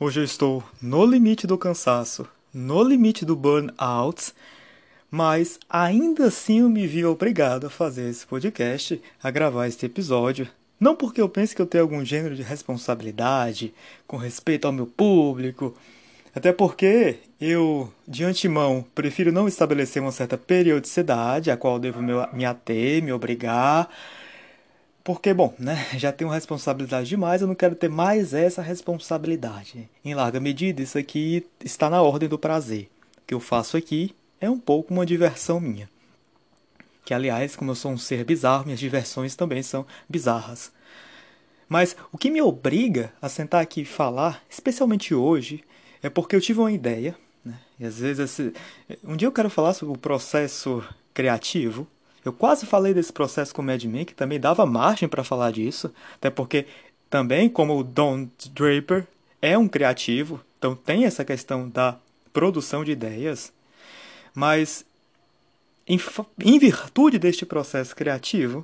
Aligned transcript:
Hoje 0.00 0.20
eu 0.20 0.24
estou 0.24 0.62
no 0.80 1.04
limite 1.04 1.44
do 1.44 1.58
cansaço, 1.58 2.24
no 2.54 2.84
limite 2.84 3.24
do 3.24 3.34
burnout, 3.34 4.32
mas 5.10 5.58
ainda 5.68 6.26
assim 6.26 6.60
eu 6.60 6.68
me 6.68 6.86
vi 6.86 7.04
obrigado 7.04 7.66
a 7.66 7.70
fazer 7.70 8.08
esse 8.08 8.24
podcast, 8.24 9.02
a 9.20 9.28
gravar 9.28 9.66
este 9.66 9.86
episódio. 9.86 10.48
Não 10.78 10.94
porque 10.94 11.20
eu 11.20 11.28
pense 11.28 11.52
que 11.52 11.60
eu 11.60 11.66
tenho 11.66 11.82
algum 11.82 12.04
gênero 12.04 12.36
de 12.36 12.42
responsabilidade 12.42 13.74
com 14.06 14.16
respeito 14.16 14.66
ao 14.66 14.72
meu 14.72 14.86
público, 14.86 15.74
até 16.32 16.52
porque 16.52 17.16
eu, 17.40 17.92
de 18.06 18.22
antemão, 18.22 18.86
prefiro 18.94 19.32
não 19.32 19.48
estabelecer 19.48 20.00
uma 20.00 20.12
certa 20.12 20.38
periodicidade 20.38 21.50
a 21.50 21.56
qual 21.56 21.76
devo 21.76 22.00
me 22.32 22.44
ater, 22.44 23.02
me 23.02 23.12
obrigar. 23.12 23.90
Porque, 25.08 25.32
bom, 25.32 25.54
né, 25.58 25.88
já 25.96 26.12
tenho 26.12 26.28
responsabilidade 26.28 27.08
demais, 27.08 27.40
eu 27.40 27.48
não 27.48 27.54
quero 27.54 27.74
ter 27.74 27.88
mais 27.88 28.34
essa 28.34 28.60
responsabilidade. 28.60 29.88
Em 30.04 30.14
larga 30.14 30.38
medida, 30.38 30.82
isso 30.82 30.98
aqui 30.98 31.46
está 31.64 31.88
na 31.88 32.02
ordem 32.02 32.28
do 32.28 32.38
prazer. 32.38 32.90
O 33.16 33.22
que 33.26 33.32
eu 33.32 33.40
faço 33.40 33.78
aqui 33.78 34.14
é 34.38 34.50
um 34.50 34.58
pouco 34.58 34.92
uma 34.92 35.06
diversão 35.06 35.60
minha. 35.60 35.88
Que, 37.06 37.14
aliás, 37.14 37.56
como 37.56 37.70
eu 37.70 37.74
sou 37.74 37.90
um 37.90 37.96
ser 37.96 38.22
bizarro, 38.22 38.66
minhas 38.66 38.78
diversões 38.78 39.34
também 39.34 39.62
são 39.62 39.86
bizarras. 40.06 40.70
Mas 41.70 41.96
o 42.12 42.18
que 42.18 42.30
me 42.30 42.42
obriga 42.42 43.10
a 43.22 43.30
sentar 43.30 43.62
aqui 43.62 43.80
e 43.80 43.86
falar, 43.86 44.42
especialmente 44.46 45.14
hoje, 45.14 45.64
é 46.02 46.10
porque 46.10 46.36
eu 46.36 46.40
tive 46.42 46.60
uma 46.60 46.70
ideia, 46.70 47.16
né? 47.42 47.58
E 47.80 47.86
às 47.86 47.98
vezes 48.00 48.18
esse... 48.18 48.52
um 49.02 49.16
dia 49.16 49.26
eu 49.26 49.32
quero 49.32 49.48
falar 49.48 49.72
sobre 49.72 49.94
o 49.94 49.98
processo 49.98 50.84
criativo. 51.14 51.88
Eu 52.28 52.32
quase 52.34 52.66
falei 52.66 52.92
desse 52.92 53.10
processo 53.10 53.54
com 53.54 53.62
o 53.62 53.64
Mad 53.64 53.82
Men, 53.84 54.04
que 54.04 54.14
também 54.14 54.38
dava 54.38 54.66
margem 54.66 55.08
para 55.08 55.24
falar 55.24 55.50
disso, 55.50 55.90
até 56.16 56.28
porque 56.28 56.66
também 57.08 57.48
como 57.48 57.78
o 57.78 57.82
Don 57.82 58.28
Draper 58.52 59.06
é 59.40 59.56
um 59.56 59.66
criativo, 59.66 60.38
então 60.58 60.76
tem 60.76 61.06
essa 61.06 61.24
questão 61.24 61.70
da 61.70 61.96
produção 62.30 62.84
de 62.84 62.92
ideias, 62.92 63.50
mas 64.34 64.84
em, 65.86 65.98
em 66.44 66.58
virtude 66.58 67.18
deste 67.18 67.46
processo 67.46 67.96
criativo, 67.96 68.62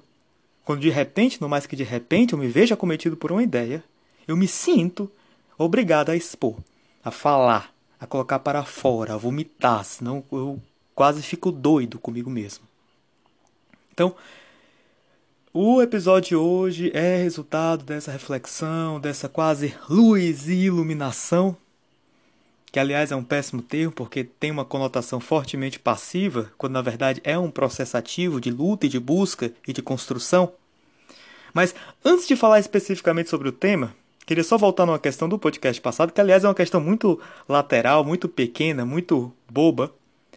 quando 0.63 0.81
de 0.81 0.91
repente, 0.91 1.41
não 1.41 1.49
mais 1.49 1.65
que 1.65 1.75
de 1.75 1.85
repente, 1.85 2.35
eu 2.35 2.39
me 2.39 2.49
vejo 2.49 2.75
acometido 2.75 3.17
por 3.17 3.33
uma 3.33 3.43
ideia, 3.43 3.83
eu 4.29 4.37
me 4.37 4.47
sinto 4.47 5.11
obrigado 5.57 6.11
a 6.11 6.17
expor 6.17 6.57
a 7.03 7.11
falar, 7.11 7.73
a 7.99 8.07
colocar 8.07 8.41
para 8.41 8.63
fora, 8.63 9.15
a 9.15 9.17
vomitar, 9.17 9.83
senão 9.87 10.23
eu 10.31 10.61
quase 10.95 11.23
fico 11.23 11.51
doido 11.51 11.99
comigo 11.99 12.29
mesmo. 12.29 12.74
Então, 13.95 14.17
o 15.53 15.81
episódio 15.81 16.31
de 16.31 16.37
hoje 16.37 16.91
é 16.93 17.17
resultado 17.17 17.85
dessa 17.85 18.11
reflexão, 18.11 18.99
dessa 18.99 19.29
quase 19.29 19.73
luz 19.89 20.49
e 20.49 20.65
iluminação, 20.65 21.57
que 22.73 22.81
aliás 22.81 23.13
é 23.13 23.17
um 23.17 23.23
péssimo 23.23 23.63
termo 23.63 23.93
porque 23.93 24.25
tem 24.25 24.51
uma 24.51 24.65
conotação 24.65 25.21
fortemente 25.21 25.79
passiva, 25.79 26.51
quando 26.59 26.73
na 26.73 26.83
verdade 26.83 27.21
é 27.23 27.39
um 27.39 27.53
processo 27.53 27.97
ativo 27.97 28.41
de 28.41 28.51
luta 28.51 28.87
e 28.87 28.89
de 28.89 28.99
busca 28.99 29.53
e 29.67 29.73
de 29.73 29.81
construção. 29.81 30.53
Mas 31.53 31.73
antes 32.05 32.27
de 32.27 32.35
falar 32.35 32.59
especificamente 32.59 33.31
sobre 33.31 33.49
o 33.49 33.53
tema, 33.53 33.95
Queria 34.27 34.43
só 34.43 34.57
voltar 34.57 34.87
numa 34.87 34.99
questão 34.99 35.29
do 35.29 35.39
podcast 35.39 35.79
passado, 35.83 36.11
que 36.11 36.19
aliás 36.19 36.43
é 36.45 36.49
uma 36.49 36.55
questão 36.55 36.81
muito 36.81 37.21
lateral, 37.47 38.03
muito 38.03 38.27
pequena, 38.27 38.83
muito 38.83 39.31
boba, 39.51 39.93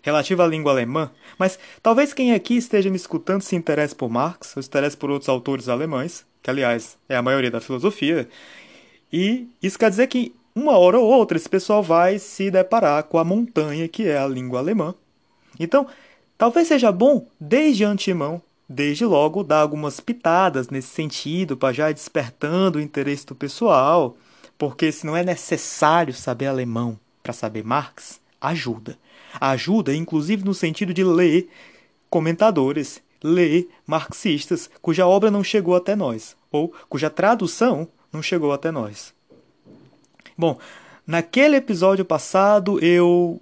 relativa 0.07 0.45
à 0.45 0.47
língua 0.47 0.71
alemã, 0.71 1.11
mas 1.37 1.59
talvez 1.83 2.13
quem 2.13 2.33
aqui 2.33 2.55
esteja 2.55 2.89
me 2.89 2.95
escutando 2.95 3.41
se 3.41 3.57
interesse 3.57 3.93
por 3.93 4.09
Marx, 4.09 4.55
ou 4.55 4.63
se 4.63 4.69
interesse 4.69 4.95
por 4.95 5.11
outros 5.11 5.27
autores 5.27 5.67
alemães, 5.67 6.25
que 6.41 6.49
aliás 6.49 6.97
é 7.09 7.17
a 7.17 7.21
maioria 7.21 7.51
da 7.51 7.59
filosofia, 7.59 8.27
e 9.11 9.49
isso 9.61 9.77
quer 9.77 9.89
dizer 9.89 10.07
que 10.07 10.33
uma 10.55 10.77
hora 10.77 10.97
ou 10.97 11.05
outra 11.05 11.37
esse 11.37 11.49
pessoal 11.49 11.83
vai 11.83 12.19
se 12.19 12.49
deparar 12.49 13.03
com 13.03 13.17
a 13.17 13.23
montanha 13.25 13.87
que 13.89 14.07
é 14.07 14.17
a 14.17 14.25
língua 14.25 14.59
alemã. 14.59 14.95
Então, 15.59 15.85
talvez 16.37 16.69
seja 16.69 16.89
bom, 16.89 17.27
desde 17.37 17.83
antemão, 17.83 18.41
desde 18.67 19.05
logo 19.05 19.43
dar 19.43 19.59
algumas 19.59 19.99
pitadas 19.99 20.69
nesse 20.69 20.87
sentido, 20.87 21.57
para 21.57 21.73
já 21.73 21.91
ir 21.91 21.93
despertando 21.93 22.79
o 22.79 22.81
interesse 22.81 23.25
do 23.25 23.35
pessoal, 23.35 24.15
porque 24.57 24.89
se 24.89 25.05
não 25.05 25.17
é 25.17 25.23
necessário 25.23 26.13
saber 26.13 26.47
alemão 26.47 26.97
para 27.21 27.33
saber 27.33 27.65
Marx, 27.65 28.21
ajuda. 28.39 28.97
Ajuda, 29.39 29.95
inclusive, 29.95 30.43
no 30.43 30.53
sentido 30.53 30.93
de 30.93 31.03
ler 31.03 31.49
comentadores, 32.09 33.01
ler 33.23 33.67
marxistas 33.85 34.69
cuja 34.81 35.07
obra 35.07 35.31
não 35.31 35.43
chegou 35.43 35.75
até 35.75 35.95
nós, 35.95 36.35
ou 36.51 36.73
cuja 36.87 37.09
tradução 37.09 37.87
não 38.11 38.21
chegou 38.21 38.51
até 38.51 38.71
nós. 38.71 39.13
Bom, 40.37 40.57
naquele 41.05 41.55
episódio 41.55 42.05
passado 42.05 42.79
eu 42.83 43.41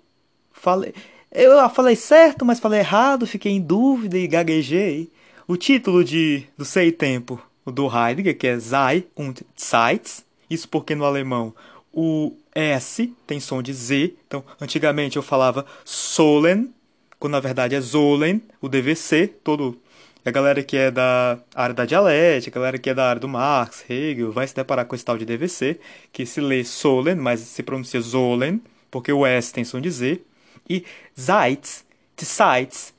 falei. 0.51 0.94
Eu 1.31 1.69
falei 1.69 1.97
certo, 1.97 2.45
mas 2.45 2.61
falei 2.61 2.79
errado, 2.79 3.28
fiquei 3.28 3.51
em 3.51 3.59
dúvida 3.59 4.17
e 4.17 4.25
gaguejei. 4.25 5.11
O 5.45 5.57
título 5.57 6.01
de, 6.01 6.45
do 6.57 6.63
Sei 6.63 6.94
Tempo 6.94 7.41
do 7.66 7.88
Heidegger, 7.88 8.38
que 8.38 8.47
é 8.47 8.57
Sei 8.57 9.05
und 9.17 9.41
Zeit, 9.55 10.23
isso 10.50 10.69
porque 10.69 10.95
no 10.95 11.03
alemão 11.03 11.53
o 11.91 12.31
S 12.55 13.13
tem 13.27 13.39
som 13.39 13.61
de 13.61 13.73
Z, 13.73 14.13
então 14.25 14.43
antigamente 14.59 15.17
eu 15.17 15.21
falava 15.21 15.66
Solen, 15.83 16.73
quando 17.19 17.33
na 17.33 17.39
verdade 17.41 17.75
é 17.75 17.81
Zolen, 17.81 18.41
o 18.61 18.69
DVC, 18.69 19.27
todo 19.43 19.77
a 20.25 20.31
galera 20.31 20.63
que 20.63 20.75
é 20.75 20.89
da 20.89 21.38
área 21.53 21.75
da 21.75 21.85
dialética, 21.85 22.57
a 22.57 22.61
galera 22.61 22.79
que 22.79 22.89
é 22.89 22.93
da 22.93 23.09
área 23.09 23.19
do 23.19 23.27
Marx, 23.27 23.85
Hegel, 23.88 24.31
vai 24.31 24.47
se 24.47 24.55
deparar 24.55 24.85
com 24.85 24.95
esse 24.95 25.05
tal 25.05 25.17
de 25.17 25.25
DVC, 25.25 25.79
que 26.11 26.25
se 26.25 26.41
lê 26.41 26.63
Solen, 26.63 27.16
mas 27.16 27.41
se 27.41 27.61
pronuncia 27.61 28.01
Zolen, 28.01 28.59
porque 28.89 29.11
o 29.11 29.25
S 29.25 29.53
tem 29.53 29.63
som 29.63 29.79
de 29.79 29.91
Z, 29.91 30.22
e 30.67 30.83
Zeit, 31.16 31.83
Zeit, 32.17 32.93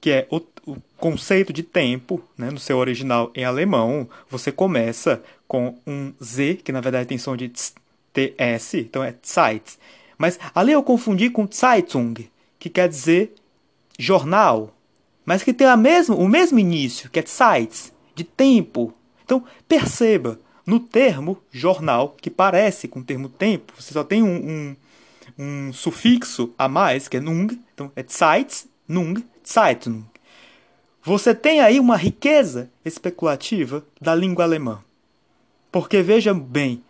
que 0.00 0.10
é 0.10 0.26
o, 0.30 0.40
o 0.66 0.76
conceito 0.96 1.52
de 1.52 1.62
tempo, 1.62 2.22
né, 2.38 2.50
no 2.50 2.58
seu 2.58 2.78
original 2.78 3.30
em 3.34 3.44
alemão, 3.44 4.08
você 4.30 4.50
começa 4.50 5.22
com 5.46 5.76
um 5.86 6.14
Z, 6.22 6.60
que 6.64 6.72
na 6.72 6.80
verdade 6.80 7.06
tem 7.06 7.18
som 7.18 7.36
de 7.36 7.52
TS, 8.12 8.74
então 8.74 9.02
é 9.02 9.14
Zeit. 9.22 9.78
Mas 10.18 10.38
ali 10.54 10.72
eu 10.72 10.82
confundi 10.82 11.30
com 11.30 11.48
Zeitung, 11.50 12.14
que 12.58 12.68
quer 12.68 12.88
dizer 12.88 13.34
jornal, 13.98 14.76
mas 15.24 15.42
que 15.42 15.52
tem 15.52 15.66
a 15.66 15.76
mesmo, 15.76 16.16
o 16.16 16.28
mesmo 16.28 16.58
início, 16.58 17.10
que 17.10 17.18
é 17.18 17.24
Zeit, 17.26 17.92
de 18.14 18.24
tempo. 18.24 18.92
Então 19.24 19.44
perceba, 19.66 20.38
no 20.66 20.78
termo 20.78 21.38
jornal, 21.50 22.16
que 22.20 22.30
parece 22.30 22.86
com 22.86 23.00
o 23.00 23.04
termo 23.04 23.28
tempo, 23.28 23.72
você 23.76 23.92
só 23.92 24.04
tem 24.04 24.22
um, 24.22 24.36
um, 24.48 24.76
um 25.38 25.72
sufixo 25.72 26.52
a 26.56 26.68
mais, 26.68 27.08
que 27.08 27.16
é 27.16 27.20
nung, 27.20 27.48
então 27.74 27.90
é 27.96 28.04
Zeit, 28.06 28.66
nung, 28.86 29.14
Zeitung. 29.44 30.04
Você 31.04 31.34
tem 31.34 31.60
aí 31.60 31.80
uma 31.80 31.96
riqueza 31.96 32.70
especulativa 32.84 33.84
da 34.00 34.14
língua 34.14 34.44
alemã. 34.44 34.84
Porque 35.72 36.00
veja 36.00 36.32
bem, 36.32 36.82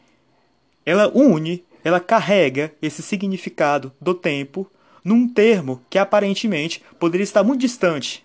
ela 0.84 1.10
une, 1.14 1.64
ela 1.84 2.00
carrega 2.00 2.72
esse 2.80 3.02
significado 3.02 3.92
do 4.00 4.14
tempo 4.14 4.70
num 5.04 5.28
termo 5.28 5.82
que 5.90 5.98
aparentemente 5.98 6.82
poderia 6.98 7.24
estar 7.24 7.42
muito 7.42 7.60
distante 7.60 8.24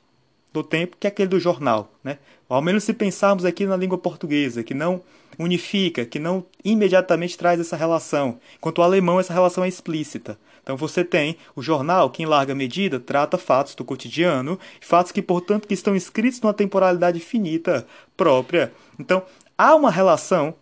do 0.54 0.64
tempo 0.64 0.98
que 1.00 1.08
é 1.08 1.10
aquele 1.10 1.30
do 1.30 1.40
jornal, 1.40 1.92
né? 2.04 2.18
Ao 2.50 2.62
menos 2.62 2.84
se 2.84 2.94
pensarmos 2.94 3.46
aqui 3.46 3.66
na 3.66 3.76
língua 3.76 3.98
portuguesa, 3.98 4.64
que 4.64 4.74
não 4.74 5.02
unifica, 5.38 6.06
que 6.06 6.18
não 6.18 6.46
imediatamente 6.64 7.38
traz 7.38 7.60
essa 7.60 7.76
relação, 7.76 8.40
enquanto 8.56 8.80
o 8.80 8.82
alemão 8.82 9.20
essa 9.20 9.34
relação 9.34 9.64
é 9.64 9.68
explícita. 9.68 10.40
Então 10.64 10.76
você 10.76 11.04
tem 11.04 11.38
o 11.56 11.62
jornal 11.62 12.10
que, 12.10 12.24
em 12.24 12.26
larga 12.26 12.56
medida, 12.56 13.00
trata 13.00 13.38
fatos 13.38 13.76
do 13.76 13.86
cotidiano, 13.86 14.60
fatos 14.82 15.12
que, 15.12 15.22
portanto, 15.22 15.68
que 15.68 15.74
estão 15.74 15.96
escritos 15.96 16.42
numa 16.42 16.54
temporalidade 16.54 17.20
finita 17.20 17.86
própria. 18.16 18.74
Então 19.00 19.24
há 19.58 19.76
uma 19.76 19.92
relação 19.92 20.56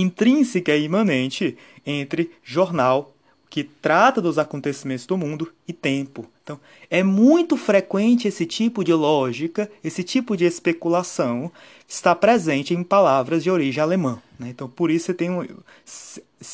intrínseca 0.00 0.76
e 0.76 0.84
imanente 0.84 1.56
entre 1.84 2.30
jornal, 2.42 3.14
que 3.48 3.64
trata 3.64 4.20
dos 4.20 4.38
acontecimentos 4.38 5.06
do 5.06 5.16
mundo, 5.16 5.52
e 5.66 5.72
tempo. 5.72 6.26
Então, 6.42 6.60
é 6.90 7.02
muito 7.02 7.56
frequente 7.56 8.28
esse 8.28 8.46
tipo 8.46 8.84
de 8.84 8.92
lógica, 8.92 9.70
esse 9.82 10.04
tipo 10.04 10.36
de 10.36 10.44
especulação 10.44 11.50
está 11.88 12.14
presente 12.14 12.74
em 12.74 12.84
palavras 12.84 13.42
de 13.42 13.50
origem 13.50 13.82
alemã. 13.82 14.20
Né? 14.38 14.48
Então, 14.50 14.68
por 14.68 14.90
isso 14.90 15.06
você 15.06 15.14
tem 15.14 15.30
um, 15.30 15.44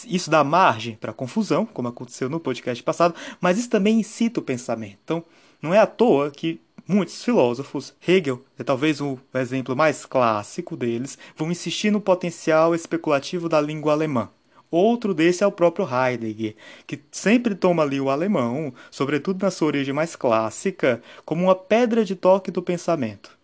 isso 0.07 0.31
dá 0.31 0.45
margem 0.45 0.95
para 0.95 1.13
confusão, 1.13 1.67
como 1.67 1.89
aconteceu 1.89 2.29
no 2.29 2.41
podcast 2.41 2.83
passado, 2.83 3.15
mas 3.41 3.59
isso 3.59 3.69
também 3.69 4.01
incita 4.01 4.41
o 4.41 4.43
pensamento. 4.43 4.99
Então, 5.05 5.25
não 5.61 5.75
é 5.75 5.79
à 5.79 5.87
toa 5.87 6.31
que 6.31 6.61
muitos 6.87 7.25
filósofos, 7.25 7.95
Hegel 8.07 8.45
é 8.59 8.63
talvez 8.63 9.01
o 9.01 9.19
exemplo 9.35 9.77
mais 9.77 10.05
clássico 10.05 10.77
deles, 10.77 11.19
vão 11.37 11.51
insistir 11.51 11.91
no 11.91 12.01
potencial 12.01 12.75
especulativo 12.75 13.49
da 13.49 13.61
língua 13.61 13.93
alemã. 13.93 14.29
Outro 14.71 15.13
desse 15.13 15.45
é 15.45 15.47
o 15.47 15.53
próprio 15.53 15.87
Heidegger, 15.87 16.57
que 16.87 16.99
sempre 17.11 17.55
toma 17.55 17.83
ali 17.83 18.01
o 18.01 18.09
alemão, 18.09 18.73
sobretudo 18.91 19.43
na 19.43 19.51
sua 19.51 19.67
origem 19.67 19.93
mais 19.93 20.17
clássica, 20.17 21.03
como 21.27 21.45
uma 21.45 21.55
pedra 21.55 22.05
de 22.07 22.17
toque 22.17 22.51
do 22.51 22.63
pensamento. 22.63 23.37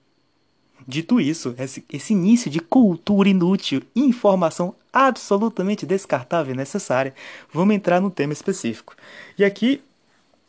Dito 0.87 1.21
isso, 1.21 1.55
esse, 1.59 2.13
início 2.15 2.51
de 2.51 2.61
cultura 2.61 3.29
inútil, 3.29 3.83
informação 3.95 4.75
absolutamente 4.91 5.85
descartável 5.85 6.55
e 6.55 6.57
necessária, 6.57 7.15
vamos 7.53 7.75
entrar 7.75 8.01
no 8.01 8.11
tema 8.11 8.33
específico. 8.33 8.97
E 9.37 9.45
aqui, 9.45 9.83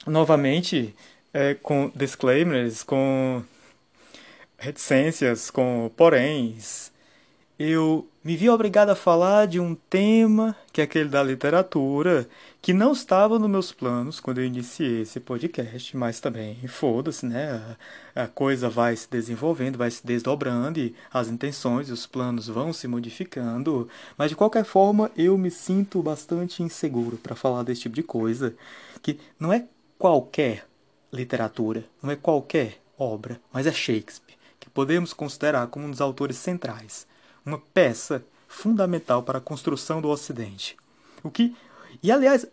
novamente, 0.07 0.95
é, 1.33 1.53
com 1.53 1.91
disclaimers, 1.95 2.83
com 2.83 3.43
reticências, 4.57 5.49
com 5.49 5.91
poréns, 5.95 6.91
eu 7.59 8.07
me 8.23 8.37
vi 8.37 8.49
obrigado 8.49 8.89
a 8.89 8.95
falar 8.95 9.45
de 9.45 9.59
um 9.59 9.75
tema, 9.75 10.55
que 10.71 10.79
é 10.79 10.85
aquele 10.85 11.09
da 11.09 11.21
literatura, 11.21 12.25
que 12.61 12.71
não 12.71 12.93
estava 12.93 13.37
nos 13.37 13.49
meus 13.49 13.73
planos 13.73 14.21
quando 14.21 14.37
eu 14.37 14.45
iniciei 14.45 15.01
esse 15.01 15.19
podcast, 15.19 15.97
mas 15.97 16.21
também, 16.21 16.55
foda-se, 16.69 17.25
né? 17.25 17.77
A, 18.15 18.23
a, 18.23 18.27
coisa 18.29 18.69
vai 18.69 18.95
se 18.95 19.09
desenvolvendo, 19.11 19.77
vai 19.77 19.91
se 19.91 20.05
desdobrando 20.05 20.79
e 20.79 20.95
as 21.11 21.27
intenções 21.27 21.89
e 21.89 21.91
os 21.91 22.05
planos 22.05 22.47
vão 22.47 22.71
se 22.71 22.87
modificando, 22.87 23.89
mas 24.17 24.29
de 24.29 24.37
qualquer 24.37 24.63
forma 24.63 25.11
eu 25.17 25.37
me 25.37 25.51
sinto 25.51 26.01
bastante 26.01 26.63
inseguro 26.63 27.17
para 27.17 27.35
falar 27.35 27.63
desse 27.63 27.81
tipo 27.81 27.95
de 27.95 28.03
coisa, 28.03 28.55
que 29.01 29.19
não 29.37 29.51
é 29.51 29.65
qualquer 29.97 30.68
literatura, 31.11 31.85
não 32.01 32.11
é 32.11 32.15
qualquer 32.15 32.81
obra, 32.97 33.39
mas 33.51 33.65
é 33.65 33.71
Shakespeare, 33.71 34.37
que 34.59 34.69
podemos 34.69 35.13
considerar 35.13 35.67
como 35.67 35.85
um 35.85 35.91
dos 35.91 36.01
autores 36.01 36.37
centrais 36.37 37.07
uma 37.45 37.57
peça 37.57 38.23
fundamental 38.47 39.23
para 39.23 39.37
a 39.37 39.41
construção 39.41 40.01
do 40.01 40.09
Ocidente. 40.09 40.77
O 41.23 41.31
que 41.31 41.55
e 42.03 42.11
aliás, 42.11 42.47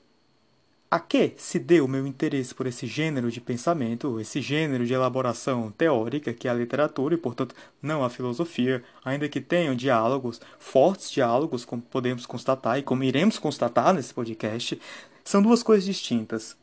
a 0.90 0.98
que 0.98 1.34
se 1.36 1.58
deu 1.58 1.86
meu 1.86 2.06
interesse 2.06 2.54
por 2.54 2.66
esse 2.66 2.86
gênero 2.86 3.30
de 3.30 3.40
pensamento, 3.40 4.18
esse 4.20 4.40
gênero 4.40 4.86
de 4.86 4.94
elaboração 4.94 5.70
teórica 5.70 6.32
que 6.32 6.48
é 6.48 6.50
a 6.50 6.54
literatura 6.54 7.14
e, 7.14 7.18
portanto, 7.18 7.54
não 7.82 8.02
a 8.02 8.10
filosofia, 8.10 8.82
ainda 9.04 9.28
que 9.28 9.40
tenham 9.40 9.74
diálogos, 9.74 10.40
fortes 10.58 11.10
diálogos, 11.10 11.64
como 11.64 11.82
podemos 11.82 12.24
constatar 12.24 12.78
e 12.78 12.82
como 12.82 13.04
iremos 13.04 13.38
constatar 13.38 13.92
nesse 13.92 14.14
podcast, 14.14 14.80
são 15.24 15.42
duas 15.42 15.62
coisas 15.62 15.84
distintas. 15.84 16.56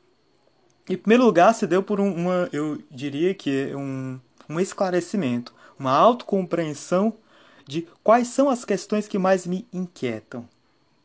Em 0.89 0.97
primeiro 0.97 1.23
lugar, 1.23 1.53
se 1.53 1.65
deu 1.65 1.81
por 1.81 1.99
um, 2.01 2.13
uma, 2.13 2.49
eu 2.51 2.81
diria 2.91 3.33
que 3.33 3.69
é 3.71 3.75
um, 3.75 4.19
um 4.49 4.59
esclarecimento, 4.59 5.53
uma 5.79 5.91
autocompreensão 5.91 7.13
de 7.65 7.87
quais 8.03 8.27
são 8.27 8.49
as 8.49 8.65
questões 8.65 9.07
que 9.07 9.17
mais 9.17 9.47
me 9.47 9.65
inquietam. 9.71 10.47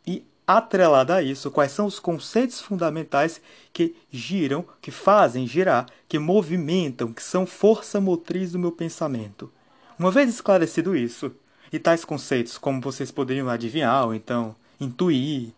E, 0.05 0.25
atrelada 0.45 1.15
a 1.15 1.23
isso, 1.23 1.51
quais 1.51 1.71
são 1.71 1.87
os 1.87 2.01
conceitos 2.01 2.61
fundamentais 2.61 3.41
que 3.73 3.95
giram, 4.11 4.65
que 4.81 4.91
fazem 4.91 5.47
girar, 5.47 5.87
que 6.09 6.19
movimentam, 6.19 7.13
que 7.13 7.23
são 7.23 7.47
força 7.47 8.01
motriz 8.01 8.53
do 8.53 8.59
meu 8.59 8.73
pensamento. 8.73 9.53
Uma 9.97 10.11
vez 10.11 10.29
esclarecido 10.29 10.97
isso, 10.97 11.31
e 11.73 11.79
tais 11.79 12.05
conceitos, 12.05 12.59
como 12.59 12.81
vocês 12.81 13.11
poderiam 13.11 13.49
adivinhar, 13.49 14.07
ou 14.07 14.15
então 14.15 14.57
intuir, 14.81 15.53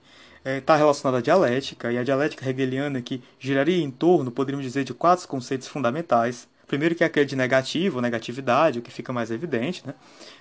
está 0.44 0.74
é, 0.74 0.78
relacionado 0.78 1.16
à 1.16 1.20
dialética, 1.20 1.92
e 1.92 1.98
a 1.98 2.02
dialética 2.02 2.48
hegeliana 2.48 3.02
que 3.02 3.22
giraria 3.38 3.82
em 3.82 3.90
torno, 3.90 4.30
poderíamos 4.30 4.64
dizer, 4.64 4.84
de 4.84 4.94
quatro 4.94 5.26
conceitos 5.28 5.68
fundamentais. 5.68 6.48
Primeiro 6.66 6.94
que 6.94 7.02
é 7.02 7.06
aquele 7.06 7.26
de 7.26 7.36
negativo, 7.36 8.00
negatividade, 8.00 8.78
o 8.78 8.82
que 8.82 8.90
fica 8.90 9.12
mais 9.12 9.30
evidente, 9.30 9.86
né? 9.86 9.94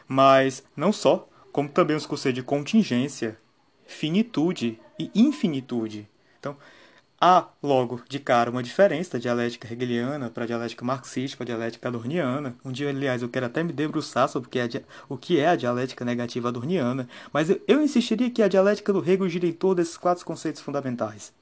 Mas 0.08 0.64
não 0.76 0.94
só, 0.94 1.28
como 1.52 1.68
também 1.68 1.96
os 1.96 2.06
conceitos 2.06 2.42
de 2.42 2.44
contingência, 2.44 3.38
finitude 3.86 4.80
e 4.98 5.10
infinitude. 5.16 6.08
Então, 6.40 6.56
há 7.20 7.48
logo 7.62 8.02
de 8.08 8.20
cara 8.20 8.50
uma 8.50 8.64
diferença 8.64 9.14
da 9.14 9.20
dialética 9.20 9.72
hegeliana 9.72 10.30
para 10.30 10.44
a 10.44 10.48
dialética 10.48 10.86
marxista, 10.86 11.38
para 11.38 11.44
a 11.44 11.48
dialética 11.48 11.88
adorniana. 11.88 12.56
Um 12.64 12.72
dia, 12.72 12.90
aliás, 12.90 13.22
eu 13.22 13.30
quero 13.30 13.46
até 13.46 13.64
me 13.64 13.74
debruçar 13.74 14.30
sobre 14.30 14.48
o 14.48 14.50
que 14.50 14.60
é, 14.60 14.68
que 15.20 15.40
é 15.40 15.48
a 15.50 15.56
dialética 15.56 16.06
negativa 16.06 16.50
adorniana, 16.50 17.08
mas 17.34 17.50
eu, 17.50 17.62
eu 17.68 17.82
insistiria 17.82 18.30
que 18.30 18.42
a 18.42 18.48
dialética 18.48 18.94
do 18.94 19.00
Hegel 19.00 19.30
gira 19.30 19.48
em 19.48 19.54
torno 19.54 19.76
desses 19.76 19.98
quatro 19.98 20.26
conceitos 20.26 20.62
fundamentais. 20.62 21.34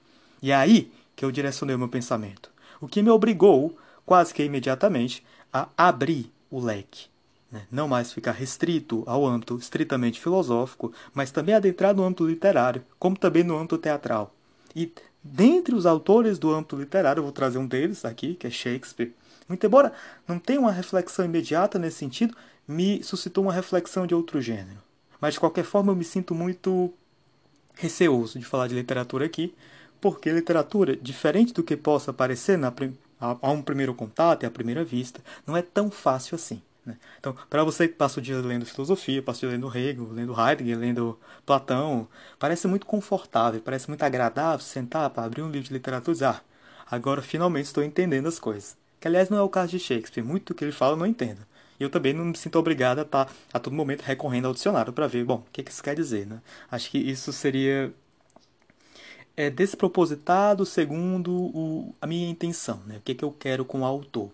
E 0.42 0.52
é 0.52 0.56
aí 0.56 0.92
que 1.16 1.26
eu 1.26 1.32
direcionei 1.32 1.76
o 1.76 1.80
meu 1.80 1.90
pensamento. 1.90 2.50
O 2.80 2.88
que 2.88 3.02
me 3.02 3.10
obrigou 3.10 3.76
quase 4.08 4.34
que 4.34 4.42
imediatamente, 4.42 5.22
a 5.52 5.68
abrir 5.78 6.32
o 6.50 6.62
leque. 6.62 7.08
Né? 7.52 7.68
Não 7.70 7.90
mais 7.90 8.14
ficar 8.14 8.32
restrito 8.32 9.04
ao 9.06 9.26
âmbito 9.26 9.58
estritamente 9.58 10.22
filosófico, 10.22 10.94
mas 11.14 11.30
também 11.30 11.54
adentrar 11.54 11.94
no 11.94 12.06
âmbito 12.06 12.26
literário, 12.26 12.82
como 12.98 13.18
também 13.18 13.44
no 13.44 13.58
âmbito 13.58 13.78
teatral. 13.78 14.34
E 14.74 14.90
dentre 15.24 15.76
os 15.76 15.86
autores 15.86 16.40
do 16.40 16.54
âmbito 16.54 16.76
literário, 16.76 17.20
eu 17.20 17.24
vou 17.24 17.32
trazer 17.32 17.58
um 17.58 17.68
deles 17.68 18.06
aqui, 18.06 18.36
que 18.36 18.48
é 18.48 18.50
Shakespeare. 18.50 19.14
Muito 19.48 19.66
embora 19.66 19.94
não 20.28 20.40
tenha 20.40 20.60
uma 20.60 20.72
reflexão 20.72 21.26
imediata 21.26 21.80
nesse 21.80 21.98
sentido, 21.98 22.36
me 22.68 23.02
suscitou 23.04 23.44
uma 23.44 23.54
reflexão 23.54 24.06
de 24.06 24.14
outro 24.14 24.42
gênero. 24.42 24.82
Mas 25.22 25.36
de 25.36 25.40
qualquer 25.40 25.64
forma 25.64 25.92
eu 25.92 25.96
me 25.96 26.04
sinto 26.04 26.36
muito 26.36 26.94
receoso 27.74 28.40
de 28.40 28.46
falar 28.46 28.68
de 28.68 28.76
literatura 28.76 29.26
aqui, 29.26 29.54
porque 30.02 30.32
literatura, 30.32 30.96
diferente 30.96 31.54
do 31.54 31.64
que 31.64 31.76
possa 31.78 32.12
parecer 32.14 32.58
na, 32.58 32.74
a, 33.20 33.52
um 33.52 33.62
primeiro 33.62 33.94
contato 33.94 34.44
e 34.44 34.46
à 34.46 34.52
primeira 34.52 34.84
vista, 34.84 35.22
não 35.46 35.56
é 35.56 35.62
tão 35.62 35.90
fácil 35.90 36.36
assim. 36.36 36.62
Né? 36.88 36.98
Então, 37.20 37.36
para 37.50 37.66
você 37.66 37.88
que 37.88 37.96
passa 37.96 38.20
o 38.20 38.24
dia 38.24 38.38
lendo 38.38 38.66
filosofia, 38.66 39.22
passa 39.22 39.46
o 39.46 39.50
dia 39.50 39.58
lendo 39.58 39.78
Hegel, 39.78 40.10
lendo 40.10 40.34
Heidegger, 40.34 40.80
lendo 40.80 41.20
Platão, 41.46 42.08
parece 42.40 42.66
muito 42.68 42.86
confortável, 42.86 43.62
parece 43.62 43.90
muito 43.90 44.04
agradável 44.04 44.60
sentar 44.60 45.10
para 45.10 45.24
abrir 45.26 45.42
um 45.42 45.50
livro 45.50 45.68
de 45.68 45.74
literatura 45.74 46.12
e 46.12 46.14
dizer, 46.14 46.26
ah, 46.26 46.42
agora 46.90 47.22
finalmente 47.22 47.66
estou 47.66 47.84
entendendo 47.84 48.28
as 48.28 48.40
coisas. 48.40 48.78
Que, 49.02 49.08
aliás, 49.08 49.30
não 49.30 49.38
é 49.38 49.42
o 49.42 49.50
caso 49.50 49.72
de 49.72 49.80
Shakespeare. 49.80 50.24
Muito 50.24 50.54
do 50.54 50.56
que 50.56 50.64
ele 50.64 50.72
fala 50.72 50.94
eu 50.94 50.98
não 50.98 51.06
entendo. 51.06 51.46
E 51.80 51.84
eu 51.84 51.90
também 51.90 52.14
não 52.14 52.26
me 52.26 52.38
sinto 52.38 52.58
obrigado 52.58 53.00
a 53.00 53.02
estar 53.04 53.26
tá, 53.26 53.32
a 53.54 53.60
todo 53.60 53.74
momento 53.76 54.02
recorrendo 54.02 54.48
ao 54.48 54.54
dicionário 54.54 54.94
para 54.94 55.08
ver, 55.08 55.26
bom, 55.26 55.44
o 55.48 55.52
que, 55.52 55.62
que 55.62 55.72
isso 55.72 55.84
quer 55.84 55.96
dizer, 55.96 56.26
né? 56.26 56.42
Acho 56.72 56.90
que 56.90 56.98
isso 56.98 57.32
seria 57.34 57.94
é 59.36 59.52
despropositado 59.52 60.66
segundo 60.66 61.32
o, 61.32 61.96
a 62.02 62.08
minha 62.08 62.28
intenção, 62.30 62.82
né? 62.88 62.98
O 62.98 63.02
que, 63.02 63.14
que 63.14 63.24
eu 63.24 63.32
quero 63.32 63.64
com 63.64 63.82
o 63.82 63.86
autor. 63.86 64.32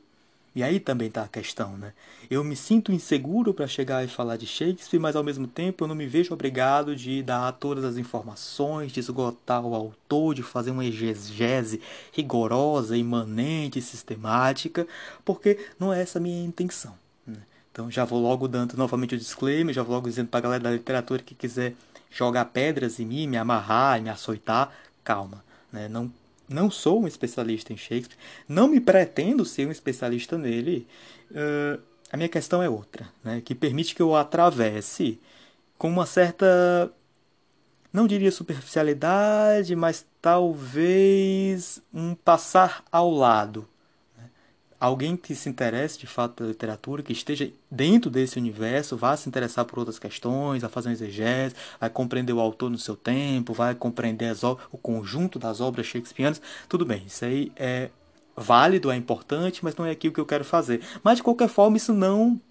E 0.55 0.61
aí 0.61 0.79
também 0.79 1.07
está 1.07 1.23
a 1.23 1.27
questão, 1.27 1.75
né? 1.77 1.93
Eu 2.29 2.43
me 2.43 2.55
sinto 2.55 2.91
inseguro 2.91 3.53
para 3.53 3.65
chegar 3.65 4.03
e 4.03 4.07
falar 4.07 4.37
de 4.37 4.45
Shakespeare, 4.45 4.99
mas 4.99 5.15
ao 5.15 5.23
mesmo 5.23 5.47
tempo 5.47 5.83
eu 5.83 5.87
não 5.87 5.95
me 5.95 6.05
vejo 6.05 6.31
obrigado 6.31 6.95
de 6.95 7.23
dar 7.23 7.51
todas 7.53 7.83
as 7.83 7.97
informações, 7.97 8.91
de 8.91 8.99
esgotar 8.99 9.65
o 9.65 9.73
autor, 9.73 10.35
de 10.35 10.43
fazer 10.43 10.69
uma 10.69 10.85
exegese 10.85 11.81
rigorosa, 12.11 12.95
imanente, 12.95 13.81
sistemática, 13.81 14.87
porque 15.25 15.57
não 15.79 15.91
é 15.91 16.01
essa 16.01 16.19
a 16.19 16.21
minha 16.21 16.45
intenção. 16.45 16.93
Né? 17.25 17.37
Então 17.71 17.89
já 17.89 18.05
vou 18.05 18.21
logo 18.21 18.47
dando 18.47 18.77
novamente 18.77 19.15
o 19.15 19.17
disclaimer, 19.17 19.73
já 19.73 19.81
vou 19.81 19.95
logo 19.95 20.07
dizendo 20.07 20.27
para 20.27 20.37
a 20.37 20.41
galera 20.41 20.63
da 20.63 20.71
literatura 20.71 21.23
que 21.23 21.33
quiser 21.33 21.73
jogar 22.11 22.45
pedras 22.45 22.99
em 22.99 23.05
mim, 23.05 23.25
me 23.25 23.37
amarrar, 23.37 23.99
me 23.99 24.09
açoitar, 24.09 24.71
calma. 25.03 25.43
Né? 25.71 25.87
Não, 25.89 26.11
não 26.53 26.69
sou 26.69 27.01
um 27.01 27.07
especialista 27.07 27.73
em 27.73 27.77
Shakespeare, 27.77 28.17
não 28.47 28.67
me 28.67 28.79
pretendo 28.79 29.43
ser 29.43 29.67
um 29.67 29.71
especialista 29.71 30.37
nele. 30.37 30.87
Uh, 31.31 31.81
a 32.11 32.15
minha 32.15 32.29
questão 32.29 32.61
é 32.61 32.69
outra, 32.69 33.09
né? 33.23 33.41
que 33.43 33.55
permite 33.55 33.95
que 33.95 34.01
eu 34.01 34.15
atravesse 34.15 35.19
com 35.77 35.89
uma 35.89 36.05
certa, 36.05 36.93
não 37.91 38.07
diria 38.07 38.31
superficialidade, 38.31 39.75
mas 39.75 40.05
talvez 40.21 41.81
um 41.93 42.15
passar 42.15 42.83
ao 42.91 43.09
lado 43.09 43.67
alguém 44.83 45.15
que 45.15 45.33
se 45.33 45.47
interesse 45.47 45.97
de 45.97 46.05
fato 46.05 46.33
pela 46.33 46.49
literatura, 46.49 47.01
que 47.01 47.13
esteja 47.13 47.49
dentro 47.71 48.11
desse 48.11 48.37
universo, 48.37 48.97
vá 48.97 49.15
se 49.15 49.29
interessar 49.29 49.63
por 49.63 49.79
outras 49.79 49.97
questões, 49.97 50.61
vai 50.61 50.69
fazer 50.69 50.89
um 50.89 50.91
exegese, 50.91 51.55
vai 51.79 51.89
compreender 51.89 52.33
o 52.33 52.39
autor 52.41 52.69
no 52.69 52.77
seu 52.77 52.93
tempo, 52.93 53.53
vai 53.53 53.73
compreender 53.73 54.25
as, 54.25 54.43
o 54.43 54.57
conjunto 54.81 55.39
das 55.39 55.61
obras 55.61 55.85
shakespeanas, 55.85 56.41
tudo 56.67 56.85
bem, 56.85 57.03
isso 57.07 57.23
aí 57.23 57.49
é 57.55 57.91
válido, 58.35 58.91
é 58.91 58.95
importante, 58.97 59.63
mas 59.63 59.73
não 59.73 59.85
é 59.85 59.91
aquilo 59.91 60.13
que 60.13 60.19
eu 60.19 60.25
quero 60.25 60.43
fazer. 60.43 60.81
Mas 61.01 61.17
de 61.17 61.23
qualquer 61.23 61.47
forma, 61.47 61.77
isso 61.77 61.93
não 61.93 62.41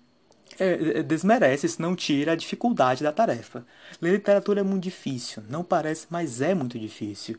é, 0.59 1.01
é, 1.01 1.03
desmerece, 1.03 1.67
isso 1.67 1.83
não 1.83 1.95
tira 1.95 2.33
a 2.33 2.37
dificuldade 2.37 3.03
da 3.05 3.13
tarefa. 3.13 3.63
Ler 4.01 4.13
literatura 4.13 4.61
é 4.61 4.63
muito 4.63 4.85
difícil, 4.85 5.43
não 5.51 5.63
parece, 5.63 6.07
mas 6.09 6.41
é 6.41 6.55
muito 6.55 6.79
difícil. 6.79 7.37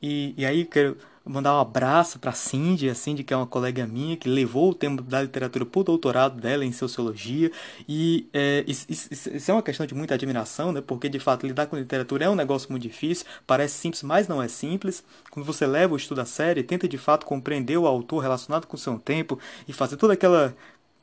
E, 0.00 0.34
e 0.36 0.46
aí 0.46 0.64
quero 0.64 0.96
mandar 1.24 1.54
um 1.54 1.60
abraço 1.60 2.18
para 2.18 2.32
Cindy, 2.32 2.88
a 2.88 2.94
Cindy 2.94 3.22
que 3.22 3.32
é 3.32 3.36
uma 3.36 3.46
colega 3.46 3.86
minha 3.86 4.16
que 4.16 4.28
levou 4.28 4.70
o 4.70 4.74
tema 4.74 5.00
da 5.02 5.22
literatura 5.22 5.66
para 5.66 5.80
o 5.80 5.84
doutorado 5.84 6.40
dela 6.40 6.64
em 6.64 6.72
sociologia 6.72 7.50
e 7.88 8.26
é, 8.32 8.64
isso, 8.66 8.86
isso, 8.90 9.50
é 9.50 9.54
uma 9.54 9.62
questão 9.62 9.86
de 9.86 9.94
muita 9.94 10.14
admiração, 10.14 10.72
né? 10.72 10.80
Porque 10.80 11.08
de 11.08 11.18
fato 11.20 11.46
lidar 11.46 11.66
com 11.66 11.76
literatura 11.76 12.24
é 12.24 12.30
um 12.30 12.34
negócio 12.34 12.70
muito 12.70 12.82
difícil, 12.82 13.26
parece 13.46 13.74
simples, 13.74 14.02
mas 14.02 14.28
não 14.28 14.42
é 14.42 14.48
simples. 14.48 15.04
Quando 15.30 15.46
você 15.46 15.66
leva 15.66 15.94
o 15.94 15.96
estudo 15.96 16.20
a 16.20 16.24
sério, 16.24 16.64
tenta 16.64 16.88
de 16.88 16.98
fato 16.98 17.26
compreender 17.26 17.76
o 17.76 17.86
autor 17.86 18.20
relacionado 18.20 18.66
com 18.66 18.76
o 18.76 18.78
seu 18.78 18.98
tempo 18.98 19.38
e 19.68 19.72
fazer 19.72 19.96
toda 19.96 20.14
aquela 20.14 20.54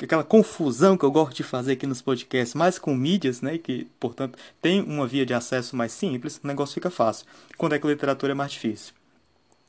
aquela 0.04 0.24
confusão 0.24 0.96
que 0.98 1.04
eu 1.04 1.12
gosto 1.12 1.36
de 1.38 1.44
fazer 1.44 1.74
aqui 1.74 1.88
nos 1.88 2.02
podcasts, 2.02 2.54
mais 2.54 2.78
com 2.78 2.94
mídias, 2.96 3.42
né, 3.42 3.58
que, 3.58 3.88
portanto, 4.00 4.38
tem 4.62 4.82
uma 4.82 5.08
via 5.08 5.26
de 5.26 5.34
acesso 5.34 5.76
mais 5.76 5.92
simples, 5.92 6.40
o 6.44 6.48
negócio 6.48 6.76
fica 6.76 6.92
fácil. 6.92 7.26
Quando 7.58 7.74
é 7.74 7.80
que 7.80 7.88
a 7.88 7.90
literatura 7.90 8.34
é 8.34 8.36
mais 8.36 8.52
difícil? 8.52 8.97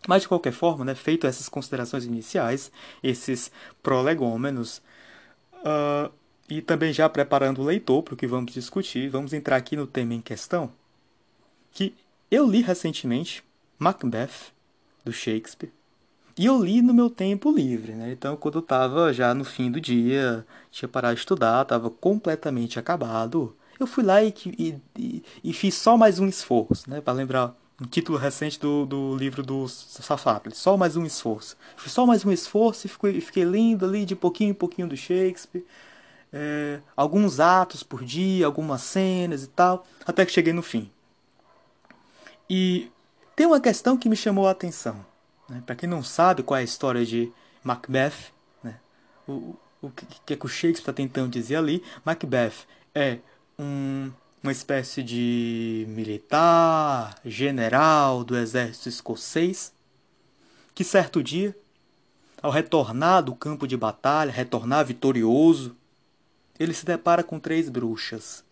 Mas, 0.07 0.23
de 0.23 0.29
qualquer 0.29 0.53
forma, 0.53 0.85
né, 0.85 0.95
feito 0.95 1.27
essas 1.27 1.49
considerações 1.49 2.05
iniciais, 2.05 2.71
esses 3.03 3.51
prolegômenos, 3.83 4.81
uh, 5.55 6.11
e 6.49 6.63
também 6.63 6.93
já 6.93 7.09
preparando 7.09 7.61
o 7.61 7.65
leitor 7.65 8.03
para 8.03 8.15
o 8.15 8.17
que 8.17 8.27
vamos 8.27 8.53
discutir, 8.53 9.09
vamos 9.11 9.33
entrar 9.33 9.57
aqui 9.57 9.77
no 9.77 9.87
tema 9.87 10.15
em 10.15 10.21
questão, 10.21 10.73
que 11.73 11.95
eu 12.31 12.47
li 12.47 12.63
recentemente 12.63 13.45
Macbeth, 13.79 14.53
do 15.05 15.13
Shakespeare, 15.13 15.73
e 16.39 16.47
eu 16.47 16.63
li 16.63 16.81
no 16.81 16.95
meu 16.95 17.11
tempo 17.11 17.51
livre, 17.51 17.93
né? 17.93 18.13
Então, 18.13 18.37
quando 18.37 18.59
eu 18.59 18.61
estava 18.61 19.13
já 19.13 19.35
no 19.35 19.45
fim 19.45 19.71
do 19.71 19.81
dia, 19.81 20.47
tinha 20.71 20.89
parado 20.89 21.15
de 21.15 21.21
estudar, 21.21 21.63
estava 21.63 21.91
completamente 21.91 22.79
acabado, 22.79 23.57
eu 23.79 23.87
fui 23.87 24.05
lá 24.05 24.23
e, 24.23 24.33
e, 24.97 25.23
e, 25.43 25.53
fiz 25.53 25.75
só 25.75 25.97
mais 25.97 26.19
um 26.19 26.27
esforço, 26.27 26.89
né? 26.89 27.01
Para 27.01 27.13
lembrar 27.13 27.57
um 27.81 27.87
título 27.87 28.19
recente 28.19 28.59
do, 28.59 28.85
do 28.85 29.17
livro 29.17 29.43
do 29.43 29.69
Safápolis, 29.69 30.59
só 30.59 30.77
mais 30.77 30.97
um 30.97 31.07
esforço. 31.07 31.57
Só 31.87 32.05
mais 32.05 32.25
um 32.25 32.33
esforço 32.33 32.87
e 32.87 32.91
fiquei, 32.91 33.21
fiquei 33.21 33.45
lendo 33.45 33.85
ali 33.85 34.05
de 34.05 34.17
pouquinho 34.17 34.51
em 34.51 34.55
pouquinho 34.55 34.89
do 34.89 34.97
Shakespeare. 34.97 35.65
É, 36.33 36.81
alguns 36.97 37.41
atos 37.41 37.83
por 37.83 38.05
dia, 38.05 38.45
algumas 38.47 38.83
cenas 38.83 39.45
e 39.45 39.47
tal, 39.47 39.87
até 40.05 40.27
que 40.27 40.33
cheguei 40.33 40.53
no 40.53 40.63
fim. 40.63 40.91
E 42.51 42.91
tem 43.37 43.47
uma 43.47 43.61
questão 43.61 43.97
que 43.97 44.09
me 44.09 44.17
chamou 44.17 44.49
a 44.49 44.51
atenção. 44.51 45.07
Né? 45.49 45.63
Para 45.65 45.77
quem 45.77 45.89
não 45.89 46.03
sabe 46.03 46.43
qual 46.43 46.59
é 46.59 46.63
a 46.63 46.65
história 46.65 47.07
de 47.07 47.33
Macbeth, 47.63 48.33
né? 48.63 48.81
o, 49.27 49.55
o 49.81 49.91
que, 49.91 50.05
que, 50.27 50.35
é 50.35 50.37
que 50.37 50.47
o 50.47 50.49
Shakespeare 50.49 50.81
está 50.81 50.93
tentando 50.93 51.31
dizer 51.31 51.57
ali, 51.57 51.83
Macbeth 52.05 52.67
é 52.95 53.19
um, 53.59 54.11
uma 54.43 54.53
espécie 54.53 55.03
de 55.03 55.85
militar, 55.89 57.19
general 57.25 58.23
do 58.25 58.37
exército 58.37 58.89
escocês, 58.89 59.73
que 60.75 60.85
certo 60.85 61.23
dia, 61.23 61.57
ao 62.41 62.51
retornar 62.51 63.23
do 63.23 63.35
campo 63.35 63.67
de 63.67 63.77
batalha, 63.77 64.31
retornar 64.31 64.87
vitorioso, 64.87 65.75
ele 66.59 66.73
se 66.73 66.85
depara 66.85 67.23
com 67.23 67.39
três 67.39 67.69
bruxas. 67.69 68.45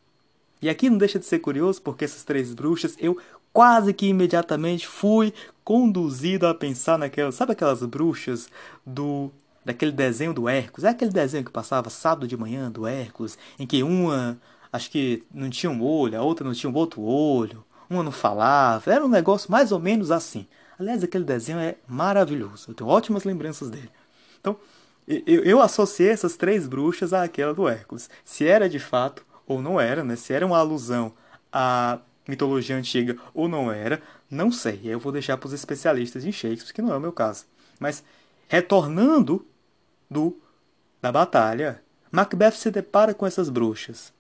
E 0.61 0.69
aqui 0.69 0.89
não 0.91 0.99
deixa 0.99 1.19
de 1.19 1.27
ser 1.27 1.39
curioso, 1.39 1.81
porque 1.83 2.05
essas 2.05 2.25
três 2.25 2.53
bruxas, 2.53 2.97
eu 2.99 3.19
quase 3.53 3.93
que 3.93 4.07
imediatamente 4.07 4.87
fui 4.87 5.33
conduzido 5.63 6.47
a 6.47 6.55
pensar 6.55 6.99
naquelas, 6.99 7.35
sabe 7.35 7.53
aquelas 7.53 7.83
bruxas 7.83 8.49
do 8.85 9.31
daquele 9.65 9.91
desenho 9.91 10.33
do 10.33 10.49
Hércules? 10.49 10.85
É 10.85 10.91
aquele 10.91 11.11
desenho 11.11 11.45
que 11.45 11.51
passava 11.51 11.91
sábado 11.91 12.29
de 12.29 12.37
manhã 12.37 12.71
do 12.71 12.87
Hércules, 12.87 13.37
em 13.59 13.67
que 13.67 13.83
uma 13.83 14.39
acho 14.73 14.91
que 14.91 15.25
não 15.33 15.51
tinha 15.51 15.71
um 15.71 15.83
olho, 15.83 16.19
a 16.19 16.23
outra 16.23 16.47
não 16.47 16.55
tinha 16.55 16.71
um 16.71 16.75
outro 16.75 17.03
olho, 17.03 17.65
uma 17.89 18.03
não 18.03 18.13
falava, 18.13 18.93
era 18.93 19.05
um 19.05 19.09
negócio 19.09 19.51
mais 19.51 19.73
ou 19.73 19.79
menos 19.79 20.11
assim. 20.11 20.47
Aliás, 20.79 21.03
aquele 21.03 21.25
desenho 21.25 21.59
é 21.59 21.77
maravilhoso, 21.87 22.71
eu 22.71 22.75
tenho 22.75 22.91
ótimas 22.91 23.25
lembranças 23.25 23.71
dele. 23.71 23.91
Então, 24.41 24.57
eu, 25.07 25.43
eu 25.45 25.61
associei 25.61 26.11
essas 26.11 26.37
três 26.37 26.67
bruxas 26.67 27.13
àquela 27.13 27.55
do 27.55 27.69
Hércules. 27.69 28.11
Se 28.25 28.47
era 28.47 28.69
de 28.69 28.79
fato 28.79 29.25
ou 29.47 29.63
não 29.63 29.81
era, 29.81 30.03
né? 30.05 30.17
se 30.17 30.33
era 30.33 30.45
uma 30.45 30.59
alusão 30.59 31.13
à 31.53 31.99
mitologia 32.29 32.77
antiga 32.77 33.17
ou 33.33 33.49
não 33.49 33.71
era, 33.71 34.03
não 34.31 34.51
sei. 34.51 34.81
Eu 34.85 34.99
vou 34.99 35.13
deixar 35.13 35.37
para 35.37 35.47
os 35.47 35.53
especialistas 35.53 36.25
em 36.25 36.33
Shakespeare, 36.33 36.75
que 36.75 36.83
não 36.83 36.93
é 36.93 36.97
o 36.97 37.01
meu 37.01 37.13
caso. 37.13 37.45
Mas, 37.79 38.03
retornando 38.49 39.47
do 40.11 40.37
da 41.01 41.13
batalha, 41.13 41.83
Macbeth 42.11 42.53
se 42.53 42.71
depara 42.71 43.15
com 43.15 43.27
essas 43.27 43.49
bruxas 43.49 44.13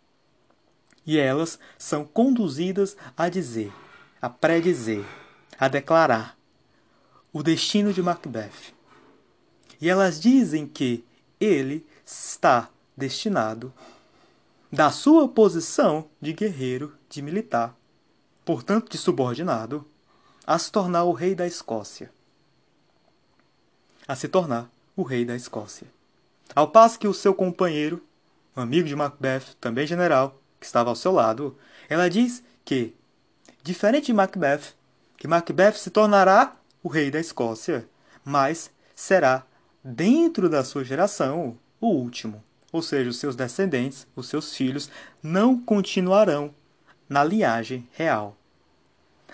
e 1.07 1.19
elas 1.19 1.59
são 1.79 2.05
conduzidas 2.05 2.97
a 3.17 3.29
dizer, 3.29 3.73
a 4.21 4.29
predizer, 4.29 5.05
a 5.59 5.69
declarar 5.69 6.37
o 7.33 7.43
destino 7.43 7.93
de 7.93 8.03
Macbeth. 8.03 8.75
E 9.81 9.89
elas 9.89 10.19
dizem 10.19 10.67
que 10.67 11.05
ele 11.39 11.87
está 12.05 12.71
destinado, 12.97 13.73
da 14.73 14.91
sua 14.91 15.29
posição 15.29 16.09
de 16.21 16.33
guerreiro, 16.33 16.93
de 17.09 17.23
militar, 17.23 17.77
portanto 18.45 18.91
de 18.91 18.99
subordinado, 18.99 19.87
a 20.47 20.59
se 20.59 20.73
tornar 20.73 21.05
o 21.05 21.13
rei 21.13 21.35
da 21.35 21.47
Escócia. 21.47 22.11
A 24.09 24.17
se 24.17 24.29
tornar 24.29 24.71
o 24.97 25.03
rei 25.03 25.25
da 25.25 25.37
Escócia. 25.37 25.87
Ao 26.55 26.69
passo 26.69 26.99
que 26.99 27.09
o 27.09 27.15
seu 27.15 27.35
companheiro, 27.35 28.03
amigo 28.55 28.89
de 28.89 28.97
Macbeth, 28.97 29.55
também 29.61 29.87
general, 29.87 30.41
que 30.59 30.67
estava 30.67 30.91
ao 30.91 30.97
seu 30.97 31.13
lado, 31.13 31.57
ela 31.89 32.09
diz 32.09 32.43
que, 32.65 32.95
diferente 33.63 34.07
de 34.07 34.13
Macbeth, 34.13 34.75
que 35.17 35.29
Macbeth 35.29 35.75
se 35.75 35.91
tornará 35.91 36.55
o 36.83 36.89
rei 36.89 37.11
da 37.11 37.21
Escócia, 37.21 37.89
mas 38.25 38.71
será, 38.95 39.45
dentro 39.83 40.49
da 40.49 40.65
sua 40.65 40.85
geração, 40.85 41.59
o 41.81 41.89
último. 41.89 42.43
Ou 42.73 42.83
seja, 42.83 43.11
os 43.11 43.19
seus 43.19 43.37
descendentes, 43.37 44.07
os 44.15 44.29
seus 44.29 44.55
filhos, 44.55 44.91
não 45.23 45.59
continuarão 45.59 46.55
na 47.09 47.23
linhagem 47.23 47.89
real. 47.93 48.37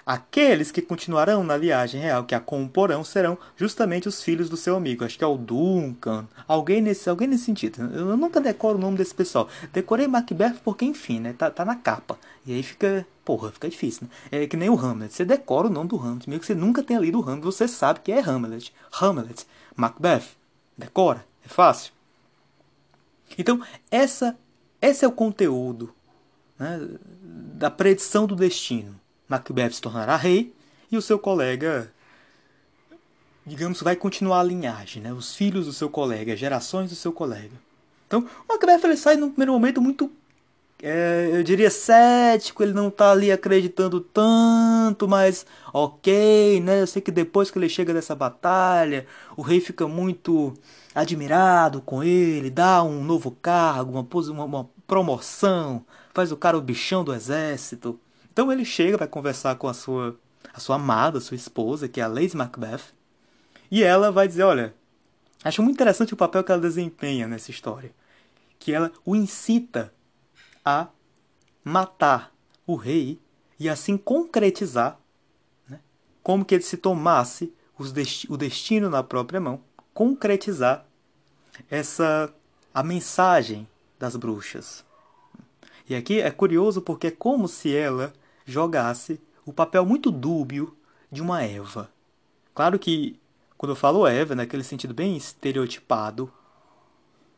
Aqueles 0.05 0.73
que 0.73 0.83
continuarão 0.83 1.45
na 1.45 1.57
linhagem 1.57 2.01
real, 2.01 2.25
que 2.25 2.35
a 2.35 2.41
comporão, 2.41 3.05
serão 3.05 3.39
justamente 3.57 4.09
os 4.09 4.23
filhos 4.23 4.49
do 4.49 4.57
seu 4.57 4.75
amigo. 4.75 5.05
Acho 5.05 5.17
que 5.17 5.23
é 5.23 5.27
o 5.27 5.37
Duncan, 5.37 6.27
alguém 6.47 6.81
nesse, 6.81 7.09
alguém 7.09 7.29
nesse 7.29 7.45
sentido. 7.45 7.83
Eu 7.95 8.17
nunca 8.17 8.41
decoro 8.41 8.77
o 8.77 8.81
nome 8.81 8.97
desse 8.97 9.15
pessoal. 9.15 9.49
Decorei 9.73 10.09
Macbeth 10.09 10.57
porque, 10.65 10.85
enfim, 10.85 11.21
né? 11.21 11.33
Tá, 11.33 11.51
tá 11.51 11.65
na 11.65 11.77
capa. 11.77 12.19
E 12.45 12.53
aí 12.53 12.63
fica. 12.63 13.07
Porra, 13.25 13.53
fica 13.53 13.69
difícil, 13.69 14.09
né? 14.09 14.43
É 14.43 14.47
que 14.49 14.57
nem 14.57 14.69
o 14.69 14.77
Hamlet. 14.77 15.15
Você 15.15 15.25
decora 15.25 15.69
o 15.69 15.71
nome 15.71 15.89
do 15.89 15.97
Hamlet. 15.97 16.29
Mesmo 16.29 16.41
que 16.41 16.47
você 16.47 16.55
nunca 16.55 16.83
tenha 16.83 16.99
lido 16.99 17.21
o 17.21 17.23
Hamlet, 17.23 17.45
você 17.45 17.69
sabe 17.69 18.01
que 18.01 18.11
é 18.11 18.19
Hamlet. 18.21 18.75
Hamlet. 19.01 19.47
Macbeth. 19.77 20.25
Decora. 20.77 21.25
É 21.45 21.49
fácil. 21.49 21.93
Então, 23.39 23.61
essa, 23.91 24.37
esse 24.81 25.05
é 25.05 25.09
o 25.09 25.13
conteúdo 25.13 25.95
né, 26.59 26.81
da 27.55 27.71
predição 27.71 28.27
do 28.27 28.35
destino. 28.35 29.01
Macbeth 29.33 29.73
se 29.73 29.81
tornará 29.81 30.15
rei 30.17 30.55
e 30.91 30.97
o 30.97 31.03
seu 31.03 31.19
colega, 31.19 31.91
digamos, 33.47 33.81
vai 33.81 33.97
continuar 33.97 34.41
a 34.41 34.45
linhagem, 34.45 35.03
né? 35.03 35.11
Os 35.11 35.35
filhos 35.35 35.65
do 35.65 35.73
seu 35.73 35.89
colega, 35.89 36.37
gerações 36.37 36.91
do 36.91 36.97
seu 36.97 37.13
colega. 37.13 37.55
Então, 38.07 38.29
o 38.47 38.53
Macbeth 38.53 38.85
ele 38.85 38.97
sai 38.97 39.17
no 39.17 39.31
primeiro 39.31 39.53
momento 39.53 39.81
muito, 39.81 40.13
é, 40.83 41.31
eu 41.33 41.43
diria, 41.43 41.71
cético, 41.71 42.63
ele 42.63 42.75
não 42.75 42.89
está 42.89 43.11
ali 43.11 43.33
acreditando 43.33 44.01
tanto, 44.01 45.09
mas 45.09 45.47
ok, 45.73 46.61
né? 46.61 46.83
Eu 46.83 46.87
sei 46.87 47.01
que 47.01 47.11
depois 47.11 47.51
que 47.51 47.59
ele 47.59 47.71
chega 47.71 47.95
dessa 47.95 48.15
batalha, 48.15 49.07
o 49.35 49.41
rei 49.41 49.61
fica 49.61 49.89
muito 49.89 50.53
admirado 50.95 51.81
com 51.81 52.05
ele, 52.05 52.51
dá 52.51 52.83
um 52.83 53.03
novo 53.03 53.31
cargo, 53.31 53.93
uma, 53.93 54.07
uma, 54.33 54.45
uma 54.45 54.71
promoção, 54.87 55.87
faz 56.13 56.31
o 56.31 56.37
cara 56.37 56.59
o 56.59 56.61
bichão 56.61 57.03
do 57.03 57.15
exército. 57.15 57.99
Então 58.33 58.51
ele 58.51 58.65
chega 58.65 58.97
para 58.97 59.07
conversar 59.07 59.57
com 59.57 59.69
a 59.69 59.75
sua, 59.75 60.19
a 60.55 60.59
sua 60.59 60.77
amada, 60.77 61.19
a 61.19 61.21
sua 61.21 61.35
esposa, 61.35 61.87
que 61.87 62.01
é 62.01 62.05
a 62.05 62.09
Lady 62.09 62.35
Macbeth, 62.35 62.95
e 63.71 63.83
ela 63.83 64.11
vai 64.11 64.27
dizer, 64.27 64.43
olha, 64.45 64.75
acho 65.45 65.63
muito 65.63 65.77
interessante 65.77 66.15
o 66.15 66.17
papel 66.17 66.43
que 66.43 66.51
ela 66.51 66.61
desempenha 66.61 67.29
nessa 67.29 67.51
história, 67.51 67.95
que 68.59 68.73
ela 68.73 68.91
o 69.05 69.15
incita 69.15 69.93
a 70.65 70.89
matar 71.63 72.33
o 72.67 72.75
rei 72.75 73.21
e 73.61 73.69
assim 73.69 73.99
concretizar 73.99 74.99
né, 75.69 75.79
como 76.23 76.43
que 76.43 76.55
ele 76.55 76.65
se 76.65 76.79
tomasse 76.79 77.53
desti 77.93 78.31
o 78.33 78.37
destino 78.37 78.89
na 78.89 79.03
própria 79.03 79.41
mão, 79.41 79.61
concretizar 79.93 80.87
essa 81.69 82.33
a 82.73 82.83
mensagem 82.83 83.69
das 83.99 84.17
bruxas. 84.17 84.85
E 85.89 85.95
aqui 85.95 86.21
é 86.21 86.31
curioso 86.31 86.81
porque 86.81 87.09
é 87.09 87.11
como 87.11 87.47
se 87.47 87.75
ela 87.77 88.13
jogasse 88.45 89.21
o 89.45 89.53
papel 89.53 89.85
muito 89.85 90.11
dúbio 90.11 90.77
de 91.11 91.21
uma 91.21 91.43
Eva. 91.43 91.91
Claro 92.55 92.79
que 92.79 93.19
quando 93.57 93.73
eu 93.73 93.77
falo 93.77 94.07
Eva, 94.07 94.35
naquele 94.35 94.65
sentido 94.65 94.93
bem 94.93 95.17
estereotipado, 95.17 96.33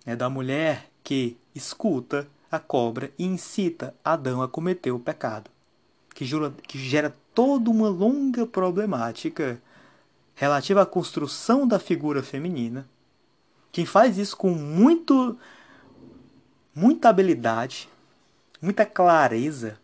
é 0.07 0.15
da 0.17 0.31
mulher 0.31 0.91
que 1.03 1.37
escuta 1.55 2.27
a 2.51 2.59
cobra 2.59 3.13
e 3.19 3.25
incita 3.25 3.95
Adão 4.05 4.43
a 4.43 4.49
cometer 4.49 4.91
o 4.91 4.99
pecado, 4.99 5.51
que, 6.15 6.25
jura, 6.25 6.53
que 6.67 6.79
gera 6.79 7.15
toda 7.35 7.71
uma 7.71 7.89
longa 7.89 8.47
problemática 8.47 9.61
relativa 10.35 10.83
à 10.83 10.87
construção 10.87 11.67
da 11.67 11.79
figura 11.79 12.23
feminina. 12.23 12.89
Quem 13.71 13.85
faz 13.85 14.19
isso 14.19 14.37
com 14.37 14.51
muito 14.51 15.37
muita 16.75 17.09
habilidade, 17.09 17.89
muita 18.61 18.85
clareza, 18.85 19.79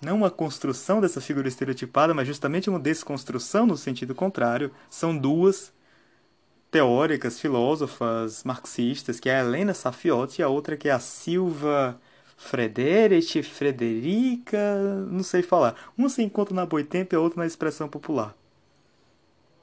não 0.00 0.16
uma 0.16 0.30
construção 0.30 1.00
dessa 1.00 1.20
figura 1.20 1.48
estereotipada, 1.48 2.14
mas 2.14 2.26
justamente 2.26 2.70
uma 2.70 2.78
desconstrução 2.80 3.66
no 3.66 3.76
sentido 3.76 4.14
contrário. 4.14 4.72
São 4.88 5.16
duas 5.16 5.72
teóricas, 6.70 7.40
filósofas 7.40 8.44
marxistas, 8.44 9.20
que 9.20 9.28
é 9.28 9.36
a 9.36 9.40
Helena 9.44 9.74
Safiotti 9.74 10.40
e 10.40 10.44
a 10.44 10.48
outra 10.48 10.76
que 10.76 10.88
é 10.88 10.92
a 10.92 11.00
Silva 11.00 12.00
Frederich, 12.36 13.42
Frederica, 13.42 14.58
não 15.10 15.22
sei 15.22 15.42
falar. 15.42 15.74
Uma 15.96 16.08
se 16.08 16.22
encontra 16.22 16.54
na 16.54 16.64
Boitempo 16.66 17.14
e 17.14 17.16
a 17.16 17.20
outra 17.20 17.40
na 17.40 17.46
expressão 17.46 17.88
popular. 17.88 18.34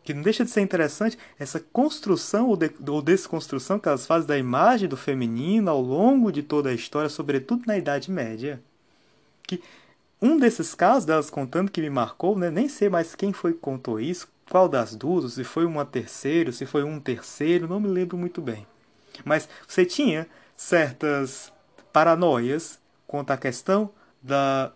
que 0.03 0.13
não 0.13 0.22
deixa 0.22 0.46
de 0.46 0.51
ser 0.51 0.62
interessante 0.62 1.17
essa 1.38 1.60
construção 1.60 2.48
ou, 2.48 2.56
de, 2.56 2.72
ou 2.88 3.01
desconstrução 3.01 3.77
que 3.79 3.89
elas 3.89 4.06
fazem 4.08 4.27
da 4.27 4.38
imagem 4.38 4.88
do 4.88 4.96
feminino 4.96 5.70
ao 5.70 5.82
longo 5.82 6.32
de 6.32 6.41
toda 6.44 6.70
a 6.70 6.74
história, 6.74 7.10
sobretudo 7.10 7.63
na 7.67 7.77
Idade 7.77 8.10
Média. 8.10 8.62
Que 9.44 9.62
um 10.21 10.38
desses 10.38 10.74
casos 10.74 11.05
delas 11.05 11.29
contando 11.29 11.71
que 11.71 11.81
me 11.81 11.89
marcou, 11.89 12.38
né, 12.38 12.50
nem 12.50 12.67
sei 12.67 12.89
mais 12.89 13.15
quem 13.15 13.33
foi 13.33 13.53
que 13.53 13.59
contou 13.59 14.00
isso, 14.00 14.27
qual 14.50 14.67
das 14.67 14.95
duas, 14.95 15.33
se 15.33 15.43
foi 15.43 15.65
uma 15.65 15.86
terceira, 15.86 16.51
se 16.51 16.65
foi 16.65 16.83
um 16.83 17.00
terceiro, 17.00 17.67
não 17.67 17.79
me 17.79 17.88
lembro 17.88 18.17
muito 18.17 18.41
bem. 18.41 18.65
Mas 19.25 19.47
você 19.67 19.86
tinha 19.86 20.27
certas 20.55 21.51
paranoias 21.91 22.79
quanto 23.05 23.31
à 23.31 23.38
questão 23.38 23.89
da, 24.21 24.71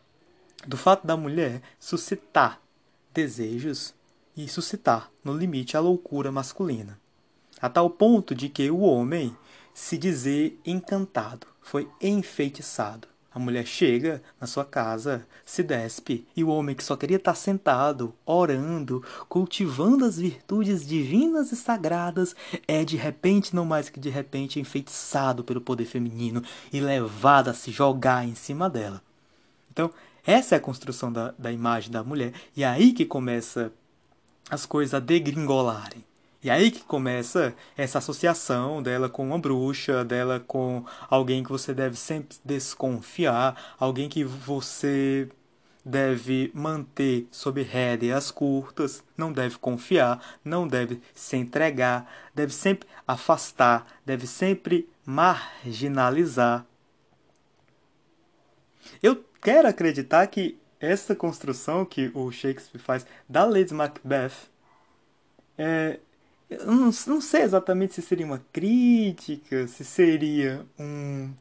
do 0.67 0.77
fato 0.77 1.05
da 1.05 1.15
mulher 1.15 1.61
suscitar 1.79 2.59
desejos 3.13 3.93
e 4.35 4.47
suscitar, 4.47 5.11
no 5.23 5.33
limite, 5.33 5.75
a 5.75 5.79
loucura 5.79 6.31
masculina. 6.31 6.99
A 7.61 7.69
tal 7.69 7.89
ponto 7.89 8.33
de 8.33 8.49
que 8.49 8.71
o 8.71 8.79
homem 8.79 9.35
se 9.73 9.97
dizer 9.97 10.59
encantado, 10.65 11.47
foi 11.61 11.89
enfeitiçado. 12.01 13.07
A 13.33 13.39
mulher 13.39 13.65
chega 13.65 14.21
na 14.41 14.45
sua 14.45 14.65
casa, 14.65 15.25
se 15.45 15.63
despe, 15.63 16.27
e 16.35 16.43
o 16.43 16.49
homem 16.49 16.75
que 16.75 16.83
só 16.83 16.97
queria 16.97 17.15
estar 17.15 17.33
sentado, 17.33 18.13
orando, 18.25 19.01
cultivando 19.29 20.03
as 20.03 20.17
virtudes 20.17 20.85
divinas 20.85 21.51
e 21.53 21.55
sagradas, 21.55 22.35
é 22.67 22.83
de 22.83 22.97
repente, 22.97 23.55
não 23.55 23.63
mais 23.63 23.89
que 23.89 24.01
de 24.01 24.09
repente, 24.09 24.59
enfeitiçado 24.59 25.45
pelo 25.45 25.61
poder 25.61 25.85
feminino 25.85 26.43
e 26.73 26.81
levado 26.81 27.47
a 27.47 27.53
se 27.53 27.71
jogar 27.71 28.27
em 28.27 28.35
cima 28.35 28.69
dela. 28.69 29.01
Então, 29.71 29.89
essa 30.25 30.55
é 30.55 30.57
a 30.57 30.61
construção 30.61 31.11
da, 31.11 31.33
da 31.37 31.53
imagem 31.53 31.89
da 31.89 32.03
mulher, 32.03 32.33
e 32.55 32.63
é 32.63 32.67
aí 32.67 32.91
que 32.91 33.05
começa 33.05 33.71
as 34.49 34.65
coisas 34.65 34.93
a 34.93 34.99
degringolarem. 34.99 36.03
E 36.43 36.49
aí 36.49 36.71
que 36.71 36.81
começa 36.83 37.55
essa 37.77 37.99
associação 37.99 38.81
dela 38.81 39.07
com 39.07 39.23
uma 39.27 39.37
bruxa, 39.37 40.03
dela 40.03 40.39
com 40.39 40.83
alguém 41.07 41.43
que 41.43 41.51
você 41.51 41.71
deve 41.73 41.95
sempre 41.95 42.37
desconfiar, 42.43 43.75
alguém 43.79 44.09
que 44.09 44.23
você 44.23 45.29
deve 45.85 46.51
manter 46.53 47.27
sob 47.31 47.61
rédeas 47.61 48.31
curtas, 48.31 49.03
não 49.15 49.31
deve 49.31 49.57
confiar, 49.57 50.39
não 50.43 50.67
deve 50.67 50.99
se 51.13 51.37
entregar, 51.37 52.11
deve 52.33 52.53
sempre 52.53 52.87
afastar, 53.07 53.85
deve 54.03 54.25
sempre 54.25 54.89
marginalizar. 55.05 56.65
Eu 59.01 59.23
quero 59.39 59.67
acreditar 59.67 60.25
que 60.27 60.57
essa 60.79 61.15
construção 61.15 61.85
que 61.85 62.11
o 62.15 62.31
Shakespeare 62.31 62.81
faz 62.81 63.05
da 63.29 63.45
Lady 63.45 63.73
Macbeth 63.73 64.49
é, 65.57 65.99
eu 66.51 66.65
não, 66.67 66.91
não 67.07 67.21
sei 67.21 67.43
exatamente 67.43 67.93
se 67.93 68.01
seria 68.01 68.25
uma 68.25 68.43
crítica, 68.51 69.65
se 69.67 69.85
seria 69.85 70.65
um, 70.77 71.31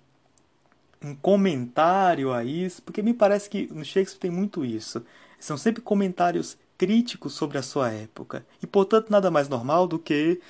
um 1.03 1.17
comentário 1.17 2.33
a 2.33 2.45
isso, 2.45 2.81
porque 2.83 3.03
me 3.03 3.13
parece 3.13 3.51
que 3.51 3.67
no 3.73 3.85
Shakespeare 3.85 4.21
tem 4.21 4.31
muito 4.31 4.65
isso. 4.65 5.05
São 5.41 5.57
sempre 5.57 5.83
comentários 5.83 6.57
críticos 6.79 7.33
sobre 7.35 7.59
a 7.59 7.63
sua 7.63 7.91
época. 7.91 8.47
E, 8.63 8.67
portanto, 8.69 9.11
nada 9.11 9.31
mais 9.33 9.49
normal 9.49 9.89
do 9.89 9.99
que 9.99 10.41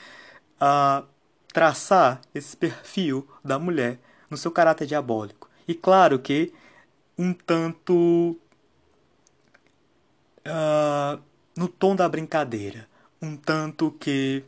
uh, 0.61 1.07
traçar 1.53 2.21
esse 2.35 2.55
perfil 2.57 3.27
da 3.43 3.59
mulher 3.59 3.99
no 4.29 4.37
seu 4.37 4.51
caráter 4.51 4.87
diabólico. 4.87 5.49
E 5.67 5.75
claro 5.75 6.19
que 6.19 6.53
um 7.17 7.33
tanto 7.33 8.37
uh, 10.47 11.21
no 11.57 11.67
tom 11.67 11.97
da 11.97 12.09
brincadeira 12.09 12.91
um 13.21 13.37
tanto 13.37 13.91
que 13.93 14.45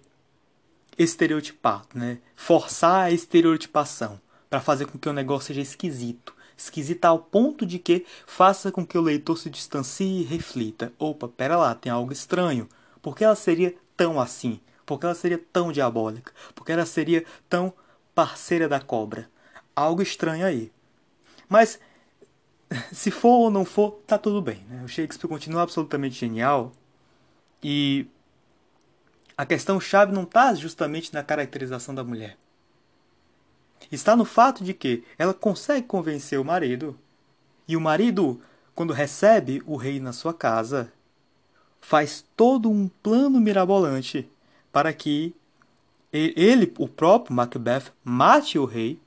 estereotipado, 0.98 1.88
né? 1.94 2.18
Forçar 2.36 3.04
a 3.04 3.10
estereotipação 3.10 4.20
para 4.48 4.60
fazer 4.60 4.86
com 4.86 4.98
que 4.98 5.08
o 5.08 5.12
negócio 5.12 5.48
seja 5.48 5.60
esquisito. 5.60 6.34
Esquisito 6.56 7.04
ao 7.06 7.18
ponto 7.18 7.64
de 7.66 7.78
que 7.78 8.06
faça 8.26 8.70
com 8.70 8.86
que 8.86 8.96
o 8.96 9.02
leitor 9.02 9.36
se 9.36 9.50
distancie 9.50 10.20
e 10.20 10.24
reflita. 10.24 10.92
Opa, 10.98 11.28
pera 11.28 11.56
lá, 11.56 11.74
tem 11.74 11.90
algo 11.90 12.12
estranho. 12.12 12.68
Por 13.00 13.16
que 13.16 13.24
ela 13.24 13.34
seria 13.34 13.74
tão 13.96 14.20
assim? 14.20 14.60
Por 14.84 14.98
que 14.98 15.06
ela 15.06 15.14
seria 15.14 15.42
tão 15.52 15.72
diabólica? 15.72 16.32
Por 16.54 16.64
que 16.64 16.72
ela 16.72 16.86
seria 16.86 17.24
tão 17.48 17.72
parceira 18.14 18.68
da 18.68 18.80
cobra? 18.80 19.28
Algo 19.74 20.02
estranho 20.02 20.44
aí. 20.44 20.70
Mas, 21.48 21.80
se 22.92 23.10
for 23.10 23.38
ou 23.40 23.50
não 23.50 23.64
for, 23.64 24.02
tá 24.06 24.18
tudo 24.18 24.40
bem. 24.40 24.64
Né? 24.68 24.82
O 24.84 24.88
Shakespeare 24.88 25.28
continua 25.28 25.62
absolutamente 25.62 26.14
genial. 26.14 26.72
E 27.62 28.06
a 29.36 29.46
questão 29.46 29.80
chave 29.80 30.12
não 30.12 30.24
está 30.24 30.54
justamente 30.54 31.12
na 31.12 31.22
caracterização 31.22 31.94
da 31.94 32.04
mulher. 32.04 32.36
Está 33.90 34.14
no 34.14 34.24
fato 34.24 34.62
de 34.62 34.72
que 34.72 35.04
ela 35.18 35.34
consegue 35.34 35.86
convencer 35.86 36.38
o 36.38 36.44
marido, 36.44 36.98
e 37.66 37.76
o 37.76 37.80
marido, 37.80 38.40
quando 38.74 38.92
recebe 38.92 39.62
o 39.66 39.76
rei 39.76 40.00
na 40.00 40.12
sua 40.12 40.34
casa, 40.34 40.92
faz 41.80 42.24
todo 42.36 42.70
um 42.70 42.88
plano 42.88 43.40
mirabolante 43.40 44.28
para 44.70 44.92
que 44.92 45.34
ele, 46.12 46.72
o 46.78 46.86
próprio 46.86 47.34
Macbeth, 47.34 47.92
mate 48.04 48.58
o 48.58 48.64
rei, 48.64 49.00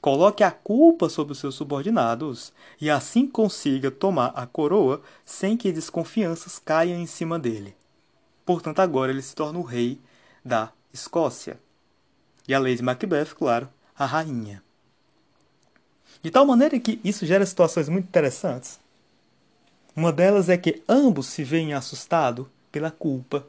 coloque 0.00 0.42
a 0.42 0.50
culpa 0.50 1.08
sobre 1.08 1.32
os 1.32 1.38
seus 1.38 1.54
subordinados 1.54 2.52
e 2.80 2.90
assim 2.90 3.26
consiga 3.26 3.90
tomar 3.90 4.32
a 4.34 4.46
coroa 4.46 5.00
sem 5.24 5.56
que 5.56 5.72
desconfianças 5.72 6.58
caiam 6.58 6.98
em 6.98 7.06
cima 7.06 7.38
dele. 7.38 7.74
Portanto, 8.44 8.80
agora 8.80 9.10
ele 9.10 9.22
se 9.22 9.34
torna 9.34 9.58
o 9.58 9.62
rei 9.62 10.00
da 10.44 10.72
Escócia. 10.92 11.58
E 12.46 12.54
a 12.54 12.58
Lady 12.58 12.82
Macbeth, 12.82 13.34
claro, 13.36 13.68
a 13.98 14.04
rainha. 14.04 14.62
De 16.22 16.30
tal 16.30 16.46
maneira 16.46 16.78
que 16.78 17.00
isso 17.02 17.26
gera 17.26 17.44
situações 17.44 17.88
muito 17.88 18.06
interessantes. 18.06 18.78
Uma 19.96 20.12
delas 20.12 20.48
é 20.48 20.56
que 20.56 20.82
ambos 20.88 21.26
se 21.26 21.44
veem 21.44 21.72
assustados 21.72 22.46
pela 22.70 22.90
culpa. 22.90 23.46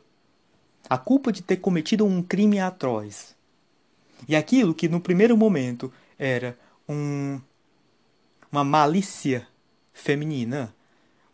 A 0.89 0.97
culpa 0.97 1.31
de 1.31 1.41
ter 1.41 1.57
cometido 1.57 2.05
um 2.05 2.21
crime 2.21 2.59
atroz. 2.59 3.35
E 4.27 4.35
aquilo 4.35 4.73
que 4.73 4.87
no 4.87 5.01
primeiro 5.01 5.35
momento 5.35 5.91
era 6.17 6.57
um, 6.87 7.39
uma 8.51 8.63
malícia 8.63 9.47
feminina, 9.93 10.73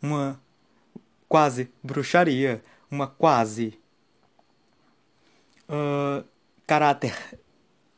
uma 0.00 0.40
quase 1.28 1.70
bruxaria, 1.82 2.62
uma 2.92 3.06
quase 3.06 3.72
uh, 5.66 6.22
caráter 6.66 7.40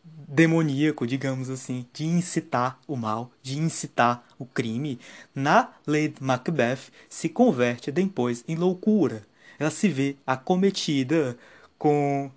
demoníaco, 0.05 1.05
digamos 1.05 1.51
assim, 1.51 1.85
de 1.93 2.05
incitar 2.07 2.79
o 2.87 2.97
mal, 2.97 3.33
de 3.43 3.59
incitar 3.59 4.25
o 4.39 4.47
crime, 4.47 5.01
na 5.35 5.73
Lady 5.85 6.15
Macbeth 6.21 6.93
se 7.09 7.29
converte 7.29 7.91
depois 7.91 8.45
em 8.47 8.55
loucura. 8.55 9.27
Ela 9.59 9.71
se 9.71 9.89
vê 9.89 10.17
acometida 10.25 11.37
com 11.77 12.31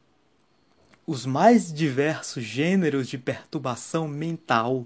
os 1.06 1.28
mais 1.28 1.72
diversos 1.72 2.44
gêneros 2.44 3.08
de 3.08 3.20
perturbação 3.20 4.08
mental, 4.08 4.86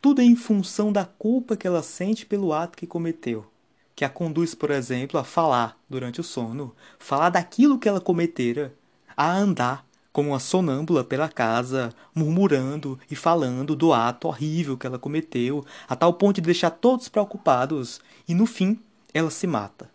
tudo 0.00 0.22
em 0.22 0.36
função 0.36 0.92
da 0.92 1.04
culpa 1.04 1.56
que 1.56 1.66
ela 1.66 1.82
sente 1.82 2.24
pelo 2.24 2.52
ato 2.52 2.78
que 2.78 2.86
cometeu 2.86 3.51
que 3.94 4.04
a 4.04 4.08
conduz, 4.08 4.54
por 4.54 4.70
exemplo, 4.70 5.18
a 5.18 5.24
falar 5.24 5.78
durante 5.88 6.20
o 6.20 6.24
sono, 6.24 6.74
falar 6.98 7.30
daquilo 7.30 7.78
que 7.78 7.88
ela 7.88 8.00
cometera, 8.00 8.74
a 9.16 9.30
andar 9.30 9.86
como 10.12 10.30
uma 10.30 10.40
sonâmbula 10.40 11.02
pela 11.02 11.28
casa, 11.28 11.94
murmurando 12.14 12.98
e 13.10 13.16
falando 13.16 13.74
do 13.74 13.92
ato 13.92 14.28
horrível 14.28 14.76
que 14.76 14.86
ela 14.86 14.98
cometeu, 14.98 15.64
a 15.88 15.96
tal 15.96 16.12
ponto 16.14 16.36
de 16.36 16.42
deixar 16.42 16.70
todos 16.70 17.08
preocupados, 17.08 18.00
e 18.28 18.34
no 18.34 18.44
fim 18.44 18.78
ela 19.14 19.30
se 19.30 19.46
mata. 19.46 19.90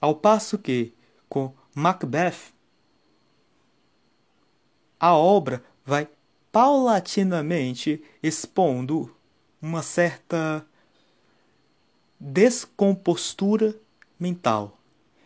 Ao 0.00 0.16
passo 0.16 0.58
que, 0.58 0.92
com 1.28 1.54
Macbeth, 1.74 2.52
a 4.98 5.14
obra 5.14 5.62
vai 5.84 6.08
paulatinamente 6.50 8.02
expondo 8.22 9.14
uma 9.60 9.82
certa 9.82 10.66
descompostura 12.24 13.74
mental. 14.16 14.78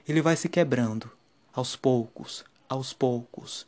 Ele 0.08 0.22
vai 0.22 0.34
se 0.34 0.48
quebrando 0.48 1.10
aos 1.52 1.76
poucos, 1.76 2.42
aos 2.66 2.94
poucos. 2.94 3.66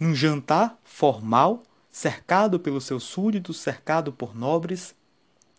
Num 0.00 0.12
jantar 0.12 0.76
formal, 0.82 1.62
cercado 1.92 2.58
pelos 2.58 2.84
seus 2.84 3.04
súditos, 3.04 3.60
cercado 3.60 4.12
por 4.12 4.34
nobres, 4.34 4.96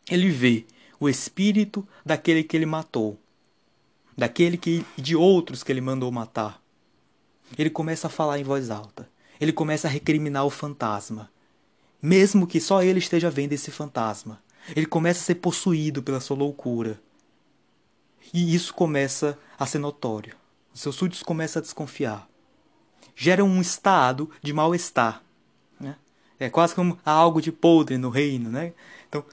ele 0.09 0.29
vê 0.29 0.65
o 0.99 1.07
espírito 1.07 1.87
daquele 2.05 2.43
que 2.43 2.57
ele 2.57 2.65
matou, 2.65 3.17
daquele 4.17 4.57
que 4.57 4.85
de 4.97 5.15
outros 5.15 5.63
que 5.63 5.71
ele 5.71 5.79
mandou 5.79 6.11
matar. 6.11 6.61
Ele 7.57 7.69
começa 7.69 8.07
a 8.07 8.09
falar 8.09 8.37
em 8.37 8.43
voz 8.43 8.69
alta. 8.69 9.09
Ele 9.39 9.53
começa 9.53 9.87
a 9.87 9.91
recriminar 9.91 10.45
o 10.45 10.49
fantasma, 10.49 11.31
mesmo 12.01 12.45
que 12.45 12.59
só 12.59 12.83
ele 12.83 12.99
esteja 12.99 13.29
vendo 13.29 13.53
esse 13.53 13.71
fantasma. 13.71 14.41
Ele 14.75 14.85
começa 14.85 15.19
a 15.19 15.23
ser 15.23 15.35
possuído 15.35 16.03
pela 16.03 16.19
sua 16.19 16.37
loucura. 16.37 16.99
E 18.33 18.53
isso 18.53 18.73
começa 18.73 19.37
a 19.57 19.65
ser 19.65 19.79
notório. 19.79 20.35
Os 20.73 20.81
seus 20.81 20.95
súditos 20.95 21.23
começam 21.23 21.59
a 21.59 21.63
desconfiar. 21.63 22.29
Gera 23.15 23.43
um 23.43 23.59
estado 23.59 24.29
de 24.41 24.53
mal-estar. 24.53 25.21
Né? 25.79 25.95
É 26.39 26.49
quase 26.49 26.73
como 26.73 26.97
algo 27.05 27.41
de 27.41 27.51
podre 27.51 27.97
no 27.97 28.09
reino. 28.09 28.49
Né? 28.49 28.73
Então, 29.09 29.25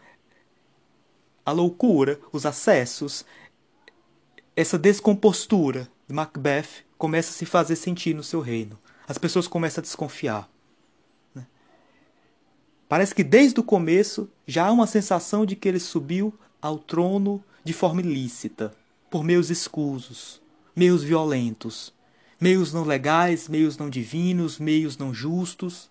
a 1.45 1.53
loucura, 1.53 2.19
os 2.33 2.45
acessos, 2.45 3.25
essa 4.57 4.79
descompostura 4.79 5.89
de 6.09 6.15
Macbeth 6.15 6.85
começa 6.97 7.31
a 7.31 7.33
se 7.33 7.47
fazer 7.47 7.77
sentir 7.77 8.15
no 8.15 8.25
seu 8.25 8.41
reino. 8.41 8.79
As 9.07 9.17
pessoas 9.17 9.47
começam 9.47 9.81
a 9.81 9.83
desconfiar. 9.83 10.51
Parece 12.89 13.15
que 13.15 13.23
desde 13.23 13.61
o 13.61 13.65
começo 13.65 14.29
já 14.47 14.67
há 14.67 14.73
uma 14.73 14.87
sensação 14.87 15.45
de 15.45 15.55
que 15.55 15.69
ele 15.69 15.81
subiu 15.81 16.33
ao 16.61 16.79
trono 16.79 17.43
de 17.63 17.73
forma 17.73 18.01
ilícita, 18.01 18.75
por 19.11 19.23
meios 19.23 19.51
escusos, 19.51 20.41
meios 20.75 21.03
violentos, 21.03 21.93
meios 22.41 22.73
não 22.73 22.85
legais, 22.85 23.49
meios 23.49 23.77
não 23.77 23.91
divinos, 23.91 24.59
meios 24.59 24.97
não 24.97 25.13
justos. 25.13 25.91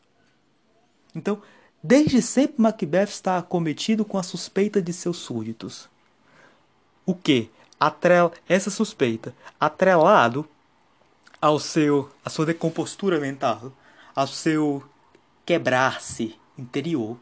Então, 1.14 1.42
Desde 1.82 2.22
sempre 2.22 2.62
Macbeth 2.62 3.04
está 3.10 3.38
acometido 3.38 4.04
com 4.04 4.18
a 4.18 4.24
suspeita 4.24 4.82
de 4.82 4.92
seus 4.92 5.18
súditos. 5.18 5.88
O 7.06 7.14
que? 7.14 7.50
Atrel 7.80 8.34
essa 8.50 8.72
suspeita, 8.72 9.34
atrelado 9.60 10.46
ao 11.40 11.60
seu, 11.60 12.10
à 12.26 12.30
sua 12.30 12.48
decompostura 12.48 13.20
mental, 13.20 13.72
ao 14.16 14.28
seu 14.28 14.84
quebrar-se 15.46 16.36
interior, 16.58 17.18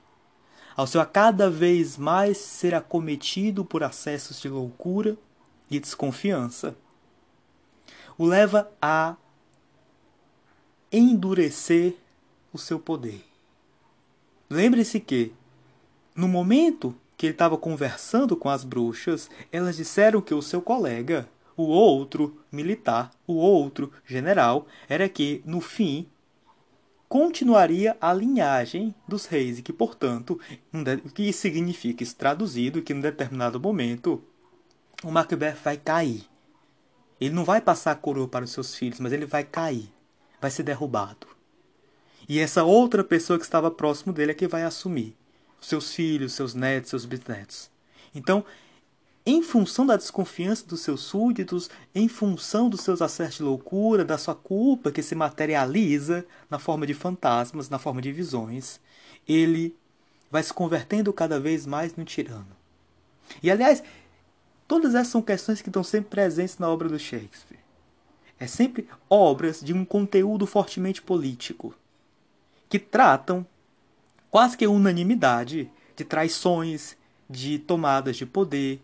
ao 0.76 0.86
seu 0.86 1.00
a 1.00 1.06
cada 1.06 1.50
vez 1.50 1.98
mais 1.98 2.38
ser 2.38 2.76
acometido 2.76 3.64
por 3.64 3.84
acessos 3.84 4.42
de 4.42 4.50
loucura 4.50 5.18
e 5.70 5.80
desconfiança, 5.80 6.76
o 8.18 8.26
leva 8.26 8.72
a 8.82 9.16
endurecer 10.92 11.96
o 12.54 12.58
seu 12.58 12.80
poder. 12.80 13.24
Lembre-se 14.50 15.00
que, 15.00 15.34
no 16.16 16.28
momento 16.28 16.96
que 17.18 17.26
ele 17.26 17.34
estava 17.34 17.58
conversando 17.58 18.36
com 18.36 18.50
as 18.50 18.64
bruxas, 18.64 19.30
elas 19.52 19.78
disseram 19.78 20.22
que 20.22 20.34
o 20.34 20.42
seu 20.42 20.62
colega, 20.62 21.28
o 21.58 21.64
outro 21.64 22.38
militar, 22.52 23.12
o 23.26 23.36
outro 23.36 23.92
general, 24.06 24.68
era 24.88 25.10
que, 25.10 25.42
no 25.46 25.60
fim, 25.62 26.08
continuaria 27.08 27.96
a 28.02 28.14
linhagem 28.14 28.94
dos 29.08 29.26
reis 29.26 29.60
e 29.60 29.62
que, 29.62 29.74
portanto, 29.74 30.40
o 30.74 31.10
que 31.10 31.32
significa 31.32 32.04
isso 32.04 32.16
traduzido, 32.16 32.82
que 32.82 32.94
em 32.94 33.00
determinado 33.00 33.60
momento 33.60 34.24
o 35.04 35.12
Macbeth 35.12 35.58
vai 35.64 35.78
cair. 35.78 36.26
Ele 37.20 37.34
não 37.34 37.46
vai 37.46 37.62
passar 37.62 37.92
a 37.92 37.96
coroa 37.96 38.28
para 38.28 38.46
os 38.46 38.52
seus 38.52 38.76
filhos, 38.76 39.00
mas 39.00 39.14
ele 39.14 39.26
vai 39.26 39.44
cair, 39.44 39.90
vai 40.42 40.52
ser 40.52 40.64
derrubado. 40.64 41.28
E 42.28 42.40
essa 42.40 42.64
outra 42.64 43.04
pessoa 43.04 43.38
que 43.38 43.46
estava 43.46 43.70
próximo 43.70 44.12
dele 44.12 44.32
é 44.32 44.36
que 44.36 44.48
vai 44.48 44.64
assumir. 44.64 45.16
Seus 45.62 45.94
filhos, 45.94 46.34
seus 46.34 46.54
netos, 46.54 46.90
seus 46.90 47.06
bisnetos. 47.06 47.70
Então, 48.14 48.44
em 49.26 49.42
função 49.42 49.86
da 49.86 49.98
desconfiança 49.98 50.66
dos 50.68 50.82
seus 50.82 51.02
súditos, 51.02 51.70
em 51.96 52.08
função 52.08 52.70
dos 52.70 52.82
seus 52.82 53.02
acessos 53.02 53.38
de 53.38 53.44
loucura, 53.44 54.06
da 54.06 54.18
sua 54.18 54.36
culpa 54.36 54.92
que 54.92 55.02
se 55.02 55.16
materializa 55.16 56.26
na 56.50 56.60
forma 56.60 56.86
de 56.86 56.94
fantasmas, 56.94 57.70
na 57.70 57.80
forma 57.80 58.02
de 58.02 58.12
visões, 58.12 58.80
ele 59.28 59.76
vai 60.30 60.44
se 60.44 60.54
convertendo 60.54 61.12
cada 61.12 61.40
vez 61.40 61.66
mais 61.66 61.96
no 61.96 62.06
tirano. 62.06 62.56
E 63.42 63.50
aliás, 63.50 63.82
todas 64.68 64.94
essas 64.94 65.08
são 65.08 65.22
questões 65.22 65.62
que 65.62 65.70
estão 65.70 65.84
sempre 65.84 66.12
presentes 66.12 66.60
na 66.60 66.70
obra 66.70 66.88
do 66.88 67.00
Shakespeare. 67.00 67.60
É 68.40 68.46
sempre 68.46 68.88
obras 69.10 69.62
de 69.62 69.74
um 69.74 69.84
conteúdo 69.84 70.46
fortemente 70.46 71.02
político 71.02 71.74
que 72.70 72.78
tratam 72.78 73.46
quase 74.30 74.58
que 74.58 74.68
unanimidade 74.68 75.72
de 75.96 76.04
traições, 76.04 76.98
de 77.30 77.58
tomadas 77.58 78.18
de 78.18 78.26
poder, 78.26 78.82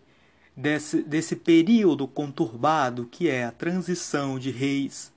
desse, 0.56 1.02
desse 1.02 1.36
período 1.36 2.06
conturbado 2.06 3.06
que 3.06 3.28
é 3.28 3.44
a 3.44 3.52
transição 3.52 4.38
de 4.38 4.50
reis, 4.50 5.12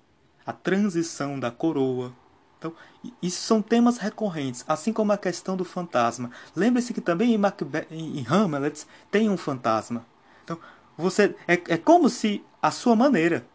a 0.46 0.54
transição 0.54 1.40
da 1.40 1.52
coroa. 1.52 2.14
Então, 2.58 2.74
isso 3.22 3.42
são 3.42 3.62
temas 3.62 3.98
recorrentes, 3.98 4.64
assim 4.68 4.92
como 4.92 5.12
a 5.12 5.18
questão 5.18 5.56
do 5.56 5.66
fantasma. 5.66 6.32
Lembre-se 6.56 6.94
que 6.94 7.02
também 7.02 7.34
em, 7.34 7.38
Macbeth, 7.38 7.88
em 7.92 8.26
Hamlet 8.28 8.86
tem 9.12 9.30
um 9.30 9.38
fantasma. 9.38 10.06
Então, 10.44 10.58
você 10.98 11.36
é, 11.48 11.54
é 11.54 11.78
como 11.78 12.10
se, 12.10 12.44
à 12.62 12.72
sua 12.72 12.96
maneira, 12.96 13.46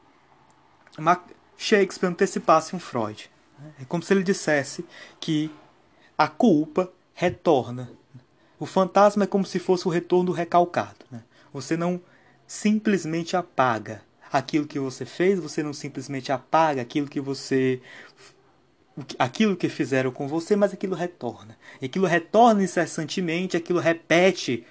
Shakespeare 1.56 2.10
antecipasse 2.10 2.76
um 2.76 2.78
Freud. 2.78 3.30
É 3.80 3.84
como 3.84 4.02
se 4.02 4.12
ele 4.12 4.22
dissesse 4.22 4.84
que 5.18 5.50
a 6.16 6.28
culpa 6.28 6.90
retorna. 7.14 7.90
O 8.58 8.66
fantasma 8.66 9.24
é 9.24 9.26
como 9.26 9.44
se 9.44 9.58
fosse 9.58 9.86
o 9.88 9.90
retorno 9.90 10.32
recalcado. 10.32 10.99
Você 11.52 11.76
não 11.76 12.00
simplesmente 12.46 13.36
apaga 13.36 14.02
aquilo 14.32 14.66
que 14.66 14.78
você 14.78 15.04
fez, 15.04 15.38
você 15.38 15.62
não 15.62 15.72
simplesmente 15.72 16.30
apaga 16.30 16.82
aquilo 16.82 17.08
que 17.08 17.20
você 17.20 17.80
aquilo 19.18 19.56
que 19.56 19.68
fizeram 19.68 20.10
com 20.10 20.28
você, 20.28 20.56
mas 20.56 20.72
aquilo 20.72 20.94
retorna. 20.94 21.56
Aquilo 21.82 22.06
retorna 22.06 22.62
incessantemente, 22.62 23.56
aquilo 23.56 23.78
repete 23.78 24.66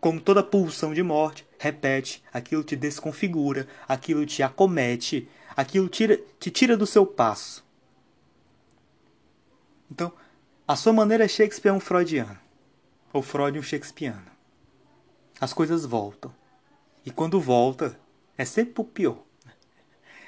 como 0.00 0.20
toda 0.20 0.42
pulsão 0.42 0.94
de 0.94 1.02
morte, 1.02 1.46
repete, 1.58 2.22
aquilo 2.32 2.62
te 2.62 2.76
desconfigura, 2.76 3.66
aquilo 3.86 4.24
te 4.24 4.42
acomete, 4.42 5.28
aquilo 5.56 5.88
tira, 5.88 6.18
te 6.38 6.50
tira 6.50 6.76
do 6.76 6.86
seu 6.86 7.04
passo. 7.04 7.64
Então, 9.90 10.12
a 10.66 10.76
sua 10.76 10.92
maneira 10.92 11.24
é 11.24 11.28
Shakespeare 11.28 11.72
é 11.72 11.74
um 11.74 11.80
freudiano. 11.80 12.38
Ou 13.12 13.22
Freud 13.22 13.58
um 13.58 13.62
shakespeariano. 13.62 14.37
As 15.40 15.52
coisas 15.52 15.84
voltam. 15.84 16.34
E 17.04 17.10
quando 17.10 17.40
volta, 17.40 17.98
é 18.36 18.44
sempre 18.44 18.80
o 18.80 18.84
pior. 18.84 19.22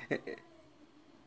É, 0.09 0.21
é, 0.27 0.37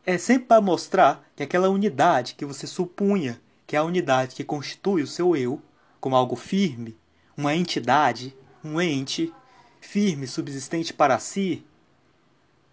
é 0.06 0.17
sempre 0.17 0.48
para 0.48 0.62
mostrar 0.62 1.30
que 1.36 1.43
aquela 1.43 1.69
unidade 1.69 2.36
que 2.36 2.46
você 2.46 2.67
supunha 2.67 3.41
que 3.65 3.76
é 3.76 3.80
a 3.80 3.84
unidade 3.84 4.36
que 4.36 4.43
constitui 4.43 5.02
o 5.02 5.08
seu 5.08 5.36
eu, 5.36 5.62
como 6.00 6.15
algo 6.15 6.36
firme, 6.36 6.98
uma 7.36 7.56
entidade, 7.56 8.36
um 8.63 8.80
ente, 8.80 9.34
firme, 9.80 10.28
subsistente 10.28 10.93
para 10.93 11.17
si, 11.17 11.65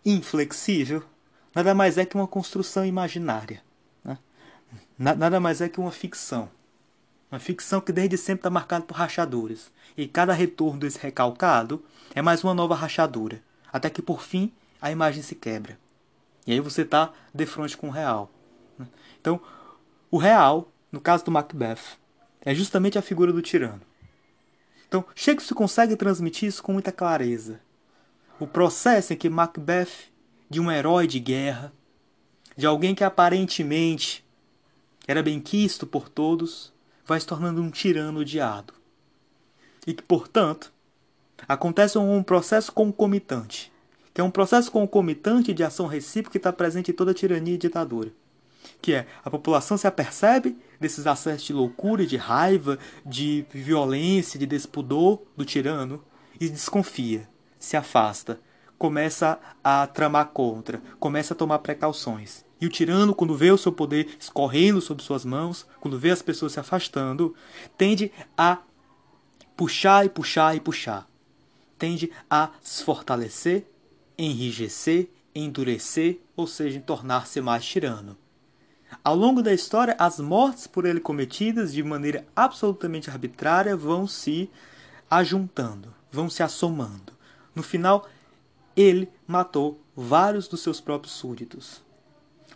inflexível, 0.05 1.05
nada 1.55 1.73
mais 1.75 1.97
é 1.97 2.05
que 2.05 2.17
uma 2.17 2.27
construção 2.27 2.85
imaginária 2.85 3.63
nada 5.01 5.41
mais 5.41 5.63
é 5.63 5.69
que 5.69 5.81
uma 5.81 5.91
ficção. 5.91 6.51
Uma 7.31 7.39
ficção 7.39 7.81
que 7.81 7.93
desde 7.93 8.17
sempre 8.17 8.41
está 8.41 8.51
marcada 8.51 8.85
por 8.85 8.97
rachaduras. 8.97 9.71
E 9.97 10.09
cada 10.09 10.33
retorno 10.33 10.81
desse 10.81 10.99
recalcado 10.99 11.85
é 12.15 12.21
mais 12.21 12.43
uma 12.43 12.55
nova 12.55 12.75
rachadura. 12.75 13.41
Até 13.73 13.89
que 13.89 14.03
por 14.03 14.21
fim 14.23 14.53
a 14.83 14.91
imagem 14.91 15.23
se 15.23 15.35
quebra. 15.35 15.79
E 16.47 16.53
aí 16.53 16.61
você 16.61 16.83
está 16.83 17.13
de 17.33 17.47
frente 17.47 17.77
com 17.77 17.89
o 17.89 17.93
real. 17.93 18.31
Então, 19.21 19.41
o 20.11 20.19
real, 20.19 20.69
no 20.91 21.01
caso 21.01 21.25
do 21.25 21.31
Macbeth, 21.31 21.99
é 22.41 22.55
justamente 22.55 22.99
a 22.99 23.03
figura 23.03 23.33
do 23.33 23.43
tirano. 23.43 23.83
Então, 24.89 25.05
Shakespeare 25.15 25.55
consegue 25.55 25.95
transmitir 25.95 26.49
isso 26.49 26.63
com 26.63 26.73
muita 26.73 26.91
clareza. 26.91 27.61
O 28.41 28.47
processo 28.47 29.13
em 29.13 29.17
que 29.17 29.31
Macbeth, 29.31 30.11
de 30.49 30.59
um 30.59 30.69
herói 30.69 31.07
de 31.07 31.21
guerra, 31.21 31.73
de 32.57 32.67
alguém 32.67 32.95
que 32.95 33.05
aparentemente 33.05 34.25
era 35.07 35.23
bem 35.23 35.39
quisto 35.39 35.87
por 35.87 36.09
todos, 36.09 36.73
vai 37.11 37.19
se 37.19 37.27
tornando 37.27 37.61
um 37.61 37.71
tirano 37.71 38.21
odiado. 38.21 38.73
E 39.85 39.93
que, 39.93 40.01
portanto, 40.01 40.73
acontece 41.49 41.99
um 41.99 42.23
processo 42.23 42.71
concomitante, 42.71 43.73
que 44.15 44.21
é 44.21 44.25
um 44.25 44.31
processo 44.31 44.71
concomitante 44.71 45.53
de 45.53 45.65
ação 45.65 45.89
recíproca 45.89 46.31
que 46.31 46.39
está 46.39 46.53
presente 46.53 46.93
em 46.93 46.95
toda 46.95 47.13
tirania 47.13 47.55
e 47.55 47.59
ditadura. 47.59 48.13
Que 48.81 48.95
é 48.95 49.09
a 49.25 49.29
população 49.29 49.77
se 49.77 49.89
apercebe 49.89 50.57
desses 50.79 51.05
acessos 51.05 51.49
de 51.49 51.53
loucura, 51.53 52.07
de 52.07 52.17
raiva, 52.17 52.79
de 53.05 53.45
violência, 53.51 54.39
de 54.39 54.47
despudor 54.47 55.21
do 55.37 55.45
tirano 55.45 56.05
e 56.41 56.49
desconfia, 56.49 57.29
se 57.59 57.77
afasta, 57.77 58.39
começa 58.79 59.37
a 59.65 59.85
tramar 59.89 60.27
contra, 60.27 60.81
começa 61.01 61.35
a 61.35 61.37
tomar 61.37 61.59
precauções. 61.59 62.45
E 62.61 62.67
o 62.67 62.71
tirano, 62.71 63.15
quando 63.15 63.37
vê 63.37 63.51
o 63.51 63.59
seu 63.59 63.73
poder 63.73 64.09
escorrendo 64.19 64.81
sobre 64.81 65.03
suas 65.03 65.25
mãos, 65.25 65.67
quando 65.81 65.99
vê 65.99 66.11
as 66.11 66.21
pessoas 66.21 66.53
se 66.53 66.61
afastando, 66.61 67.35
tende 67.79 68.13
a 68.37 68.59
puxar 69.57 70.05
e 70.05 70.09
puxar 70.09 70.55
e 70.57 70.61
puxar. 70.61 71.09
Tende 71.79 72.13
a 72.29 72.51
se 72.61 72.85
fortalecer, 72.85 73.67
enrijecer, 74.19 75.09
endurecer, 75.35 76.21
ou 76.37 76.47
seja, 76.47 76.81
tornar-se 76.81 77.41
mais 77.41 77.65
tirano. 77.65 78.17
Ao 79.03 79.15
longo 79.15 79.43
da 79.43 79.55
história, 79.55 79.97
as 79.99 80.19
mortes 80.19 80.67
por 80.67 80.85
ele 80.85 81.01
cometidas 81.01 81.73
de 81.73 81.83
maneira 81.83 82.27
absolutamente 82.35 83.09
arbitrária 83.09 83.77
vão 83.77 84.07
se 84.07 84.51
ajuntando, 85.09 85.95
vão 86.11 86.29
se 86.29 86.43
assomando. 86.43 87.13
No 87.55 87.63
final, 87.63 88.09
ele 88.77 89.09
matou 89.27 89.81
vários 89.97 90.49
dos 90.49 90.61
seus 90.61 90.81
próprios 90.81 91.15
súditos. 91.15 91.83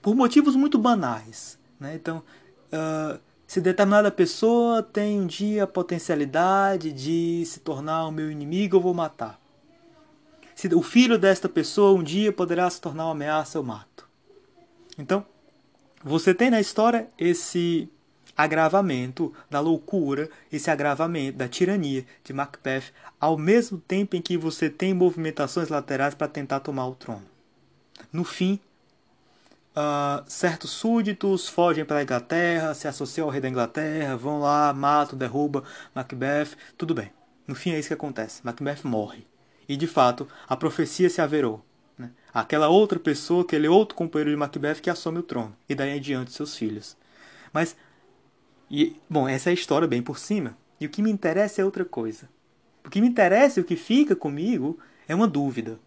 Por 0.05 0.15
motivos 0.15 0.55
muito 0.55 0.77
banais. 0.79 1.59
Né? 1.81 1.95
Então, 1.95 2.23
uh, 2.71 3.19
se 3.47 3.59
determinada 3.59 4.11
pessoa 4.11 4.83
tem 4.83 5.19
um 5.19 5.27
dia 5.27 5.65
a 5.65 5.67
potencialidade 5.67 6.93
de 6.93 7.43
se 7.47 7.61
tornar 7.61 8.07
o 8.07 8.13
meu 8.13 8.31
inimigo, 8.31 8.77
eu 8.77 8.83
vou 8.83 8.93
matar. 8.93 9.41
Se 10.55 10.69
o 10.75 10.83
filho 10.83 11.19
desta 11.19 11.49
pessoa 11.49 11.99
um 11.99 12.03
dia 12.03 12.31
poderá 12.31 12.69
se 12.69 12.83
tornar 12.83 13.07
uma 13.07 13.13
ameaça, 13.13 13.57
eu 13.57 13.63
mato. 13.63 14.07
Então, 14.99 15.25
você 16.05 16.35
tem 16.35 16.51
na 16.51 16.61
história 16.61 17.09
esse 17.19 17.89
agravamento 18.37 19.33
da 19.49 19.59
loucura, 19.59 20.29
esse 20.53 20.71
agravamento 20.71 21.39
da 21.39 21.49
tirania 21.49 22.05
de 22.23 22.35
Macbeth, 22.35 22.93
ao 23.19 23.39
mesmo 23.39 23.79
tempo 23.79 24.17
em 24.17 24.21
que 24.21 24.37
você 24.37 24.69
tem 24.69 24.93
movimentações 24.93 25.71
laterais 25.71 26.15
para 26.15 26.29
tentar 26.29 26.61
tomar 26.61 26.89
o 26.89 26.95
trono. 26.95 27.25
No 28.13 28.23
fim, 28.23 28.61
uh, 29.77 30.25
certos 30.27 30.71
súditos 30.71 31.49
fogem 31.49 31.85
para 31.85 31.99
a 31.99 32.03
Inglaterra, 32.03 32.75
se 32.75 32.89
associam 32.89 33.27
ao 33.27 33.31
rei 33.31 33.41
da 33.41 33.49
Inglaterra, 33.49 34.17
vão 34.17 34.41
lá, 34.41 34.73
matam, 34.73 35.19
derrubam 35.19 35.63
Macbeth, 35.95 36.57
tudo 36.77 36.95
bem. 36.95 37.11
No 37.47 37.55
fim 37.55 37.71
é 37.71 37.79
isso 37.79 37.89
que 37.89 37.95
acontece. 37.95 38.41
Macbeth 38.45 38.81
morre. 38.85 39.27
E 39.69 39.77
de 39.77 39.87
fato, 39.87 40.27
a 40.49 40.57
profecia 40.57 41.11
se 41.11 41.21
averou. 41.21 41.65
Né? 41.99 42.11
Aquela 42.33 42.69
outra 42.69 42.99
pessoa, 42.99 43.43
aquele 43.43 43.69
outro 43.69 43.95
companheiro 43.95 44.31
de 44.31 44.37
Macbeth 44.37 44.81
que 44.81 44.91
assume 44.91 45.19
o 45.19 45.23
trono. 45.23 45.55
E 45.69 45.75
daí 45.75 45.97
em 45.97 46.01
diante 46.01 46.33
seus 46.33 46.57
filhos. 46.57 46.97
Mas 47.53 47.77
e, 48.71 48.97
bom, 49.09 49.29
essa 49.29 49.51
é 49.51 49.53
a 49.53 49.55
história 49.55 49.87
bem 49.87 50.03
por 50.03 50.19
cima. 50.19 50.57
E 50.81 50.87
o 50.87 50.91
que 50.91 51.03
me 51.03 51.11
interessa 51.11 51.63
é 51.63 51.65
outra 51.65 51.85
coisa. 51.85 52.29
O 52.85 52.91
que 52.91 53.01
me 53.01 53.07
interessa 53.07 53.61
e 53.61 53.63
o 53.63 53.65
que 53.65 53.77
fica 53.77 54.17
comigo 54.17 54.79
é 55.07 55.15
uma 55.15 55.29
dúvida. 55.29 55.79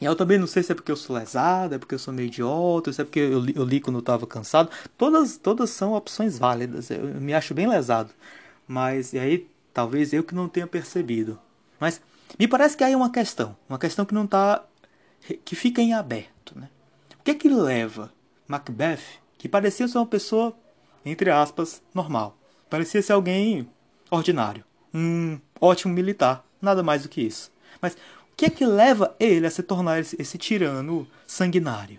Eu 0.00 0.14
também 0.14 0.38
não 0.38 0.46
sei 0.46 0.62
se 0.62 0.72
é 0.72 0.74
porque 0.74 0.92
eu 0.92 0.96
sou 0.96 1.16
lesado, 1.16 1.74
é 1.74 1.78
porque 1.78 1.94
eu 1.94 1.98
sou 1.98 2.12
meio 2.12 2.26
idiota, 2.26 2.92
se 2.92 3.00
é 3.00 3.04
porque 3.04 3.20
eu 3.20 3.46
eu 3.48 3.64
li 3.64 3.80
quando 3.80 3.96
eu 3.96 4.00
estava 4.00 4.26
cansado. 4.26 4.70
Todas, 4.98 5.36
todas 5.36 5.70
são 5.70 5.94
opções 5.94 6.38
válidas. 6.38 6.90
Eu, 6.90 7.08
eu 7.08 7.20
me 7.20 7.32
acho 7.32 7.54
bem 7.54 7.66
lesado. 7.66 8.10
Mas, 8.68 9.12
e 9.12 9.18
aí, 9.18 9.48
talvez 9.72 10.12
eu 10.12 10.22
que 10.22 10.34
não 10.34 10.48
tenha 10.48 10.66
percebido. 10.66 11.38
Mas 11.80 12.00
me 12.38 12.46
parece 12.46 12.76
que 12.76 12.84
aí 12.84 12.92
é 12.92 12.96
uma 12.96 13.10
questão. 13.10 13.56
Uma 13.68 13.78
questão 13.78 14.04
que 14.04 14.14
não 14.14 14.24
está 14.24 14.64
que 15.44 15.56
fica 15.56 15.80
em 15.80 15.94
aberto. 15.94 16.58
Né? 16.58 16.68
O 17.18 17.22
que 17.24 17.30
é 17.30 17.34
que 17.34 17.48
leva 17.48 18.12
Macbeth, 18.46 19.00
que 19.38 19.48
parecia 19.48 19.88
ser 19.88 19.98
uma 19.98 20.06
pessoa 20.06 20.54
entre 21.06 21.30
aspas, 21.30 21.80
normal. 21.94 22.36
Parecia 22.68 23.00
ser 23.00 23.12
alguém 23.12 23.68
ordinário. 24.10 24.64
Um 24.92 25.38
ótimo 25.60 25.94
militar, 25.94 26.44
nada 26.60 26.82
mais 26.82 27.04
do 27.04 27.08
que 27.08 27.20
isso. 27.20 27.52
Mas 27.80 27.96
que 28.36 28.46
é 28.46 28.50
que 28.50 28.66
leva 28.66 29.16
ele 29.18 29.46
a 29.46 29.50
se 29.50 29.62
tornar 29.62 29.98
esse, 29.98 30.20
esse 30.20 30.36
tirano 30.36 31.08
sanguinário? 31.26 31.98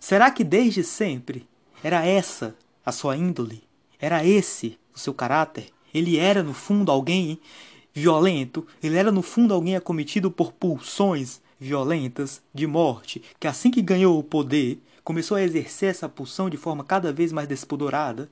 Será 0.00 0.30
que 0.30 0.42
desde 0.42 0.82
sempre 0.82 1.46
era 1.82 2.04
essa 2.04 2.56
a 2.84 2.90
sua 2.90 3.16
índole? 3.16 3.62
Era 4.00 4.26
esse 4.26 4.78
o 4.94 4.98
seu 4.98 5.14
caráter? 5.14 5.68
Ele 5.94 6.18
era, 6.18 6.42
no 6.42 6.52
fundo, 6.52 6.90
alguém 6.90 7.38
violento? 7.94 8.66
Ele 8.82 8.96
era, 8.96 9.12
no 9.12 9.22
fundo, 9.22 9.54
alguém 9.54 9.76
acometido 9.76 10.30
por 10.30 10.52
pulsões 10.52 11.40
violentas 11.60 12.42
de 12.52 12.66
morte, 12.66 13.22
que 13.38 13.46
assim 13.46 13.70
que 13.70 13.80
ganhou 13.80 14.18
o 14.18 14.24
poder, 14.24 14.82
começou 15.04 15.36
a 15.36 15.42
exercer 15.42 15.90
essa 15.90 16.08
pulsão 16.08 16.50
de 16.50 16.56
forma 16.56 16.82
cada 16.82 17.12
vez 17.12 17.30
mais 17.30 17.46
despudorada, 17.46 18.28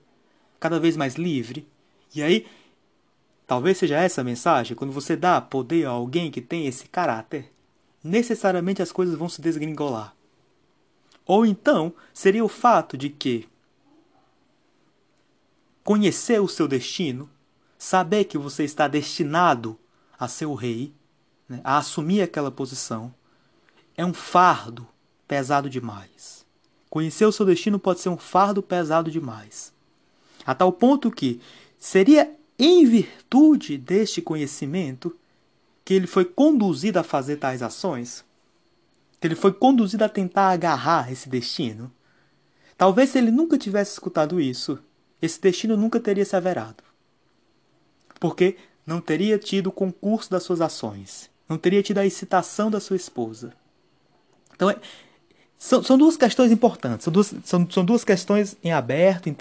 cada 0.58 0.80
vez 0.80 0.96
mais 0.96 1.14
livre. 1.14 1.64
E 2.12 2.20
aí, 2.20 2.46
talvez 3.50 3.78
seja 3.78 3.96
essa 3.96 4.20
a 4.20 4.24
mensagem: 4.24 4.76
quando 4.76 4.92
você 4.92 5.16
dá 5.16 5.40
poder 5.40 5.84
a 5.84 5.90
alguém 5.90 6.30
que 6.30 6.40
tem 6.40 6.68
esse 6.68 6.88
caráter, 6.88 7.52
necessariamente 8.02 8.80
as 8.80 8.92
coisas 8.92 9.16
vão 9.16 9.28
se 9.28 9.42
desgringolar. 9.42 10.14
Ou 11.26 11.44
então, 11.44 11.92
seria 12.14 12.44
o 12.44 12.48
fato 12.48 12.96
de 12.96 13.10
que 13.10 13.48
conhecer 15.82 16.40
o 16.40 16.46
seu 16.46 16.68
destino, 16.68 17.28
saber 17.76 18.26
que 18.26 18.38
você 18.38 18.62
está 18.62 18.86
destinado 18.86 19.76
a 20.16 20.28
ser 20.28 20.46
o 20.46 20.54
rei, 20.54 20.94
né, 21.48 21.60
a 21.64 21.76
assumir 21.78 22.22
aquela 22.22 22.52
posição, 22.52 23.12
é 23.96 24.06
um 24.06 24.14
fardo 24.14 24.86
pesado 25.26 25.68
demais. 25.68 26.46
Conhecer 26.88 27.24
o 27.24 27.32
seu 27.32 27.44
destino 27.44 27.80
pode 27.80 27.98
ser 27.98 28.10
um 28.10 28.16
fardo 28.16 28.62
pesado 28.62 29.10
demais. 29.10 29.72
A 30.46 30.54
tal 30.54 30.72
ponto 30.72 31.10
que 31.10 31.40
seria 31.80 32.38
em 32.64 32.84
virtude 32.84 33.78
deste 33.78 34.20
conhecimento 34.20 35.16
que 35.82 35.94
ele 35.94 36.06
foi 36.06 36.26
conduzido 36.26 36.98
a 36.98 37.02
fazer 37.02 37.36
tais 37.36 37.62
ações, 37.62 38.22
que 39.18 39.26
ele 39.26 39.34
foi 39.34 39.52
conduzido 39.52 40.04
a 40.04 40.08
tentar 40.08 40.50
agarrar 40.50 41.10
esse 41.10 41.28
destino. 41.28 41.90
Talvez 42.76 43.10
se 43.10 43.18
ele 43.18 43.30
nunca 43.30 43.56
tivesse 43.56 43.92
escutado 43.92 44.38
isso, 44.38 44.78
esse 45.22 45.40
destino 45.40 45.76
nunca 45.76 45.98
teria 45.98 46.24
se 46.24 46.36
averado. 46.36 46.84
Porque 48.18 48.56
não 48.86 49.00
teria 49.00 49.38
tido 49.38 49.68
o 49.68 49.72
concurso 49.72 50.30
das 50.30 50.42
suas 50.42 50.60
ações, 50.60 51.30
não 51.48 51.56
teria 51.56 51.82
tido 51.82 51.98
a 51.98 52.06
excitação 52.06 52.70
da 52.70 52.78
sua 52.78 52.96
esposa. 52.96 53.54
Então 54.54 54.68
é, 54.68 54.76
são, 55.56 55.82
são 55.82 55.96
duas 55.96 56.16
questões 56.16 56.52
importantes, 56.52 57.04
são 57.04 57.12
duas, 57.12 57.34
são, 57.42 57.70
são 57.70 57.84
duas 57.84 58.04
questões 58.04 58.54
em 58.62 58.70
aberto, 58.70 59.34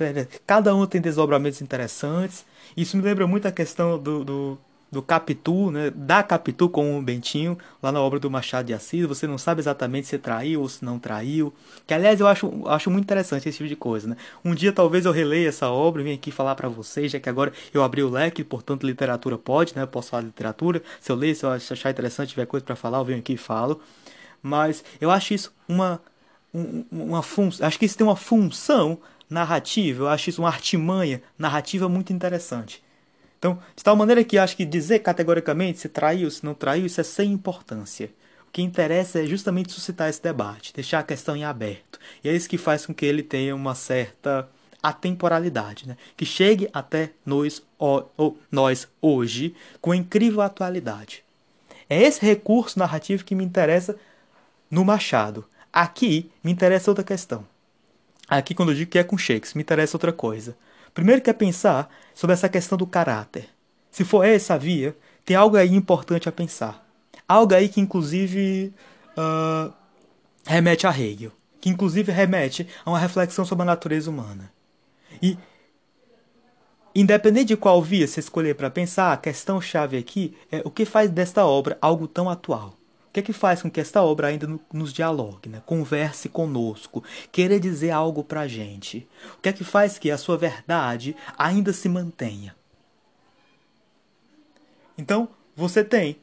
cada 0.47 0.73
uma 0.73 0.87
tem 0.87 1.01
desdobramentos 1.01 1.61
interessantes. 1.61 2.45
Isso 2.75 2.97
me 2.97 3.03
lembra 3.03 3.27
muito 3.27 3.47
a 3.47 3.51
questão 3.51 3.97
do, 3.97 4.23
do, 4.23 4.57
do 4.91 5.01
Capitu, 5.01 5.69
né? 5.71 5.91
da 5.91 6.23
Capitu 6.23 6.67
com 6.67 6.97
o 6.97 7.01
Bentinho, 7.01 7.57
lá 7.81 7.91
na 7.91 8.01
obra 8.01 8.19
do 8.19 8.29
Machado 8.29 8.65
de 8.65 8.73
Assis. 8.73 9.05
Você 9.05 9.27
não 9.27 9.37
sabe 9.37 9.61
exatamente 9.61 10.07
se 10.07 10.17
traiu 10.17 10.61
ou 10.61 10.69
se 10.69 10.83
não 10.83 10.97
traiu. 10.97 11.53
Que, 11.85 11.93
aliás, 11.93 12.19
eu 12.19 12.27
acho, 12.27 12.67
acho 12.67 12.89
muito 12.89 13.03
interessante 13.03 13.47
esse 13.47 13.57
tipo 13.57 13.69
de 13.69 13.75
coisa. 13.75 14.07
Né? 14.07 14.17
Um 14.43 14.55
dia 14.55 14.71
talvez 14.71 15.05
eu 15.05 15.11
releia 15.11 15.49
essa 15.49 15.69
obra 15.69 16.01
e 16.01 16.03
venha 16.03 16.15
aqui 16.15 16.31
falar 16.31 16.55
para 16.55 16.67
vocês, 16.67 17.11
já 17.11 17.19
que 17.19 17.29
agora 17.29 17.53
eu 17.73 17.83
abri 17.83 18.01
o 18.01 18.09
leque, 18.09 18.43
portanto, 18.43 18.85
literatura 18.85 19.37
pode, 19.37 19.75
né? 19.75 19.83
Eu 19.83 19.87
posso 19.87 20.09
falar 20.09 20.21
de 20.21 20.27
literatura. 20.27 20.81
Se 20.99 21.11
eu 21.11 21.15
ler, 21.15 21.35
se 21.35 21.45
eu 21.45 21.51
achar 21.51 21.89
interessante, 21.91 22.29
tiver 22.29 22.45
coisa 22.45 22.65
para 22.65 22.75
falar, 22.75 22.97
eu 22.99 23.05
venho 23.05 23.19
aqui 23.19 23.33
e 23.33 23.37
falo. 23.37 23.79
Mas 24.41 24.83
eu 24.99 25.11
acho 25.11 25.33
isso 25.33 25.53
uma, 25.67 26.01
uma 26.91 27.21
função. 27.21 27.65
Acho 27.65 27.77
que 27.77 27.85
isso 27.85 27.97
tem 27.97 28.07
uma 28.07 28.15
função 28.15 28.97
narrativa, 29.29 30.03
eu 30.03 30.07
acho 30.07 30.29
isso 30.29 30.41
uma 30.41 30.49
artimanha 30.49 31.21
narrativa 31.37 31.87
muito 31.87 32.11
interessante. 32.11 32.83
Então, 33.37 33.59
de 33.75 33.83
tal 33.83 33.95
maneira 33.95 34.23
que 34.23 34.37
acho 34.37 34.57
que 34.57 34.65
dizer 34.65 34.99
categoricamente 34.99 35.79
se 35.79 35.87
traiu, 35.87 36.29
se 36.29 36.43
não 36.43 36.53
traiu, 36.53 36.85
isso 36.85 36.99
é 36.99 37.03
sem 37.03 37.31
importância. 37.31 38.11
O 38.47 38.51
que 38.51 38.61
interessa 38.61 39.21
é 39.21 39.25
justamente 39.25 39.71
suscitar 39.71 40.09
esse 40.09 40.21
debate, 40.21 40.73
deixar 40.73 40.99
a 40.99 41.03
questão 41.03 41.35
em 41.35 41.45
aberto. 41.45 41.99
E 42.23 42.27
é 42.27 42.35
isso 42.35 42.49
que 42.49 42.57
faz 42.57 42.85
com 42.85 42.93
que 42.93 43.05
ele 43.05 43.23
tenha 43.23 43.55
uma 43.55 43.75
certa 43.75 44.49
atemporalidade, 44.81 45.87
né? 45.87 45.95
que 46.17 46.25
chegue 46.25 46.69
até 46.73 47.11
nós, 47.25 47.61
nós 48.51 48.87
hoje 49.01 49.55
com 49.79 49.93
incrível 49.93 50.41
atualidade. 50.41 51.23
É 51.89 52.01
esse 52.01 52.25
recurso 52.25 52.79
narrativo 52.79 53.23
que 53.23 53.35
me 53.35 53.43
interessa 53.43 53.95
no 54.69 54.83
Machado. 54.83 55.45
Aqui 55.71 56.31
me 56.43 56.51
interessa 56.51 56.91
outra 56.91 57.03
questão. 57.03 57.45
Aqui, 58.29 58.53
quando 58.53 58.69
eu 58.69 58.75
digo 58.75 58.91
que 58.91 58.99
é 58.99 59.03
com 59.03 59.17
Shakespeare, 59.17 59.57
me 59.57 59.63
interessa 59.63 59.97
outra 59.97 60.13
coisa. 60.13 60.55
Primeiro 60.93 61.21
que 61.21 61.29
é 61.29 61.33
pensar 61.33 61.89
sobre 62.13 62.33
essa 62.33 62.47
questão 62.47 62.77
do 62.77 62.85
caráter. 62.85 63.49
Se 63.89 64.05
for 64.05 64.23
essa 64.23 64.57
via, 64.57 64.95
tem 65.25 65.35
algo 65.35 65.57
aí 65.57 65.73
importante 65.73 66.29
a 66.29 66.31
pensar. 66.31 66.85
Algo 67.27 67.53
aí 67.53 67.67
que, 67.67 67.81
inclusive, 67.81 68.73
uh, 69.17 69.73
remete 70.45 70.85
a 70.85 70.91
Hegel. 70.91 71.31
Que, 71.59 71.69
inclusive, 71.69 72.11
remete 72.11 72.67
a 72.85 72.91
uma 72.91 72.99
reflexão 72.99 73.43
sobre 73.45 73.63
a 73.63 73.65
natureza 73.65 74.09
humana. 74.09 74.51
E, 75.21 75.37
independente 76.93 77.47
de 77.47 77.57
qual 77.57 77.81
via 77.81 78.07
você 78.07 78.19
escolher 78.19 78.55
para 78.55 78.69
pensar, 78.69 79.11
a 79.11 79.17
questão-chave 79.17 79.97
aqui 79.97 80.37
é 80.51 80.61
o 80.63 80.69
que 80.69 80.85
faz 80.85 81.09
desta 81.09 81.45
obra 81.45 81.77
algo 81.81 82.07
tão 82.07 82.29
atual. 82.29 82.78
O 83.09 83.11
que 83.11 83.19
é 83.21 83.23
que 83.23 83.33
faz 83.33 83.61
com 83.61 83.71
que 83.71 83.81
esta 83.81 84.03
obra 84.03 84.27
ainda 84.27 84.47
nos 84.71 84.93
dialogue, 84.93 85.49
né? 85.49 85.63
converse 85.65 86.29
conosco, 86.29 87.03
queira 87.31 87.59
dizer 87.59 87.89
algo 87.89 88.23
para 88.23 88.41
a 88.41 88.47
gente? 88.47 89.07
O 89.37 89.41
que 89.41 89.49
é 89.49 89.53
que 89.53 89.63
faz 89.63 89.97
que 89.97 90.11
a 90.11 90.17
sua 90.17 90.37
verdade 90.37 91.15
ainda 91.35 91.73
se 91.73 91.89
mantenha? 91.89 92.55
Então, 94.95 95.27
você 95.55 95.83
tem 95.83 96.17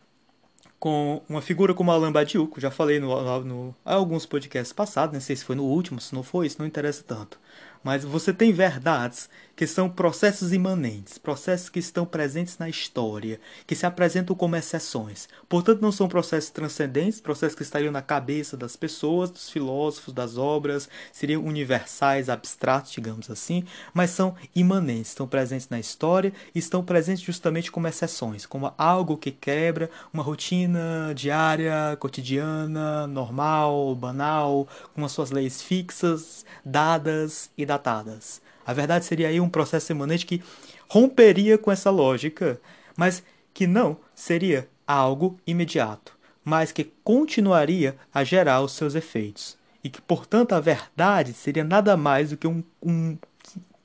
com 0.79 1.23
uma 1.29 1.43
figura 1.43 1.75
como 1.75 1.91
Alain 1.91 2.13
Badiou, 2.13 2.49
já 2.59 2.71
falei 2.71 3.01
no, 3.01 3.21
no, 3.21 3.45
no 3.45 3.75
alguns 3.85 4.25
podcasts 4.25 4.73
passados, 4.73 5.15
não 5.15 5.21
sei 5.21 5.35
se 5.35 5.45
foi 5.45 5.57
no 5.57 5.65
último, 5.65 6.01
se 6.01 6.15
não 6.15 6.23
foi, 6.23 6.47
isso 6.47 6.61
não 6.61 6.67
interessa 6.67 7.03
tanto. 7.03 7.41
Mas 7.87 8.03
você 8.03 8.33
tem 8.33 8.53
verdades 8.53 9.31
que 9.55 9.67
são 9.67 9.89
processos 9.89 10.53
imanentes, 10.53 11.17
processos 11.17 11.71
que 11.71 11.79
estão 11.79 12.05
presentes 12.05 12.59
na 12.59 12.69
história, 12.69 13.41
que 13.67 13.75
se 13.75 13.87
apresentam 13.87 14.37
como 14.37 14.55
exceções. 14.55 15.29
Portanto, 15.49 15.81
não 15.81 15.91
são 15.91 16.09
processos 16.09 16.51
transcendentes, 16.51 17.23
processos 17.23 17.57
que 17.57 17.63
estariam 17.63 17.91
na 17.91 18.03
cabeça 18.03 18.55
das 18.55 18.77
pessoas, 18.77 19.31
dos 19.31 19.49
filósofos, 19.49 20.13
das 20.13 20.37
obras, 20.37 20.91
seriam 21.11 21.43
universais, 21.43 22.29
abstratos, 22.29 22.93
digamos 22.93 23.31
assim, 23.31 23.65
mas 23.95 24.11
são 24.11 24.35
imanentes, 24.55 25.13
estão 25.13 25.27
presentes 25.27 25.71
na 25.71 25.81
história 25.81 26.33
e 26.55 26.59
estão 26.59 26.85
presentes 26.85 27.25
justamente 27.25 27.73
como 27.73 27.89
exceções, 27.89 28.45
como 28.45 28.75
algo 28.77 29.17
que 29.17 29.31
quebra 29.31 29.89
uma 30.13 30.25
rotina 30.25 31.15
diária, 31.15 31.97
cotidiana, 31.99 33.07
normal, 33.07 33.95
banal, 33.95 34.69
com 34.93 35.05
as 35.05 35.13
suas 35.13 35.31
leis 35.31 35.63
fixas, 35.63 36.45
dadas 36.63 37.49
e 37.57 37.65
datadas. 37.77 38.41
A 38.67 38.73
verdade 38.73 39.05
seria 39.05 39.29
aí 39.29 39.41
um 39.41 39.49
processo 39.49 39.93
imanente 39.93 40.27
que 40.27 40.43
romperia 40.89 41.57
com 41.57 41.71
essa 41.71 41.91
lógica, 41.91 42.61
mas 42.97 43.23
que 43.55 43.67
não 43.67 43.97
seria 44.15 44.69
algo 44.87 45.39
imediato, 45.47 46.17
mas 46.45 46.73
que 46.73 46.85
continuaria 47.05 47.97
a 48.13 48.25
gerar 48.25 48.61
os 48.63 48.73
seus 48.73 48.95
efeitos. 48.95 49.57
E 49.83 49.89
que, 49.89 50.01
portanto, 50.01 50.53
a 50.53 50.61
verdade 50.61 51.33
seria 51.33 51.63
nada 51.63 51.97
mais 51.97 52.31
do 52.31 52.37
que 52.37 52.47
um, 52.47 52.63
um 52.83 53.17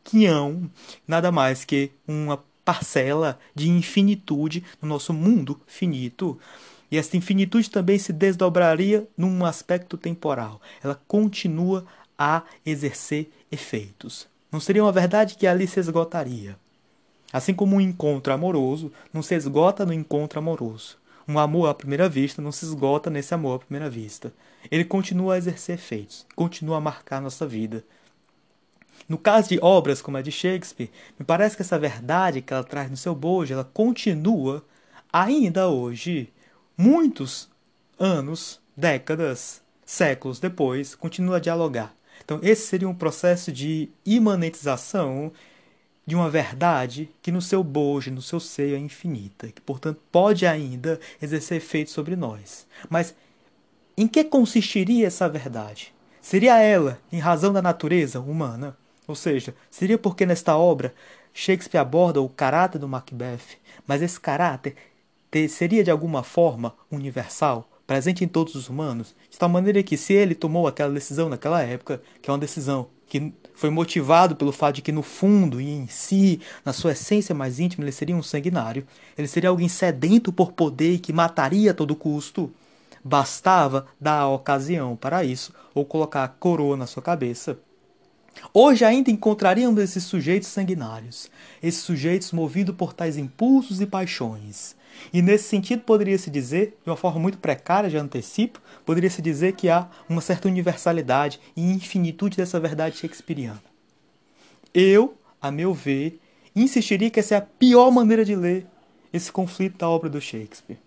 quinhão, 0.04 0.70
nada 1.08 1.32
mais 1.32 1.64
que 1.64 1.92
uma 2.08 2.44
parcela 2.66 3.40
de 3.54 3.70
infinitude 3.70 4.64
no 4.82 4.88
nosso 4.90 5.14
mundo 5.14 5.62
finito. 5.68 6.40
E 6.90 6.98
essa 6.98 7.16
infinitude 7.16 7.70
também 7.70 7.98
se 7.98 8.12
desdobraria 8.12 9.08
num 9.16 9.46
aspecto 9.46 9.98
temporal. 9.98 10.60
Ela 10.84 11.00
continua 11.08 11.86
a 12.24 12.44
exercer 12.64 13.32
efeitos. 13.52 14.28
Não 14.52 14.60
seria 14.60 14.84
uma 14.84 14.92
verdade 14.92 15.34
que 15.34 15.48
ali 15.48 15.66
se 15.66 15.80
esgotaria. 15.80 16.56
Assim 17.34 17.52
como 17.52 17.76
um 17.76 17.82
encontro 17.82 18.32
amoroso 18.32 18.92
não 19.12 19.24
se 19.24 19.34
esgota 19.34 19.88
no 19.88 19.92
encontro 19.92 20.38
amoroso. 20.38 21.00
Um 21.28 21.40
amor 21.40 21.68
à 21.68 21.74
primeira 21.74 22.08
vista 22.08 22.40
não 22.40 22.52
se 22.52 22.64
esgota 22.64 23.10
nesse 23.10 23.34
amor 23.34 23.56
à 23.56 23.60
primeira 23.60 23.90
vista. 23.90 24.32
Ele 24.70 24.86
continua 24.86 25.34
a 25.34 25.38
exercer 25.40 25.80
efeitos, 25.80 26.28
continua 26.36 26.78
a 26.78 26.82
marcar 26.82 27.20
nossa 27.20 27.48
vida. 27.48 27.84
No 29.10 29.18
caso 29.18 29.50
de 29.50 29.58
obras 29.60 30.00
como 30.00 30.18
a 30.18 30.22
de 30.22 30.32
Shakespeare, 30.32 30.92
me 31.18 31.26
parece 31.26 31.56
que 31.56 31.64
essa 31.64 31.80
verdade 31.80 32.44
que 32.44 32.54
ela 32.54 32.64
traz 32.64 32.88
no 32.88 32.98
seu 32.98 33.16
bojo, 33.16 33.52
ela 33.52 33.64
continua 33.64 34.64
ainda 35.12 35.70
hoje, 35.70 36.32
muitos 36.78 37.50
anos, 37.98 38.62
décadas, 38.78 39.64
séculos 39.84 40.40
depois, 40.40 40.94
continua 40.94 41.38
a 41.38 41.40
dialogar. 41.40 41.96
Então, 42.24 42.40
esse 42.42 42.68
seria 42.68 42.88
um 42.88 42.94
processo 42.94 43.52
de 43.52 43.90
imanentização 44.06 45.32
de 46.06 46.16
uma 46.16 46.30
verdade 46.30 47.10
que 47.22 47.32
no 47.32 47.42
seu 47.42 47.64
bojo, 47.64 48.12
no 48.12 48.22
seu 48.22 48.40
seio 48.40 48.76
é 48.76 48.80
infinita, 48.80 49.48
que 49.48 49.62
portanto 49.62 50.00
pode 50.12 50.46
ainda 50.46 51.00
exercer 51.22 51.58
efeito 51.58 51.92
sobre 51.92 52.16
nós. 52.16 52.66
Mas 52.90 53.16
em 53.96 54.08
que 54.08 54.24
consistiria 54.24 55.08
essa 55.08 55.30
verdade? 55.30 55.94
Seria 56.22 56.60
ela 56.60 57.00
em 57.12 57.20
razão 57.20 57.54
da 57.54 57.62
natureza 57.62 58.20
humana? 58.20 58.78
Ou 59.08 59.16
seja, 59.16 59.56
seria 59.70 59.98
porque 59.98 60.26
nesta 60.26 60.58
obra 60.58 60.94
Shakespeare 61.34 61.82
aborda 61.82 62.22
o 62.22 62.30
caráter 62.30 62.80
do 62.80 62.88
Macbeth, 62.88 63.58
mas 63.88 64.02
esse 64.02 64.20
caráter 64.20 64.76
seria 65.50 65.84
de 65.84 65.92
alguma 65.92 66.24
forma 66.24 66.76
universal? 66.92 67.68
Presente 67.92 68.24
em 68.24 68.28
todos 68.28 68.56
os 68.56 68.70
humanos, 68.70 69.14
de 69.30 69.38
tal 69.38 69.50
maneira 69.50 69.84
que 69.84 69.98
se 69.98 70.14
ele 70.14 70.34
tomou 70.34 70.66
aquela 70.66 70.94
decisão 70.94 71.28
naquela 71.28 71.62
época, 71.62 72.02
que 72.22 72.30
é 72.30 72.32
uma 72.32 72.40
decisão 72.40 72.88
que 73.06 73.34
foi 73.54 73.70
motivado 73.70 74.34
pelo 74.34 74.54
fato 74.54 74.76
de 74.76 74.82
que 74.82 74.94
no 74.94 75.02
fundo 75.02 75.60
e 75.60 75.70
em 75.70 75.88
si, 75.88 76.40
na 76.64 76.72
sua 76.72 76.94
essência 76.94 77.36
mais 77.36 77.60
íntima, 77.60 77.84
ele 77.84 77.92
seria 77.92 78.16
um 78.16 78.24
sanguinário, 78.24 78.88
ele 79.18 79.28
seria 79.28 79.50
alguém 79.50 79.68
sedento 79.68 80.32
por 80.32 80.54
poder 80.54 80.94
e 80.94 81.00
que 81.00 81.12
mataria 81.12 81.72
a 81.72 81.74
todo 81.74 81.94
custo, 81.94 82.50
bastava 83.04 83.86
dar 84.00 84.20
a 84.20 84.30
ocasião 84.30 84.96
para 84.96 85.26
isso 85.26 85.54
ou 85.76 85.84
colocar 85.84 86.24
a 86.24 86.30
coroa 86.30 86.78
na 86.78 86.88
sua 86.88 87.04
cabeça. 87.04 87.60
Hoje 88.54 88.86
ainda 88.86 89.12
encontraríamos 89.12 89.84
esses 89.84 90.06
sujeitos 90.06 90.48
sanguinários, 90.48 91.30
esses 91.62 91.82
sujeitos 91.82 92.32
movidos 92.32 92.74
por 92.74 92.94
tais 92.94 93.18
impulsos 93.18 93.82
e 93.82 93.86
paixões, 93.86 94.78
e 95.14 95.22
nesse 95.22 95.46
sentido, 95.46 95.82
poderia-se 95.84 96.30
dizer, 96.30 96.78
de 96.84 96.90
uma 96.90 96.96
forma 96.96 97.20
muito 97.20 97.38
precária, 97.38 97.90
de 97.90 97.98
antecipo, 97.98 98.62
poderia-se 98.86 99.22
dizer 99.22 99.54
que 99.54 99.70
há 99.70 99.88
uma 100.08 100.22
certa 100.22 100.48
universalidade 100.48 101.40
e 101.56 101.72
infinitude 101.72 102.38
dessa 102.38 102.60
verdade 102.60 102.98
shakespeariana. 102.98 103.64
Eu, 104.74 105.16
a 105.42 105.52
meu 105.52 105.74
ver, 105.74 106.20
insistiria 106.56 107.10
que 107.10 107.20
essa 107.20 107.36
é 107.36 107.38
a 107.38 107.42
pior 107.42 107.92
maneira 107.92 108.24
de 108.24 108.36
ler 108.36 108.66
esse 109.12 109.32
conflito 109.32 109.78
da 109.78 109.90
obra 109.90 110.10
do 110.10 110.22
Shakespeare. 110.22 110.78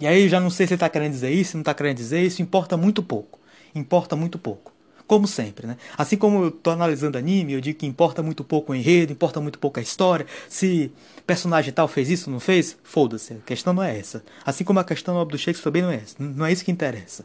E 0.00 0.06
aí 0.06 0.28
já 0.28 0.40
não 0.40 0.48
sei 0.48 0.66
se 0.66 0.72
ele 0.72 0.76
está 0.76 0.88
querendo 0.88 1.12
dizer 1.12 1.30
isso, 1.30 1.50
se 1.50 1.56
não 1.56 1.62
está 1.62 1.74
querendo 1.74 1.96
dizer 1.96 2.22
isso, 2.22 2.40
importa 2.40 2.76
muito 2.76 3.02
pouco. 3.02 3.38
Importa 3.74 4.16
muito 4.16 4.38
pouco 4.38 4.72
como 5.08 5.26
sempre, 5.26 5.66
né? 5.66 5.78
Assim 5.96 6.18
como 6.18 6.44
eu 6.44 6.50
tô 6.50 6.68
analisando 6.70 7.16
anime, 7.16 7.54
eu 7.54 7.60
digo 7.62 7.78
que 7.78 7.86
importa 7.86 8.22
muito 8.22 8.44
pouco 8.44 8.72
o 8.72 8.74
enredo, 8.74 9.10
importa 9.10 9.40
muito 9.40 9.58
pouco 9.58 9.80
a 9.80 9.82
história. 9.82 10.26
Se 10.50 10.92
personagem 11.26 11.72
tal 11.72 11.88
fez 11.88 12.10
isso, 12.10 12.30
não 12.30 12.38
fez, 12.38 12.76
foda-se, 12.84 13.32
a 13.32 13.38
questão 13.38 13.72
não 13.72 13.82
é 13.82 13.98
essa. 13.98 14.22
Assim 14.44 14.64
como 14.64 14.78
a 14.78 14.84
questão 14.84 15.26
do 15.26 15.38
Shakespeare 15.38 15.64
também 15.64 15.82
não 15.82 15.90
é 15.90 15.96
essa. 15.96 16.14
Não 16.18 16.44
é 16.44 16.52
isso 16.52 16.62
que 16.62 16.70
interessa. 16.70 17.24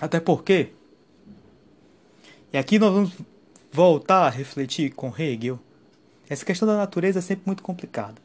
Até 0.00 0.18
porque, 0.18 0.70
e 2.50 2.56
aqui 2.56 2.78
nós 2.78 2.94
vamos 2.94 3.12
voltar 3.70 4.26
a 4.26 4.30
refletir 4.30 4.90
com 4.94 5.12
Hegel, 5.16 5.60
essa 6.30 6.46
questão 6.46 6.66
da 6.66 6.78
natureza 6.78 7.18
é 7.18 7.22
sempre 7.22 7.42
muito 7.44 7.62
complicada. 7.62 8.16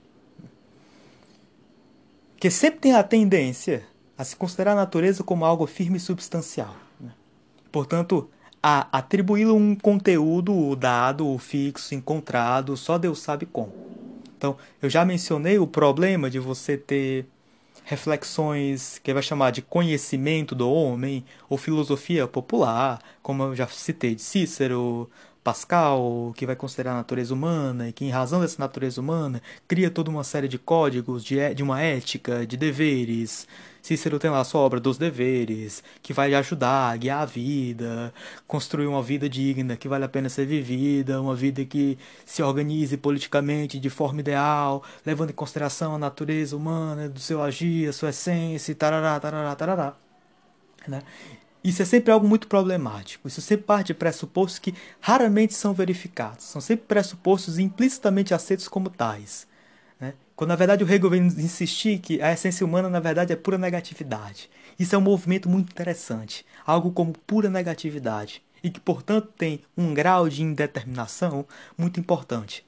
Porque 2.31 2.49
sempre 2.49 2.79
tem 2.79 2.93
a 2.93 3.03
tendência 3.03 3.83
a 4.17 4.23
se 4.23 4.33
considerar 4.33 4.71
a 4.71 4.75
natureza 4.75 5.25
como 5.25 5.43
algo 5.43 5.67
firme 5.67 5.97
e 5.97 5.99
substancial. 5.99 6.73
Portanto, 7.71 8.29
a 8.61 8.87
atribuí-lo 8.91 9.55
um 9.55 9.75
conteúdo 9.75 10.75
dado, 10.75 11.37
fixo, 11.37 11.95
encontrado, 11.95 12.75
só 12.75 12.97
Deus 12.97 13.19
sabe 13.19 13.45
como. 13.45 13.73
Então, 14.37 14.57
eu 14.81 14.89
já 14.89 15.03
mencionei 15.03 15.59
o 15.59 15.67
problema 15.67 16.29
de 16.29 16.39
você 16.39 16.77
ter 16.77 17.25
reflexões 17.83 18.99
que 18.99 19.13
vai 19.13 19.23
chamar 19.23 19.51
de 19.51 19.61
conhecimento 19.61 20.53
do 20.53 20.69
homem 20.69 21.25
ou 21.49 21.57
filosofia 21.57 22.27
popular, 22.27 23.01
como 23.21 23.43
eu 23.43 23.55
já 23.55 23.67
citei 23.67 24.13
de 24.13 24.21
Cícero, 24.21 25.09
Pascal, 25.43 26.31
que 26.35 26.45
vai 26.45 26.55
considerar 26.55 26.91
a 26.91 26.97
natureza 26.97 27.33
humana 27.33 27.89
e 27.89 27.93
que, 27.93 28.05
em 28.05 28.11
razão 28.11 28.41
dessa 28.41 28.57
natureza 28.59 29.01
humana, 29.01 29.41
cria 29.67 29.89
toda 29.89 30.09
uma 30.09 30.23
série 30.23 30.47
de 30.47 30.59
códigos 30.59 31.23
de, 31.23 31.39
é, 31.39 31.53
de 31.53 31.63
uma 31.63 31.81
ética, 31.81 32.45
de 32.45 32.55
deveres, 32.55 33.47
Cícero 33.89 34.19
tem 34.19 34.29
lá 34.29 34.41
a 34.41 34.43
sua 34.43 34.61
obra 34.61 34.79
dos 34.79 34.99
deveres, 34.99 35.83
que 36.03 36.13
vai 36.13 36.35
ajudar 36.35 36.91
a 36.91 36.95
guiar 36.95 37.23
a 37.23 37.25
vida, 37.25 38.13
construir 38.45 38.85
uma 38.85 39.01
vida 39.01 39.27
digna, 39.27 39.75
que 39.75 39.87
vale 39.87 40.05
a 40.05 40.07
pena 40.07 40.29
ser 40.29 40.45
vivida, 40.45 41.19
uma 41.19 41.35
vida 41.35 41.65
que 41.65 41.97
se 42.23 42.43
organize 42.43 42.95
politicamente 42.97 43.79
de 43.79 43.89
forma 43.89 44.19
ideal, 44.19 44.83
levando 45.03 45.31
em 45.31 45.33
consideração 45.33 45.95
a 45.95 45.97
natureza 45.97 46.55
humana, 46.55 47.09
do 47.09 47.19
seu 47.19 47.41
agir, 47.41 47.89
a 47.89 47.91
sua 47.91 48.09
essência, 48.09 48.75
tarará, 48.75 49.19
tarará, 49.19 49.55
tarará. 49.55 49.95
Né? 50.87 51.01
Isso 51.63 51.81
é 51.81 51.85
sempre 51.85 52.11
algo 52.11 52.27
muito 52.27 52.47
problemático. 52.47 53.27
Isso 53.27 53.41
sempre 53.41 53.65
parte 53.65 53.87
de 53.87 53.95
pressupostos 53.95 54.59
que 54.59 54.75
raramente 55.01 55.55
são 55.55 55.73
verificados. 55.73 56.45
São 56.45 56.61
sempre 56.61 56.85
pressupostos 56.85 57.57
implicitamente 57.57 58.35
aceitos 58.35 58.67
como 58.67 58.87
tais. 58.87 59.48
Quando 60.39 60.51
na 60.51 60.55
verdade 60.55 60.85
o 60.85 60.89
Hegel 60.89 61.09
vem 61.09 61.27
insistir 61.27 61.99
que 61.99 62.21
a 62.21 62.31
essência 62.31 62.65
humana 62.65 62.87
na 62.89 63.01
verdade 63.01 63.33
é 63.33 63.35
pura 63.35 63.57
negatividade. 63.57 64.49
Isso 64.79 64.95
é 64.95 64.97
um 64.97 65.01
movimento 65.01 65.49
muito 65.49 65.69
interessante, 65.69 66.45
algo 66.65 66.93
como 66.93 67.11
pura 67.11 67.49
negatividade, 67.49 68.41
e 68.63 68.69
que 68.69 68.79
portanto 68.79 69.33
tem 69.37 69.59
um 69.75 69.93
grau 69.93 70.29
de 70.29 70.41
indeterminação 70.41 71.45
muito 71.77 71.99
importante. 71.99 72.65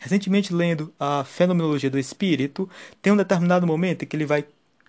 Recentemente 0.00 0.52
lendo 0.52 0.92
a 0.98 1.22
Fenomenologia 1.22 1.88
do 1.88 1.96
Espírito, 1.96 2.68
tem 3.00 3.12
um 3.12 3.16
determinado 3.16 3.68
momento 3.68 4.02
em 4.02 4.08
que 4.08 4.16
ele 4.16 4.26
vai 4.26 4.44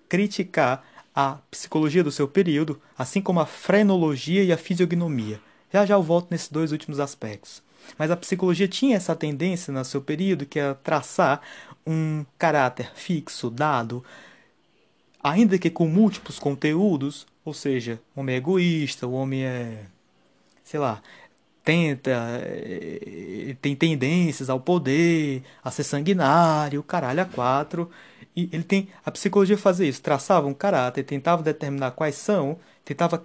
criticar 0.10 0.84
a 1.14 1.38
psicologia 1.52 2.04
do 2.04 2.12
seu 2.12 2.28
período, 2.28 2.82
assim 2.98 3.22
como 3.22 3.42
a 3.42 3.46
frenologia 3.46 4.44
e 4.44 4.52
a 4.52 4.58
fisiognomia. 4.58 5.40
Já 5.72 5.86
já 5.86 5.94
eu 5.94 6.02
volto 6.02 6.32
nesses 6.32 6.50
dois 6.50 6.72
últimos 6.72 7.00
aspectos. 7.00 7.62
Mas 7.98 8.10
a 8.12 8.18
psicologia 8.18 8.68
tinha 8.68 8.96
essa 8.96 9.16
tendência 9.16 9.74
no 9.74 9.84
seu 9.84 10.02
período, 10.02 10.46
que 10.46 10.60
é 10.60 10.74
traçar 10.74 11.42
um 11.86 12.26
caráter 12.38 12.92
fixo, 12.96 13.50
dado, 13.50 14.04
ainda 15.22 15.58
que 15.58 15.70
com 15.70 15.88
múltiplos 15.88 16.40
conteúdos, 16.40 17.26
ou 17.46 17.54
seja, 17.54 18.00
o 18.16 18.22
homem 18.22 18.36
é 18.36 18.38
egoísta, 18.38 19.08
o 19.08 19.14
homem 19.14 19.44
é, 19.44 19.86
sei 20.64 20.80
lá, 20.80 21.02
tenta, 21.64 22.12
eh, 22.44 23.56
tem 23.62 23.76
tendências 23.76 24.50
ao 24.50 24.60
poder, 24.60 25.44
a 25.64 25.72
ser 25.72 25.84
sanguinário, 25.84 26.84
caralho, 26.84 27.22
a 27.22 27.26
quatro. 27.26 27.90
E 28.36 28.50
ele 28.52 28.64
tem 28.64 28.88
a 29.06 29.12
psicologia 29.12 29.58
fazer 29.58 29.88
isso, 29.88 30.02
traçava 30.02 30.48
um 30.48 30.54
caráter, 30.54 31.04
tentava 31.04 31.44
determinar 31.44 31.92
quais 31.92 32.16
são, 32.16 32.58
tentava 32.84 33.24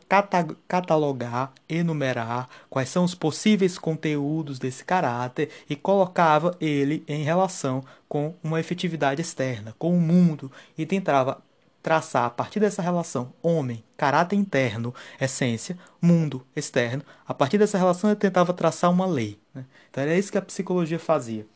catalogar, 0.69 1.53
enumerar 1.69 2.49
quais 2.69 2.89
são 2.89 3.05
os 3.05 3.15
possíveis 3.15 3.79
conteúdos 3.79 4.59
desse 4.59 4.85
caráter 4.85 5.51
e 5.69 5.75
colocava 5.75 6.55
ele 6.61 7.03
em 7.09 7.23
relação 7.23 7.83
com 8.09 8.35
uma 8.43 8.61
efetividade 8.61 9.21
externa, 9.23 9.75
com 9.79 9.97
o 9.97 10.01
mundo 10.01 10.53
e 10.77 10.85
tentava 10.85 11.43
traçar 11.83 12.25
a 12.25 12.31
partir 12.31 12.61
dessa 12.61 12.83
relação 12.83 13.33
homem, 13.43 13.83
caráter 13.97 14.37
interno, 14.37 14.95
essência, 15.19 15.79
mundo 16.03 16.47
externo. 16.55 17.03
A 17.27 17.33
partir 17.33 17.57
dessa 17.57 17.79
relação 17.79 18.11
ele 18.11 18.19
tentava 18.19 18.53
traçar 18.53 18.91
uma 18.91 19.07
lei. 19.07 19.39
Né? 19.55 19.65
Então 19.91 20.03
era 20.05 20.17
isso 20.17 20.31
que 20.31 20.39
a 20.39 20.43
psicologia 20.43 20.99
fazia. 20.99 21.47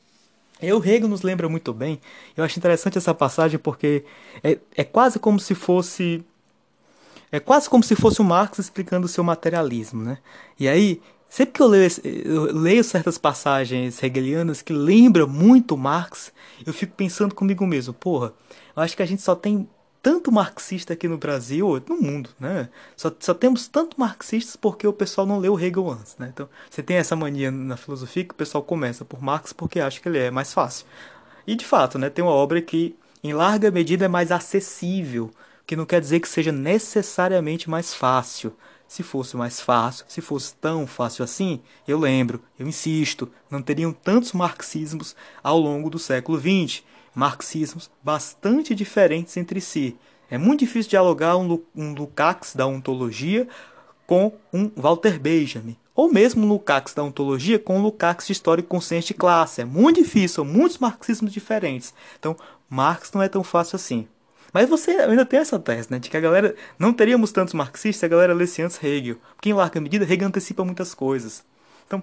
E 0.62 0.72
o 0.72 0.78
Hegel 0.78 1.08
nos 1.08 1.22
lembra 1.22 1.48
muito 1.48 1.72
bem. 1.72 2.00
Eu 2.36 2.44
acho 2.44 2.58
interessante 2.58 2.96
essa 2.96 3.12
passagem 3.12 3.58
porque 3.58 4.04
é, 4.42 4.58
é 4.76 4.84
quase 4.84 5.18
como 5.18 5.40
se 5.40 5.54
fosse 5.54 6.24
é 7.32 7.40
quase 7.40 7.68
como 7.68 7.82
se 7.82 7.96
fosse 7.96 8.20
o 8.20 8.24
Marx 8.24 8.58
explicando 8.58 9.06
o 9.06 9.08
seu 9.08 9.24
materialismo, 9.24 10.02
né? 10.02 10.18
E 10.60 10.68
aí, 10.68 11.00
sempre 11.30 11.54
que 11.54 11.62
eu 11.62 11.66
leio, 11.66 11.88
eu 12.04 12.42
leio 12.54 12.84
certas 12.84 13.16
passagens 13.16 14.02
hegelianas 14.02 14.60
que 14.60 14.72
lembram 14.72 15.26
muito 15.26 15.74
Marx, 15.74 16.30
eu 16.66 16.74
fico 16.74 16.94
pensando 16.94 17.34
comigo 17.34 17.66
mesmo, 17.66 17.94
porra, 17.94 18.34
eu 18.76 18.82
acho 18.82 18.94
que 18.94 19.02
a 19.02 19.06
gente 19.06 19.22
só 19.22 19.34
tem 19.34 19.66
tanto 20.02 20.32
marxista 20.32 20.94
aqui 20.94 21.06
no 21.06 21.16
Brasil, 21.16 21.80
no 21.88 21.96
mundo, 21.96 22.30
né? 22.38 22.68
Só, 22.96 23.14
só 23.20 23.32
temos 23.32 23.68
tanto 23.68 23.98
marxistas 23.98 24.56
porque 24.56 24.86
o 24.86 24.92
pessoal 24.92 25.26
não 25.26 25.38
leu 25.38 25.58
Hegel 25.58 25.88
antes, 25.88 26.16
né? 26.18 26.30
Então, 26.32 26.48
você 26.68 26.82
tem 26.82 26.96
essa 26.96 27.14
mania 27.14 27.50
na 27.52 27.76
filosofia 27.76 28.24
que 28.24 28.32
o 28.32 28.36
pessoal 28.36 28.64
começa 28.64 29.04
por 29.04 29.22
Marx 29.22 29.52
porque 29.52 29.78
acha 29.78 30.00
que 30.00 30.08
ele 30.08 30.18
é 30.18 30.30
mais 30.30 30.52
fácil. 30.52 30.86
E 31.46 31.54
de 31.54 31.64
fato, 31.64 31.98
né, 31.98 32.10
tem 32.10 32.24
uma 32.24 32.32
obra 32.32 32.60
que 32.60 32.96
em 33.22 33.32
larga 33.32 33.70
medida 33.70 34.04
é 34.04 34.08
mais 34.08 34.32
acessível, 34.32 35.30
que 35.64 35.76
não 35.76 35.86
quer 35.86 36.00
dizer 36.00 36.18
que 36.18 36.28
seja 36.28 36.50
necessariamente 36.50 37.70
mais 37.70 37.94
fácil. 37.94 38.52
Se 38.88 39.02
fosse 39.02 39.36
mais 39.36 39.60
fácil, 39.60 40.04
se 40.08 40.20
fosse 40.20 40.54
tão 40.56 40.86
fácil 40.86 41.24
assim, 41.24 41.62
eu 41.88 41.98
lembro, 41.98 42.42
eu 42.58 42.66
insisto, 42.66 43.30
não 43.48 43.62
teriam 43.62 43.92
tantos 43.92 44.32
marxismos 44.32 45.16
ao 45.42 45.58
longo 45.58 45.88
do 45.88 45.98
século 45.98 46.38
XX 46.38 46.82
marxismos 47.14 47.90
bastante 48.02 48.74
diferentes 48.74 49.36
entre 49.36 49.60
si. 49.60 49.96
É 50.30 50.38
muito 50.38 50.60
difícil 50.60 50.90
dialogar 50.90 51.36
um, 51.36 51.62
um 51.76 51.92
Lukács 51.92 52.54
da 52.56 52.66
ontologia 52.66 53.46
com 54.06 54.32
um 54.52 54.70
Walter 54.74 55.18
Benjamin, 55.18 55.76
ou 55.94 56.10
mesmo 56.10 56.44
um 56.44 56.48
Lukács 56.48 56.94
da 56.94 57.02
ontologia 57.02 57.58
com 57.58 57.78
um 57.78 57.82
Lukács 57.82 58.26
de 58.26 58.32
história 58.32 58.62
e 58.62 58.64
consciência 58.66 59.08
de 59.08 59.14
classe. 59.14 59.60
É 59.60 59.64
muito 59.64 60.02
difícil, 60.02 60.36
são 60.36 60.44
muitos 60.44 60.78
marxismos 60.78 61.32
diferentes. 61.32 61.92
Então, 62.18 62.36
Marx 62.68 63.12
não 63.12 63.22
é 63.22 63.28
tão 63.28 63.44
fácil 63.44 63.76
assim. 63.76 64.08
Mas 64.52 64.68
você 64.68 64.92
ainda 64.92 65.24
tem 65.24 65.40
essa 65.40 65.58
tese, 65.58 65.90
né, 65.90 65.98
de 65.98 66.10
que 66.10 66.16
a 66.16 66.20
galera 66.20 66.54
não 66.78 66.92
teríamos 66.92 67.32
tantos 67.32 67.54
marxistas 67.54 67.96
se 67.96 68.06
a 68.06 68.08
galera 68.08 68.34
lesse 68.34 68.60
antes 68.60 68.82
Hegel, 68.82 69.16
porque 69.34 69.48
em 69.48 69.54
larga 69.54 69.80
medida 69.80 70.04
Hegel 70.04 70.28
antecipa 70.28 70.64
muitas 70.64 70.94
coisas. 70.94 71.42
Então, 71.86 72.02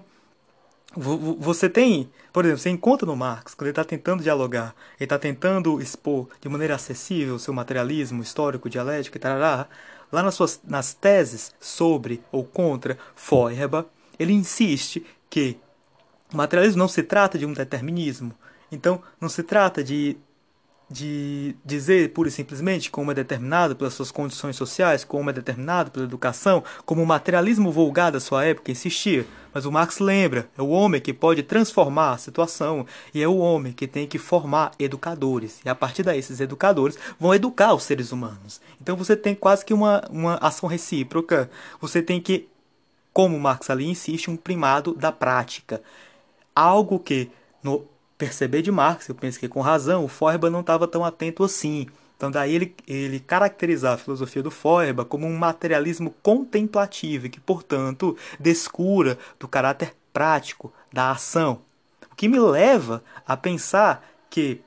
você 0.96 1.68
tem, 1.68 2.10
por 2.32 2.44
exemplo, 2.44 2.60
você 2.60 2.70
encontra 2.70 3.06
no 3.06 3.14
Marx, 3.14 3.54
quando 3.54 3.68
ele 3.68 3.72
está 3.72 3.84
tentando 3.84 4.22
dialogar, 4.22 4.74
ele 4.98 5.04
está 5.04 5.18
tentando 5.18 5.80
expor 5.80 6.28
de 6.40 6.48
maneira 6.48 6.74
acessível 6.74 7.36
o 7.36 7.38
seu 7.38 7.54
materialismo 7.54 8.22
histórico, 8.22 8.68
dialético 8.68 9.16
e 9.16 9.20
tarará, 9.20 9.68
lá 10.10 10.22
nas, 10.22 10.34
suas, 10.34 10.60
nas 10.64 10.92
teses 10.92 11.54
sobre 11.60 12.22
ou 12.32 12.44
contra 12.44 12.98
Feuerbach, 13.14 13.86
ele 14.18 14.32
insiste 14.32 15.06
que 15.28 15.56
o 16.32 16.36
materialismo 16.36 16.78
não 16.78 16.88
se 16.88 17.02
trata 17.02 17.38
de 17.38 17.46
um 17.46 17.52
determinismo. 17.52 18.34
Então, 18.70 19.02
não 19.20 19.28
se 19.28 19.42
trata 19.42 19.82
de 19.82 20.16
de 20.90 21.54
dizer 21.64 22.12
pura 22.12 22.28
e 22.28 22.32
simplesmente 22.32 22.90
como 22.90 23.12
é 23.12 23.14
determinado 23.14 23.76
pelas 23.76 23.94
suas 23.94 24.10
condições 24.10 24.56
sociais, 24.56 25.04
como 25.04 25.30
é 25.30 25.32
determinado 25.32 25.90
pela 25.92 26.04
educação, 26.04 26.64
como 26.84 27.00
o 27.00 27.06
materialismo 27.06 27.70
vulgar 27.70 28.10
da 28.10 28.18
sua 28.18 28.44
época 28.44 28.72
insistia. 28.72 29.24
Mas 29.54 29.64
o 29.64 29.70
Marx 29.70 30.00
lembra, 30.00 30.48
é 30.58 30.62
o 30.62 30.68
homem 30.68 31.00
que 31.00 31.12
pode 31.12 31.44
transformar 31.44 32.12
a 32.12 32.18
situação 32.18 32.84
e 33.14 33.22
é 33.22 33.28
o 33.28 33.38
homem 33.38 33.72
que 33.72 33.86
tem 33.86 34.06
que 34.06 34.18
formar 34.18 34.72
educadores. 34.80 35.60
E 35.64 35.68
a 35.68 35.74
partir 35.76 36.02
daí, 36.02 36.18
esses 36.18 36.40
educadores 36.40 36.98
vão 37.18 37.32
educar 37.32 37.72
os 37.72 37.84
seres 37.84 38.10
humanos. 38.10 38.60
Então 38.80 38.96
você 38.96 39.16
tem 39.16 39.34
quase 39.34 39.64
que 39.64 39.72
uma, 39.72 40.02
uma 40.10 40.34
ação 40.36 40.68
recíproca. 40.68 41.48
Você 41.80 42.02
tem 42.02 42.20
que, 42.20 42.48
como 43.12 43.38
Marx 43.38 43.70
ali 43.70 43.88
insiste, 43.88 44.28
um 44.28 44.36
primado 44.36 44.92
da 44.94 45.12
prática. 45.12 45.80
Algo 46.54 46.98
que 46.98 47.30
no 47.62 47.84
perceber 48.20 48.60
de 48.60 48.70
Marx, 48.70 49.08
eu 49.08 49.14
penso 49.14 49.40
que 49.40 49.48
com 49.48 49.62
razão, 49.62 50.04
o 50.04 50.08
Feuerbach 50.08 50.52
não 50.52 50.60
estava 50.60 50.86
tão 50.86 51.02
atento 51.02 51.42
assim. 51.42 51.86
Então 52.14 52.30
daí 52.30 52.54
ele, 52.54 52.76
ele 52.86 53.18
caracterizar 53.18 53.94
a 53.94 53.96
filosofia 53.96 54.42
do 54.42 54.50
Feuerbach 54.50 55.08
como 55.08 55.26
um 55.26 55.38
materialismo 55.38 56.14
contemplativo 56.22 57.30
que, 57.30 57.40
portanto, 57.40 58.14
descura 58.38 59.16
do 59.38 59.48
caráter 59.48 59.94
prático 60.12 60.70
da 60.92 61.10
ação. 61.10 61.62
O 62.12 62.14
que 62.14 62.28
me 62.28 62.38
leva 62.38 63.02
a 63.26 63.38
pensar 63.38 64.06
que 64.28 64.60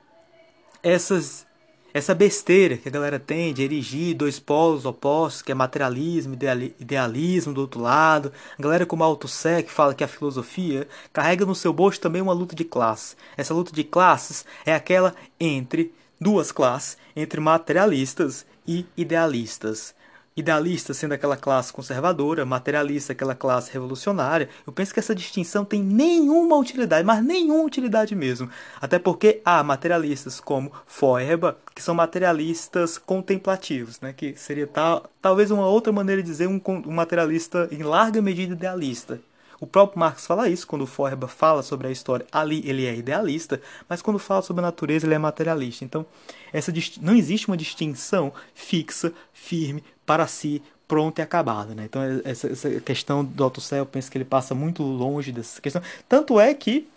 essas 0.82 1.46
essa 1.94 2.12
besteira 2.12 2.76
que 2.76 2.88
a 2.88 2.90
galera 2.90 3.20
tem 3.20 3.54
de 3.54 3.62
erigir 3.62 4.16
dois 4.16 4.40
polos 4.40 4.84
opostos, 4.84 5.42
que 5.42 5.52
é 5.52 5.54
materialismo 5.54 6.36
idealismo 6.80 7.54
do 7.54 7.60
outro 7.60 7.80
lado. 7.80 8.32
A 8.58 8.62
galera 8.62 8.84
como 8.84 9.04
a 9.04 9.06
Autosec 9.06 9.70
fala 9.70 9.94
que 9.94 10.02
a 10.02 10.08
filosofia 10.08 10.88
carrega 11.12 11.46
no 11.46 11.54
seu 11.54 11.72
bolso 11.72 12.00
também 12.00 12.20
uma 12.20 12.32
luta 12.32 12.56
de 12.56 12.64
classe. 12.64 13.14
Essa 13.36 13.54
luta 13.54 13.72
de 13.72 13.84
classes 13.84 14.44
é 14.66 14.74
aquela 14.74 15.14
entre 15.38 15.94
duas 16.20 16.50
classes, 16.50 16.98
entre 17.14 17.40
materialistas 17.40 18.44
e 18.66 18.84
idealistas 18.96 19.94
idealista 20.36 20.92
sendo 20.92 21.12
aquela 21.12 21.36
classe 21.36 21.72
conservadora, 21.72 22.44
materialista 22.44 23.12
aquela 23.12 23.34
classe 23.34 23.72
revolucionária, 23.72 24.48
eu 24.66 24.72
penso 24.72 24.92
que 24.92 25.00
essa 25.00 25.14
distinção 25.14 25.64
tem 25.64 25.82
nenhuma 25.82 26.56
utilidade, 26.56 27.06
mas 27.06 27.24
nenhuma 27.24 27.62
utilidade 27.62 28.14
mesmo. 28.14 28.50
Até 28.80 28.98
porque 28.98 29.40
há 29.44 29.62
materialistas 29.62 30.40
como 30.40 30.72
Feuerbach, 30.86 31.56
que 31.74 31.82
são 31.82 31.94
materialistas 31.94 32.98
contemplativos, 32.98 34.00
né? 34.00 34.12
que 34.12 34.34
seria 34.36 34.66
tal, 34.66 35.08
talvez 35.22 35.50
uma 35.50 35.66
outra 35.66 35.92
maneira 35.92 36.22
de 36.22 36.28
dizer 36.28 36.48
um, 36.48 36.60
um 36.66 36.92
materialista 36.92 37.68
em 37.70 37.82
larga 37.82 38.20
medida 38.20 38.54
idealista. 38.54 39.20
O 39.60 39.66
próprio 39.66 39.98
Marx 39.98 40.26
fala 40.26 40.48
isso 40.48 40.66
quando 40.66 40.82
o 40.82 41.26
fala 41.28 41.62
sobre 41.62 41.86
a 41.86 41.90
história. 41.90 42.26
Ali 42.30 42.62
ele 42.68 42.86
é 42.86 42.94
idealista, 42.94 43.60
mas 43.88 44.02
quando 44.02 44.18
fala 44.18 44.42
sobre 44.42 44.60
a 44.60 44.66
natureza 44.66 45.06
ele 45.06 45.14
é 45.14 45.18
materialista. 45.18 45.84
Então, 45.84 46.04
essa 46.52 46.72
não 47.00 47.14
existe 47.14 47.48
uma 47.48 47.56
distinção 47.56 48.32
fixa, 48.54 49.12
firme, 49.32 49.82
para 50.04 50.26
si, 50.26 50.62
pronta 50.86 51.20
e 51.20 51.24
acabada. 51.24 51.74
Né? 51.74 51.84
Então, 51.84 52.02
essa, 52.24 52.48
essa 52.48 52.80
questão 52.80 53.24
do 53.24 53.42
autocel, 53.42 53.78
eu 53.80 53.86
penso 53.86 54.10
que 54.10 54.18
ele 54.18 54.24
passa 54.24 54.54
muito 54.54 54.82
longe 54.82 55.32
dessa 55.32 55.60
questão. 55.60 55.82
Tanto 56.08 56.38
é 56.38 56.52
que 56.54 56.88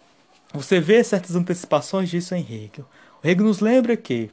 você 0.53 0.79
vê 0.79 1.03
certas 1.03 1.35
antecipações 1.35 2.09
disso 2.09 2.35
em 2.35 2.41
Hegel. 2.41 2.85
O 3.23 3.27
Hegel 3.27 3.45
nos 3.45 3.59
lembra 3.59 3.97
que 3.97 4.29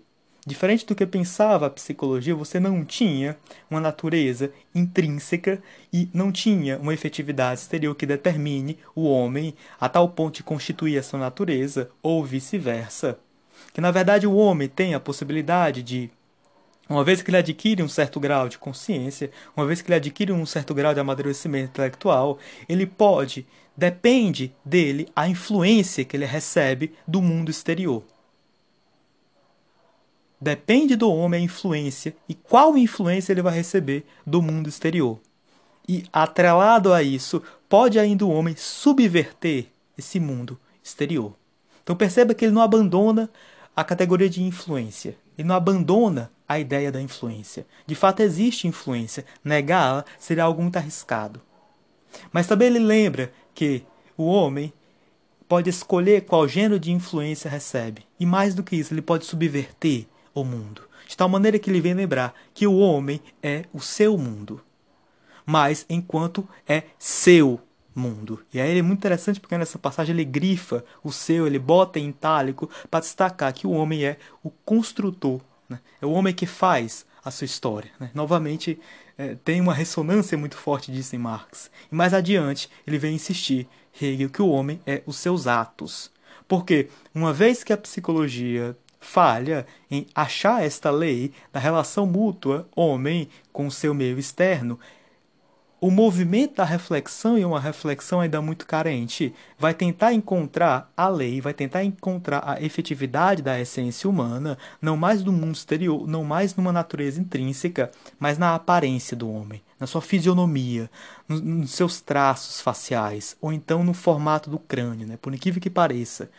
Diferente 0.47 0.85
do 0.85 0.95
que 0.95 1.07
pensava 1.07 1.67
a 1.67 1.71
psicologia, 1.71 2.35
você 2.35 2.61
não 2.61 2.85
tinha 2.85 3.39
uma 3.71 3.81
natureza 3.81 4.53
intrínseca 4.75 5.63
e 5.91 6.07
não 6.13 6.31
tinha 6.31 6.79
uma 6.79 6.93
efetividade 6.93 7.61
exterior 7.61 7.95
que 7.95 8.05
determine 8.05 8.79
o 8.95 9.09
homem 9.09 9.55
a 9.81 9.89
tal 9.89 10.07
ponto 10.11 10.37
de 10.37 10.43
constituir 10.43 10.99
essa 10.99 11.17
natureza, 11.17 11.91
ou 12.03 12.23
vice-versa. 12.23 13.19
Que 13.73 13.81
na 13.81 13.91
verdade 13.91 14.27
o 14.27 14.35
homem 14.35 14.69
tem 14.69 14.93
a 14.93 15.01
possibilidade 15.01 15.83
de, 15.83 16.11
uma 16.91 17.03
vez 17.03 17.23
que 17.23 17.31
ele 17.31 17.39
adquire 17.39 17.83
um 17.83 17.89
certo 17.89 18.21
grau 18.21 18.47
de 18.47 18.59
consciência, 18.59 19.31
uma 19.57 19.65
vez 19.65 19.81
que 19.81 19.89
ele 19.89 19.97
adquire 19.97 20.31
um 20.31 20.45
certo 20.45 20.75
grau 20.75 20.93
de 20.93 21.01
amadurecimento 21.01 21.71
intelectual, 21.71 22.39
ele 22.69 22.85
pode, 22.85 23.47
depende 23.75 24.55
dele 24.63 25.09
a 25.17 25.27
influência 25.27 26.05
que 26.05 26.15
ele 26.15 26.27
recebe 26.27 26.93
do 27.09 27.23
mundo 27.23 27.51
exterior. 27.51 28.05
Depende 30.41 30.97
do 30.97 31.11
homem 31.11 31.41
a 31.41 31.45
influência 31.45 32.15
e 32.29 32.35
qual 32.35 32.77
influência 32.77 33.33
ele 33.33 33.43
vai 33.43 33.55
receber 33.55 34.05
do 34.27 34.43
mundo 34.43 34.69
exterior. 34.69 35.19
E 35.89 36.05
atrelado 36.13 36.93
a 36.93 37.03
isso, 37.03 37.43
pode 37.69 37.99
ainda 37.99 38.25
o 38.25 38.31
homem 38.31 38.55
subverter 38.57 39.67
esse 39.97 40.19
mundo 40.19 40.59
exterior. 40.83 41.35
Então 41.83 41.95
perceba 41.95 42.35
que 42.35 42.45
ele 42.45 42.55
não 42.55 42.63
abandona 42.63 43.31
a 43.77 43.85
categoria 43.85 44.29
de 44.29 44.43
influência. 44.43 45.17
Ele 45.37 45.49
não 45.49 45.55
abandona 45.55 46.31
a 46.49 46.59
ideia 46.59 46.93
da 46.93 47.01
influência. 47.01 47.67
De 47.87 47.95
fato, 47.95 48.21
existe 48.21 48.69
influência. 48.69 49.25
Negá-la 49.43 50.05
seria 50.19 50.45
algo 50.45 50.63
muito 50.63 50.77
arriscado. 50.77 51.41
Mas 52.33 52.47
também 52.47 52.69
ele 52.69 52.79
lembra 52.79 53.33
que 53.55 53.85
o 54.17 54.25
homem 54.25 54.73
pode 55.49 55.69
escolher 55.69 56.23
qual 56.23 56.47
gênero 56.47 56.79
de 56.79 56.93
influência 56.93 57.51
recebe. 57.51 58.07
E 58.19 58.25
mais 58.25 58.55
do 58.55 58.63
que 58.63 58.77
isso, 58.77 58.95
ele 58.95 59.03
pode 59.03 59.25
subverter 59.25 60.07
o 60.35 60.45
mundo, 60.45 60.83
de 61.07 61.17
tal 61.17 61.29
maneira 61.29 61.59
que 61.59 61.71
ele 61.71 61.81
vem 61.81 61.95
lembrar 61.95 62.35
que 62.53 62.67
o 62.67 62.79
homem 62.79 63.21
é 63.43 63.65
o 63.73 63.81
seu 63.81 64.19
mundo. 64.19 64.61
Mas 65.47 65.85
enquanto 65.89 66.49
é 66.67 66.85
seu 66.99 67.61
mundo. 67.95 68.43
E 68.53 68.61
aí 68.61 68.79
é 68.79 68.83
muito 68.83 68.99
interessante 68.99 69.39
porque 69.39 69.57
nessa 69.57 69.79
passagem 69.79 70.15
ele 70.15 70.25
grifa 70.25 70.85
o 71.03 71.13
seu, 71.13 71.47
ele 71.47 71.59
bota 71.59 71.99
em 71.99 72.09
itálico 72.09 72.69
para 72.91 73.01
destacar 73.01 73.53
que 73.53 73.67
o 73.67 73.71
homem 73.71 74.05
é 74.05 74.19
o 74.43 74.51
construtor, 74.51 75.41
né? 75.69 75.79
é 76.03 76.07
o 76.07 76.11
homem 76.11 76.35
que 76.35 76.47
faz 76.47 77.07
a 77.25 77.31
sua 77.31 77.45
história. 77.45 77.91
Né? 77.99 78.11
Novamente, 78.13 78.79
é, 79.17 79.37
tem 79.37 79.61
uma 79.61 79.73
ressonância 79.73 80.37
muito 80.37 80.57
forte 80.57 80.91
disso 80.93 81.15
em 81.15 81.19
Marx. 81.19 81.71
E 81.91 81.95
mais 81.95 82.13
adiante, 82.13 82.69
ele 82.87 82.99
vem 82.99 83.15
insistir, 83.15 83.69
Hegel, 84.01 84.31
que 84.31 84.43
o 84.43 84.49
homem 84.49 84.81
é 84.87 85.03
os 85.07 85.17
seus 85.17 85.47
atos. 85.47 86.11
Porque, 86.47 86.89
uma 87.15 87.33
vez 87.33 87.65
que 87.65 87.73
a 87.73 87.77
psicologia 87.77 88.77
falha 89.05 89.67
em 89.91 90.07
achar 90.15 90.65
esta 90.65 90.91
lei 90.91 91.33
da 91.53 91.61
relação 91.61 92.07
mútua 92.07 92.67
homem 92.75 93.29
com 93.53 93.71
seu 93.71 93.95
meio 93.95 94.19
externo, 94.19 94.79
o 95.81 95.91
movimento 95.91 96.57
da 96.57 96.65
reflexão, 96.65 97.37
e 97.37 97.45
uma 97.45 97.61
reflexão 97.61 98.19
ainda 98.19 98.41
muito 98.41 98.67
carente, 98.67 99.35
vai 99.59 99.75
tentar 99.75 100.15
encontrar 100.15 100.91
a 100.97 101.09
lei, 101.09 101.43
vai 101.43 101.53
tentar 101.53 101.85
encontrar 101.85 102.43
a 102.43 102.63
efetividade 102.63 103.43
da 103.43 103.61
essência 103.61 104.09
humana, 104.09 104.57
não 104.81 104.97
mais 104.97 105.23
no 105.23 105.31
mundo 105.31 105.55
exterior, 105.55 106.09
não 106.09 106.25
mais 106.25 106.57
numa 106.57 106.73
natureza 106.73 107.21
intrínseca, 107.21 107.91
mas 108.19 108.39
na 108.39 108.55
aparência 108.55 109.15
do 109.15 109.31
homem, 109.31 109.61
na 109.79 109.87
sua 109.87 110.01
fisionomia, 110.01 110.91
nos 111.29 111.73
seus 111.73 112.01
traços 112.01 112.63
faciais, 112.63 113.37
ou 113.39 113.53
então 113.53 113.85
no 113.85 113.93
formato 113.93 114.49
do 114.49 114.59
crânio, 114.59 115.07
né? 115.07 115.19
por 115.21 115.35
incrível 115.35 115.61
que 115.61 115.69
pareça 115.69 116.31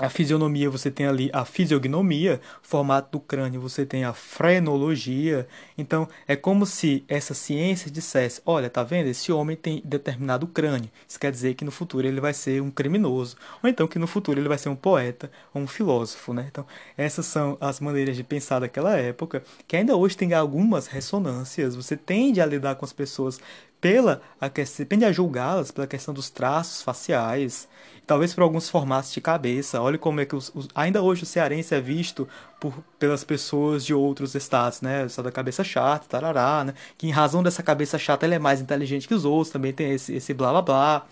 a 0.00 0.08
fisionomia 0.08 0.70
você 0.70 0.90
tem 0.90 1.06
ali 1.06 1.30
a 1.30 1.44
fisiognomia, 1.44 2.40
formato 2.62 3.12
do 3.12 3.20
crânio 3.20 3.60
você 3.60 3.84
tem 3.84 4.02
a 4.02 4.14
frenologia. 4.14 5.46
Então 5.76 6.08
é 6.26 6.34
como 6.34 6.64
se 6.64 7.04
essa 7.06 7.34
ciência 7.34 7.90
dissesse: 7.90 8.40
olha, 8.46 8.70
tá 8.70 8.82
vendo? 8.82 9.08
Esse 9.08 9.30
homem 9.30 9.56
tem 9.56 9.82
determinado 9.84 10.46
crânio. 10.46 10.90
Isso 11.06 11.20
quer 11.20 11.30
dizer 11.30 11.54
que 11.54 11.66
no 11.66 11.70
futuro 11.70 12.06
ele 12.06 12.20
vai 12.20 12.32
ser 12.32 12.62
um 12.62 12.70
criminoso, 12.70 13.36
ou 13.62 13.68
então 13.68 13.86
que 13.86 13.98
no 13.98 14.06
futuro 14.06 14.40
ele 14.40 14.48
vai 14.48 14.56
ser 14.56 14.70
um 14.70 14.76
poeta 14.76 15.30
ou 15.52 15.60
um 15.60 15.66
filósofo, 15.66 16.32
né? 16.32 16.46
Então 16.50 16.66
essas 16.96 17.26
são 17.26 17.58
as 17.60 17.78
maneiras 17.78 18.16
de 18.16 18.24
pensar 18.24 18.58
daquela 18.60 18.96
época, 18.96 19.44
que 19.68 19.76
ainda 19.76 19.94
hoje 19.94 20.16
tem 20.16 20.32
algumas 20.32 20.86
ressonâncias. 20.86 21.76
Você 21.76 21.94
tende 21.94 22.40
a 22.40 22.46
lidar 22.46 22.76
com 22.76 22.86
as 22.86 22.92
pessoas 22.92 23.38
pela 23.80 24.22
a 24.40 24.48
questão, 24.48 24.86
tende 24.86 25.04
a 25.04 25.12
julgá-las 25.12 25.70
pela 25.70 25.86
questão 25.86 26.14
dos 26.14 26.30
traços 26.30 26.82
faciais 26.82 27.68
talvez 28.10 28.34
por 28.34 28.42
alguns 28.42 28.68
formatos 28.68 29.12
de 29.12 29.20
cabeça. 29.20 29.80
Olha 29.80 29.96
como 29.96 30.20
é 30.20 30.26
que 30.26 30.34
os, 30.34 30.50
os, 30.52 30.66
ainda 30.74 31.00
hoje 31.00 31.22
o 31.22 31.26
cearense 31.26 31.72
é 31.76 31.80
visto 31.80 32.28
por, 32.58 32.74
pelas 32.98 33.22
pessoas 33.22 33.84
de 33.84 33.94
outros 33.94 34.34
estados, 34.34 34.80
né? 34.80 35.04
O 35.04 35.06
estado 35.06 35.26
da 35.26 35.30
cabeça 35.30 35.62
chata, 35.62 36.08
tarará, 36.08 36.64
né? 36.64 36.74
Que 36.98 37.06
em 37.06 37.12
razão 37.12 37.40
dessa 37.40 37.62
cabeça 37.62 38.00
chata 38.00 38.26
ele 38.26 38.34
é 38.34 38.38
mais 38.40 38.60
inteligente 38.60 39.06
que 39.06 39.14
os 39.14 39.24
outros, 39.24 39.52
também 39.52 39.72
tem 39.72 39.92
esse, 39.92 40.12
esse 40.12 40.34
blá 40.34 40.50
blá 40.50 40.60
blá. 40.62 41.06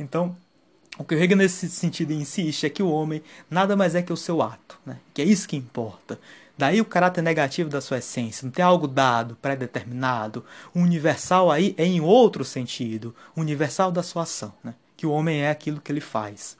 Então, 0.00 0.34
o 0.96 1.04
que 1.04 1.14
o 1.14 1.22
Hegel 1.22 1.36
nesse 1.36 1.68
sentido 1.68 2.14
insiste 2.14 2.64
é 2.64 2.70
que 2.70 2.82
o 2.82 2.90
homem 2.90 3.22
nada 3.50 3.76
mais 3.76 3.94
é 3.94 4.00
que 4.00 4.10
o 4.10 4.16
seu 4.16 4.40
ato, 4.40 4.78
né? 4.86 4.96
Que 5.12 5.20
é 5.20 5.26
isso 5.26 5.46
que 5.46 5.54
importa. 5.54 6.18
Daí 6.56 6.80
o 6.80 6.84
caráter 6.86 7.20
negativo 7.20 7.68
da 7.68 7.82
sua 7.82 7.98
essência, 7.98 8.46
não 8.46 8.50
tem 8.50 8.64
algo 8.64 8.88
dado, 8.88 9.36
pré-determinado. 9.42 10.42
O 10.74 10.80
universal 10.80 11.50
aí 11.50 11.74
é 11.76 11.84
em 11.84 12.00
outro 12.00 12.42
sentido, 12.42 13.14
universal 13.36 13.92
da 13.92 14.02
sua 14.02 14.22
ação, 14.22 14.54
né? 14.64 14.72
Que 14.98 15.06
o 15.06 15.12
homem 15.12 15.42
é 15.42 15.50
aquilo 15.50 15.80
que 15.80 15.92
ele 15.92 16.00
faz. 16.00 16.58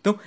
Então, 0.00 0.18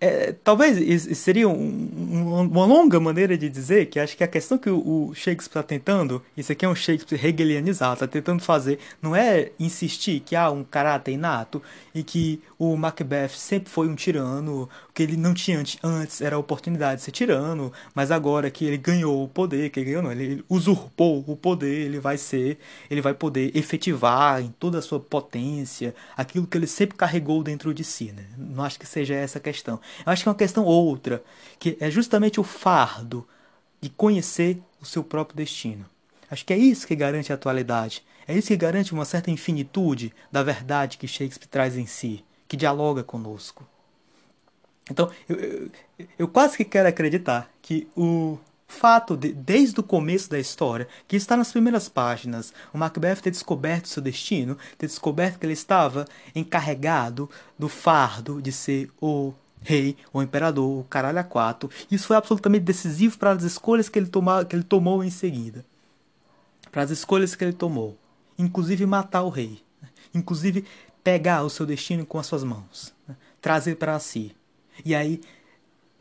é, 0.00 0.32
talvez 0.32 1.16
seria 1.16 1.48
um, 1.48 1.52
um, 1.52 2.40
uma 2.40 2.64
longa 2.64 2.98
maneira 2.98 3.38
de 3.38 3.48
dizer 3.48 3.86
que 3.86 4.00
acho 4.00 4.16
que 4.16 4.24
a 4.24 4.28
questão 4.28 4.58
que 4.58 4.68
o, 4.68 5.10
o 5.10 5.14
Shakespeare 5.14 5.60
está 5.60 5.62
tentando, 5.62 6.20
isso 6.36 6.50
aqui 6.50 6.64
é 6.64 6.68
um 6.68 6.74
Shakespeare 6.74 7.24
hegelianizado, 7.24 7.94
está 7.94 8.08
tentando 8.08 8.42
fazer, 8.42 8.80
não 9.00 9.14
é 9.14 9.52
insistir 9.60 10.20
que 10.20 10.34
há 10.34 10.50
um 10.50 10.64
caráter 10.64 11.12
inato 11.12 11.62
e 11.94 12.02
que 12.02 12.42
o 12.60 12.76
Macbeth 12.76 13.30
sempre 13.30 13.70
foi 13.70 13.88
um 13.88 13.94
tirano, 13.94 14.68
que 14.92 15.02
ele 15.02 15.16
não 15.16 15.32
tinha 15.32 15.58
antes 15.82 16.20
era 16.20 16.36
a 16.36 16.38
oportunidade 16.38 16.96
de 16.96 17.04
ser 17.06 17.10
tirano, 17.10 17.72
mas 17.94 18.10
agora 18.10 18.50
que 18.50 18.66
ele 18.66 18.76
ganhou 18.76 19.24
o 19.24 19.28
poder, 19.28 19.70
que 19.70 19.80
ele 19.80 19.86
ganhou 19.86 20.02
não, 20.02 20.12
ele 20.12 20.44
usurpou 20.46 21.24
o 21.26 21.34
poder, 21.34 21.86
ele 21.86 21.98
vai 21.98 22.18
ser, 22.18 22.58
ele 22.90 23.00
vai 23.00 23.14
poder 23.14 23.56
efetivar 23.56 24.42
em 24.42 24.48
toda 24.58 24.78
a 24.78 24.82
sua 24.82 25.00
potência 25.00 25.94
aquilo 26.14 26.46
que 26.46 26.58
ele 26.58 26.66
sempre 26.66 26.98
carregou 26.98 27.42
dentro 27.42 27.72
de 27.72 27.82
si, 27.82 28.12
né? 28.12 28.26
Não 28.36 28.62
acho 28.62 28.78
que 28.78 28.86
seja 28.86 29.14
essa 29.14 29.38
a 29.38 29.40
questão. 29.40 29.80
Eu 30.04 30.12
acho 30.12 30.22
que 30.22 30.28
é 30.28 30.32
uma 30.32 30.36
questão 30.36 30.64
outra, 30.64 31.24
que 31.58 31.78
é 31.80 31.90
justamente 31.90 32.38
o 32.38 32.44
fardo 32.44 33.26
de 33.80 33.88
conhecer 33.88 34.58
o 34.82 34.84
seu 34.84 35.02
próprio 35.02 35.38
destino. 35.38 35.86
Acho 36.30 36.44
que 36.44 36.52
é 36.52 36.58
isso 36.58 36.86
que 36.86 36.94
garante 36.94 37.32
a 37.32 37.36
atualidade. 37.36 38.04
É 38.28 38.36
isso 38.36 38.48
que 38.48 38.56
garante 38.56 38.92
uma 38.92 39.06
certa 39.06 39.30
infinitude 39.30 40.12
da 40.30 40.42
verdade 40.42 40.98
que 40.98 41.08
Shakespeare 41.08 41.48
traz 41.48 41.78
em 41.78 41.86
si, 41.86 42.22
que 42.50 42.56
dialoga 42.56 43.04
conosco. 43.04 43.64
Então, 44.90 45.08
eu, 45.28 45.36
eu, 45.38 45.70
eu 46.18 46.26
quase 46.26 46.56
que 46.56 46.64
quero 46.64 46.88
acreditar 46.88 47.48
que 47.62 47.86
o 47.96 48.36
fato 48.66 49.16
de, 49.16 49.32
desde 49.32 49.78
o 49.78 49.84
começo 49.84 50.28
da 50.28 50.36
história, 50.36 50.88
que 51.06 51.14
está 51.14 51.36
nas 51.36 51.52
primeiras 51.52 51.88
páginas, 51.88 52.52
o 52.74 52.78
Macbeth 52.78 53.20
ter 53.22 53.30
descoberto 53.30 53.86
seu 53.86 54.02
destino, 54.02 54.58
ter 54.76 54.88
descoberto 54.88 55.38
que 55.38 55.46
ele 55.46 55.52
estava 55.52 56.06
encarregado 56.34 57.30
do 57.56 57.68
fardo 57.68 58.42
de 58.42 58.50
ser 58.50 58.90
o 59.00 59.32
rei, 59.62 59.96
o 60.12 60.20
imperador, 60.20 60.80
o 60.80 60.84
caralho 60.90 61.20
a 61.20 61.24
quatro. 61.24 61.70
Isso 61.88 62.08
foi 62.08 62.16
absolutamente 62.16 62.64
decisivo 62.64 63.16
para 63.16 63.30
as 63.30 63.44
escolhas 63.44 63.88
que 63.88 63.96
ele, 63.96 64.08
toma, 64.08 64.44
que 64.44 64.56
ele 64.56 64.64
tomou 64.64 65.04
em 65.04 65.10
seguida. 65.10 65.64
Para 66.72 66.82
as 66.82 66.90
escolhas 66.90 67.36
que 67.36 67.44
ele 67.44 67.52
tomou 67.52 67.96
inclusive 68.42 68.86
matar 68.86 69.22
o 69.22 69.28
rei, 69.28 69.62
né? 69.80 69.88
inclusive 70.14 70.64
pegar 71.02 71.42
o 71.42 71.50
seu 71.50 71.64
destino 71.66 72.04
com 72.04 72.18
as 72.18 72.26
suas 72.26 72.44
mãos, 72.44 72.94
né? 73.06 73.16
trazer 73.40 73.76
para 73.76 73.98
si, 73.98 74.34
e 74.84 74.94
aí 74.94 75.20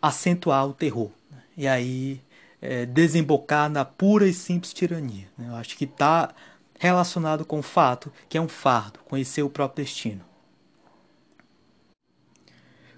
acentuar 0.02 0.68
o 0.68 0.74
terror, 0.74 1.12
né? 1.32 1.42
e 1.58 1.68
aí 1.68 2.22
é, 2.62 2.86
desembocar 2.86 3.70
na 3.70 3.86
pura 3.86 4.28
e 4.28 4.34
simples 4.34 4.74
tirania. 4.74 5.28
Né? 5.38 5.48
Eu 5.50 5.56
acho 5.56 5.78
que 5.78 5.86
está 5.86 6.34
relacionado 6.78 7.46
com 7.46 7.60
o 7.60 7.64
fato 7.64 8.12
que 8.28 8.38
é 8.38 8.42
um 8.42 8.48
fardo 8.48 9.00
conhecer 9.00 9.44
o 9.44 9.50
próprio 9.50 9.84
destino. 9.84 10.24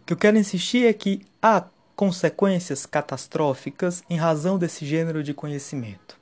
O 0.02 0.06
que 0.06 0.14
eu 0.14 0.18
quero 0.18 0.38
insistir 0.38 0.86
é 0.86 0.93
que 0.93 1.22
há 1.41 1.66
consequências 1.95 2.86
catastróficas 2.86 4.04
em 4.10 4.18
razão 4.18 4.58
desse 4.58 4.86
gênero 4.86 5.24
de 5.24 5.34
conhecimento 5.34 6.20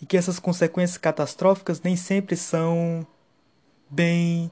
e 0.00 0.06
que 0.06 0.16
essas 0.16 0.38
consequências 0.38 0.98
catastróficas 0.98 1.80
nem 1.82 1.94
sempre 1.94 2.36
são 2.36 3.06
bem 3.90 4.50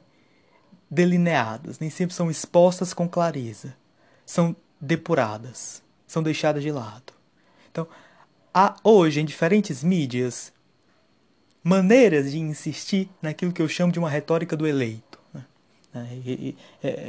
delineadas, 0.90 1.78
nem 1.78 1.90
sempre 1.90 2.14
são 2.14 2.30
expostas 2.30 2.92
com 2.92 3.08
clareza, 3.08 3.74
são 4.24 4.56
depuradas, 4.80 5.82
são 6.06 6.22
deixadas 6.22 6.62
de 6.62 6.70
lado. 6.70 7.12
Então, 7.70 7.86
há 8.52 8.76
hoje 8.82 9.20
em 9.20 9.24
diferentes 9.24 9.84
mídias 9.84 10.52
maneiras 11.62 12.30
de 12.30 12.38
insistir 12.38 13.10
naquilo 13.20 13.52
que 13.52 13.60
eu 13.60 13.68
chamo 13.68 13.92
de 13.92 13.98
uma 13.98 14.08
retórica 14.08 14.56
do 14.56 14.66
eleito. 14.66 15.18
Né? 15.34 15.44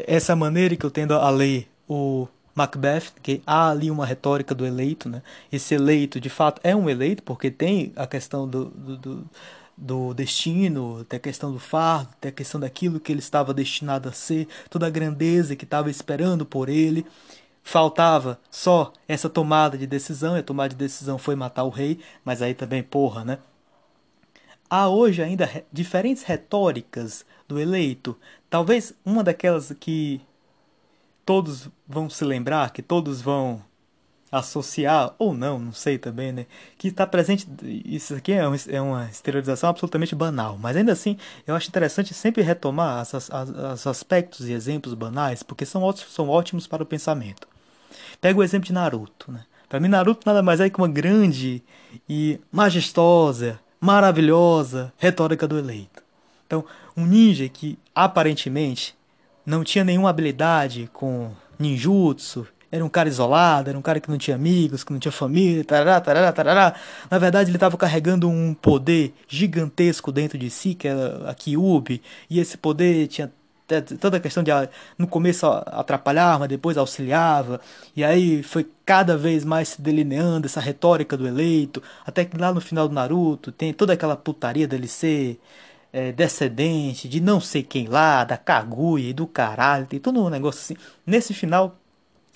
Essa 0.05 0.35
maneira 0.35 0.75
que 0.75 0.85
eu 0.85 0.91
tendo 0.91 1.13
a 1.13 1.29
ler 1.29 1.69
o 1.87 2.27
Macbeth, 2.53 3.13
que 3.23 3.41
há 3.47 3.69
ali 3.69 3.89
uma 3.89 4.05
retórica 4.05 4.53
do 4.53 4.65
eleito, 4.65 5.07
né? 5.07 5.21
Esse 5.49 5.75
eleito, 5.75 6.19
de 6.19 6.29
fato, 6.29 6.59
é 6.61 6.75
um 6.75 6.89
eleito, 6.89 7.23
porque 7.23 7.49
tem 7.49 7.93
a 7.95 8.05
questão 8.05 8.47
do, 8.47 8.65
do, 8.65 9.25
do 9.79 10.13
destino, 10.13 11.05
tem 11.05 11.17
a 11.17 11.21
questão 11.21 11.51
do 11.53 11.59
fardo, 11.59 12.13
tem 12.19 12.29
a 12.29 12.33
questão 12.33 12.59
daquilo 12.59 12.99
que 12.99 13.11
ele 13.11 13.19
estava 13.19 13.53
destinado 13.53 14.09
a 14.09 14.11
ser, 14.11 14.47
toda 14.69 14.85
a 14.85 14.89
grandeza 14.89 15.55
que 15.55 15.63
estava 15.63 15.89
esperando 15.89 16.45
por 16.45 16.67
ele. 16.67 17.05
Faltava 17.63 18.39
só 18.51 18.91
essa 19.07 19.29
tomada 19.29 19.77
de 19.77 19.87
decisão, 19.87 20.35
e 20.35 20.39
a 20.39 20.43
tomada 20.43 20.69
de 20.69 20.75
decisão 20.75 21.17
foi 21.17 21.35
matar 21.35 21.63
o 21.63 21.69
rei, 21.69 21.99
mas 22.25 22.41
aí 22.41 22.53
também, 22.53 22.83
porra, 22.83 23.23
né? 23.23 23.39
Há 24.69 24.89
hoje 24.89 25.23
ainda 25.23 25.49
diferentes 25.71 26.23
retóricas 26.23 27.25
do 27.47 27.59
eleito. 27.59 28.17
Talvez 28.49 28.93
uma 29.05 29.23
daquelas 29.23 29.71
que 29.79 30.21
todos 31.25 31.69
vão 31.87 32.09
se 32.09 32.23
lembrar, 32.25 32.71
que 32.71 32.81
todos 32.81 33.21
vão 33.21 33.63
associar, 34.31 35.13
ou 35.17 35.33
não, 35.33 35.57
não 35.57 35.73
sei 35.73 35.97
também, 35.97 36.31
né? 36.31 36.45
Que 36.77 36.89
está 36.89 37.05
presente. 37.07 37.47
Isso 37.63 38.15
aqui 38.15 38.33
é, 38.33 38.43
é 38.69 38.81
uma 38.81 39.05
exteriorização 39.05 39.69
absolutamente 39.69 40.15
banal, 40.15 40.57
mas 40.57 40.77
ainda 40.77 40.91
assim 40.91 41.17
eu 41.47 41.55
acho 41.55 41.67
interessante 41.67 42.13
sempre 42.13 42.43
retomar 42.43 43.01
os 43.01 43.87
aspectos 43.87 44.47
e 44.47 44.53
exemplos 44.53 44.93
banais, 44.93 45.41
porque 45.41 45.65
são 45.65 45.81
ótimos, 45.81 46.13
são 46.13 46.29
ótimos 46.29 46.67
para 46.67 46.83
o 46.83 46.85
pensamento. 46.85 47.47
Pega 48.21 48.39
o 48.39 48.43
exemplo 48.43 48.67
de 48.67 48.73
Naruto, 48.73 49.31
né? 49.31 49.45
Para 49.67 49.79
mim, 49.79 49.87
Naruto 49.87 50.25
nada 50.25 50.41
mais 50.41 50.59
é 50.59 50.69
que 50.69 50.77
uma 50.77 50.87
grande 50.87 51.63
e 52.07 52.39
majestosa, 52.51 53.59
maravilhosa 53.79 54.91
retórica 54.97 55.47
do 55.47 55.57
eleito. 55.59 56.03
Então, 56.45 56.65
um 56.97 57.05
ninja 57.05 57.47
que 57.47 57.77
aparentemente 57.93 58.95
não 59.45 59.63
tinha 59.63 59.83
nenhuma 59.83 60.09
habilidade 60.09 60.89
com 60.91 61.31
ninjutsu 61.57 62.47
era 62.71 62.83
um 62.83 62.89
cara 62.89 63.09
isolado, 63.09 63.69
era 63.69 63.77
um 63.77 63.81
cara 63.81 63.99
que 63.99 64.09
não 64.09 64.17
tinha 64.17 64.35
amigos, 64.35 64.83
que 64.83 64.91
não 64.91 64.99
tinha 64.99 65.11
família, 65.11 65.63
tarará, 65.63 65.99
tarará, 65.99 66.31
tarará. 66.31 66.75
Na 67.09 67.17
verdade, 67.17 67.49
ele 67.49 67.57
estava 67.57 67.77
carregando 67.77 68.29
um 68.29 68.53
poder 68.53 69.13
gigantesco 69.27 70.11
dentro 70.11 70.37
de 70.37 70.49
si, 70.49 70.75
que 70.75 70.87
era 70.87 71.29
a 71.29 71.33
Kyubi, 71.33 72.01
e 72.29 72.39
esse 72.39 72.57
poder 72.57 73.07
tinha 73.07 73.31
toda 73.99 74.17
a 74.17 74.19
questão 74.19 74.41
de 74.41 74.51
no 74.97 75.07
começo 75.07 75.45
atrapalhar, 75.45 76.39
mas 76.39 76.49
depois 76.49 76.77
auxiliava, 76.77 77.61
e 77.95 78.03
aí 78.03 78.41
foi 78.41 78.67
cada 78.85 79.15
vez 79.17 79.45
mais 79.45 79.69
se 79.69 79.81
delineando 79.81 80.47
essa 80.47 80.59
retórica 80.59 81.15
do 81.15 81.27
eleito, 81.27 81.81
até 82.05 82.25
que 82.25 82.37
lá 82.37 82.51
no 82.51 82.61
final 82.61 82.87
do 82.87 82.95
Naruto 82.95 83.51
tem 83.51 83.71
toda 83.73 83.93
aquela 83.93 84.15
putaria 84.15 84.67
dele 84.67 84.87
ser 84.87 85.39
é, 85.93 86.11
descendente 86.11 87.07
de 87.07 87.19
não 87.19 87.39
sei 87.39 87.63
quem 87.63 87.87
lá, 87.87 88.23
da 88.23 88.37
Kaguya 88.37 89.09
e 89.09 89.13
do 89.13 89.27
caralho, 89.27 89.85
tem 89.85 89.99
todo 89.99 90.23
um 90.23 90.29
negócio 90.29 90.61
assim. 90.61 90.75
Nesse 91.05 91.33
final, 91.33 91.78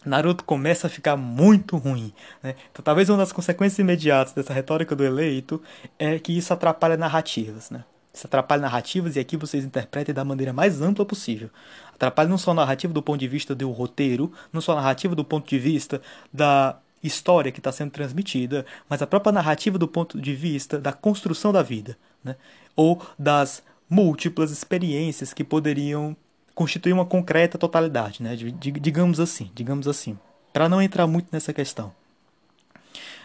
Naruto 0.06 0.44
começa 0.44 0.88
a 0.88 0.90
ficar 0.90 1.16
muito 1.16 1.78
ruim. 1.78 2.14
Né? 2.42 2.56
Então, 2.72 2.84
talvez 2.84 3.10
uma 3.10 3.18
das 3.18 3.32
consequências 3.32 3.80
imediatas 3.80 4.34
dessa 4.34 4.54
retórica 4.54 4.96
do 4.96 5.04
eleito 5.04 5.62
é 5.98 6.20
que 6.20 6.38
isso 6.38 6.54
atrapalha 6.54 6.98
narrativas. 6.98 7.70
Né? 7.70 7.84
Isso 8.14 8.28
atrapalha 8.28 8.62
narrativas 8.62 9.16
e 9.16 9.20
aqui 9.20 9.36
vocês 9.36 9.64
interpretem 9.66 10.14
da 10.14 10.24
maneira 10.24 10.54
mais 10.54 10.82
ampla 10.82 11.06
possível. 11.06 11.50
Atrapalha 11.94 12.30
não 12.30 12.38
só 12.38 12.52
a 12.52 12.56
narrativa 12.56 12.94
do 12.94 13.02
ponto 13.02 13.20
de 13.20 13.28
vista 13.28 13.56
do 13.56 13.70
roteiro, 13.72 14.32
não 14.52 14.62
só 14.62 14.74
a 14.74 14.76
narrativa 14.76 15.16
do 15.16 15.24
ponto 15.24 15.50
de 15.50 15.58
vista 15.58 16.02
da 16.32 16.78
história 17.02 17.52
que 17.52 17.60
está 17.60 17.72
sendo 17.72 17.92
transmitida, 17.92 18.66
mas 18.88 19.02
a 19.02 19.08
própria 19.08 19.32
narrativa 19.32 19.78
do 19.78 19.88
ponto 19.88 20.22
de 20.22 20.34
vista 20.34 20.80
da 20.80 20.94
construção 20.94 21.52
da 21.52 21.62
vida, 21.62 21.98
né? 22.24 22.36
ou 22.76 23.02
das 23.20 23.62
múltiplas 23.90 24.52
experiências 24.52 25.34
que 25.34 25.44
poderiam 25.44 26.16
constituir 26.56 26.94
uma 26.94 27.06
concreta 27.06 27.58
totalidade, 27.58 28.22
né? 28.22 28.36
digamos 28.36 29.20
assim, 29.20 29.50
digamos 29.56 29.88
assim, 29.88 30.18
para 30.52 30.70
não 30.70 30.82
entrar 30.82 31.08
muito 31.08 31.28
nessa 31.32 31.52
questão. 31.52 31.92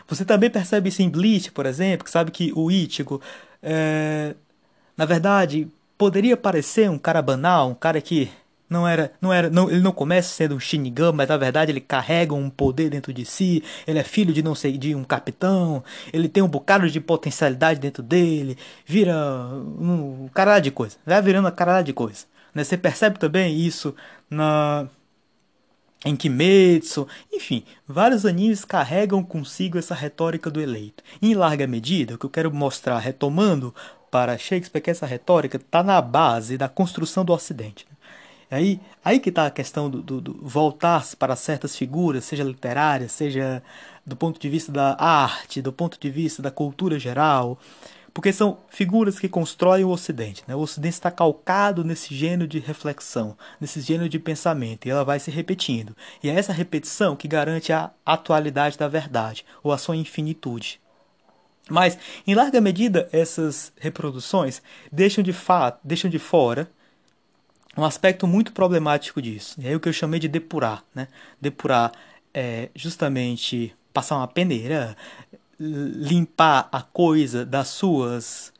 Você 0.06 0.24
também 0.24 0.48
percebe 0.48 0.88
isso 0.88 1.02
em 1.02 1.10
Bleach, 1.10 1.52
por 1.52 1.66
exemplo, 1.66 2.04
que 2.04 2.10
sabe 2.10 2.30
que 2.30 2.50
o 2.56 2.70
Ichigo 2.70 3.20
é, 3.62 4.34
na 4.96 5.04
verdade, 5.04 5.68
poderia 5.96 6.36
parecer 6.36 6.90
um 6.90 6.98
cara 6.98 7.22
banal, 7.22 7.70
um 7.70 7.74
cara 7.74 8.00
que 8.00 8.30
não 8.68 8.86
era, 8.86 9.12
não 9.20 9.32
era, 9.32 9.48
não, 9.48 9.70
ele 9.70 9.80
não 9.80 9.92
começa 9.92 10.28
sendo 10.28 10.54
um 10.54 10.60
Shinigami, 10.60 11.16
mas 11.16 11.28
na 11.28 11.36
verdade 11.36 11.72
ele 11.72 11.80
carrega 11.80 12.34
um 12.34 12.50
poder 12.50 12.90
dentro 12.90 13.12
de 13.12 13.24
si. 13.24 13.62
Ele 13.86 13.98
é 13.98 14.04
filho 14.04 14.32
de 14.32 14.42
não 14.42 14.54
sei 14.54 14.76
de 14.76 14.94
um 14.94 15.04
capitão. 15.04 15.82
Ele 16.12 16.28
tem 16.28 16.42
um 16.42 16.48
bocado 16.48 16.88
de 16.90 17.00
potencialidade 17.00 17.80
dentro 17.80 18.02
dele. 18.02 18.58
Vira 18.84 19.14
um 19.80 20.28
caralho 20.34 20.62
de 20.62 20.70
coisa. 20.70 20.96
Vai 21.06 21.22
virando 21.22 21.44
uma 21.44 21.52
caralho 21.52 21.86
de 21.86 21.92
coisa. 21.92 22.26
Né? 22.58 22.64
Você 22.64 22.76
percebe 22.76 23.20
também 23.20 23.56
isso 23.56 23.94
na 24.28 24.88
em 26.04 26.14
Kimetsu, 26.14 27.08
enfim, 27.32 27.64
vários 27.86 28.24
animes 28.24 28.64
carregam 28.64 29.22
consigo 29.22 29.78
essa 29.78 29.96
retórica 29.96 30.48
do 30.48 30.60
eleito. 30.60 31.02
Em 31.20 31.34
larga 31.34 31.66
medida, 31.66 32.14
o 32.14 32.18
que 32.18 32.26
eu 32.26 32.30
quero 32.30 32.54
mostrar, 32.54 32.98
retomando 32.98 33.74
para 34.08 34.38
Shakespeare 34.38 34.80
que 34.80 34.90
essa 34.90 35.06
retórica 35.06 35.56
está 35.56 35.82
na 35.82 36.00
base 36.00 36.56
da 36.56 36.68
construção 36.68 37.24
do 37.24 37.32
Ocidente. 37.32 37.84
Aí, 38.48 38.80
aí 39.04 39.18
que 39.18 39.28
está 39.28 39.46
a 39.46 39.50
questão 39.50 39.90
do, 39.90 40.00
do, 40.00 40.20
do 40.20 40.38
voltar-se 40.40 41.16
para 41.16 41.34
certas 41.34 41.76
figuras, 41.76 42.24
seja 42.24 42.44
literárias, 42.44 43.12
seja 43.12 43.62
do 44.06 44.16
ponto 44.16 44.40
de 44.40 44.48
vista 44.48 44.70
da 44.70 44.96
arte, 44.98 45.60
do 45.60 45.72
ponto 45.72 45.98
de 46.00 46.10
vista 46.10 46.40
da 46.40 46.50
cultura 46.50 46.98
geral, 46.98 47.58
porque 48.18 48.32
são 48.32 48.58
figuras 48.68 49.16
que 49.16 49.28
constroem 49.28 49.84
o 49.84 49.90
Ocidente. 49.90 50.42
Né? 50.48 50.56
O 50.56 50.58
Ocidente 50.58 50.94
está 50.94 51.08
calcado 51.08 51.84
nesse 51.84 52.12
gênero 52.12 52.48
de 52.48 52.58
reflexão, 52.58 53.38
nesse 53.60 53.80
gênero 53.80 54.08
de 54.08 54.18
pensamento, 54.18 54.86
e 54.86 54.90
ela 54.90 55.04
vai 55.04 55.20
se 55.20 55.30
repetindo. 55.30 55.96
E 56.20 56.28
é 56.28 56.34
essa 56.34 56.52
repetição 56.52 57.14
que 57.14 57.28
garante 57.28 57.72
a 57.72 57.92
atualidade 58.04 58.76
da 58.76 58.88
verdade, 58.88 59.44
ou 59.62 59.72
a 59.72 59.78
sua 59.78 59.94
infinitude. 59.94 60.80
Mas, 61.70 61.96
em 62.26 62.34
larga 62.34 62.60
medida, 62.60 63.08
essas 63.12 63.72
reproduções 63.78 64.60
deixam 64.90 65.22
de, 65.22 65.32
fato, 65.32 65.78
deixam 65.84 66.10
de 66.10 66.18
fora 66.18 66.68
um 67.76 67.84
aspecto 67.84 68.26
muito 68.26 68.50
problemático 68.50 69.22
disso. 69.22 69.54
E 69.60 69.68
é 69.68 69.76
o 69.76 69.78
que 69.78 69.88
eu 69.88 69.92
chamei 69.92 70.18
de 70.18 70.26
depurar. 70.26 70.82
Né? 70.92 71.06
Depurar 71.40 71.92
é 72.34 72.68
justamente 72.74 73.72
passar 73.92 74.16
uma 74.16 74.26
peneira, 74.26 74.96
limpar 75.58 76.68
a 76.70 76.82
coisa 76.82 77.44
das 77.44 77.68
suas 77.68 78.52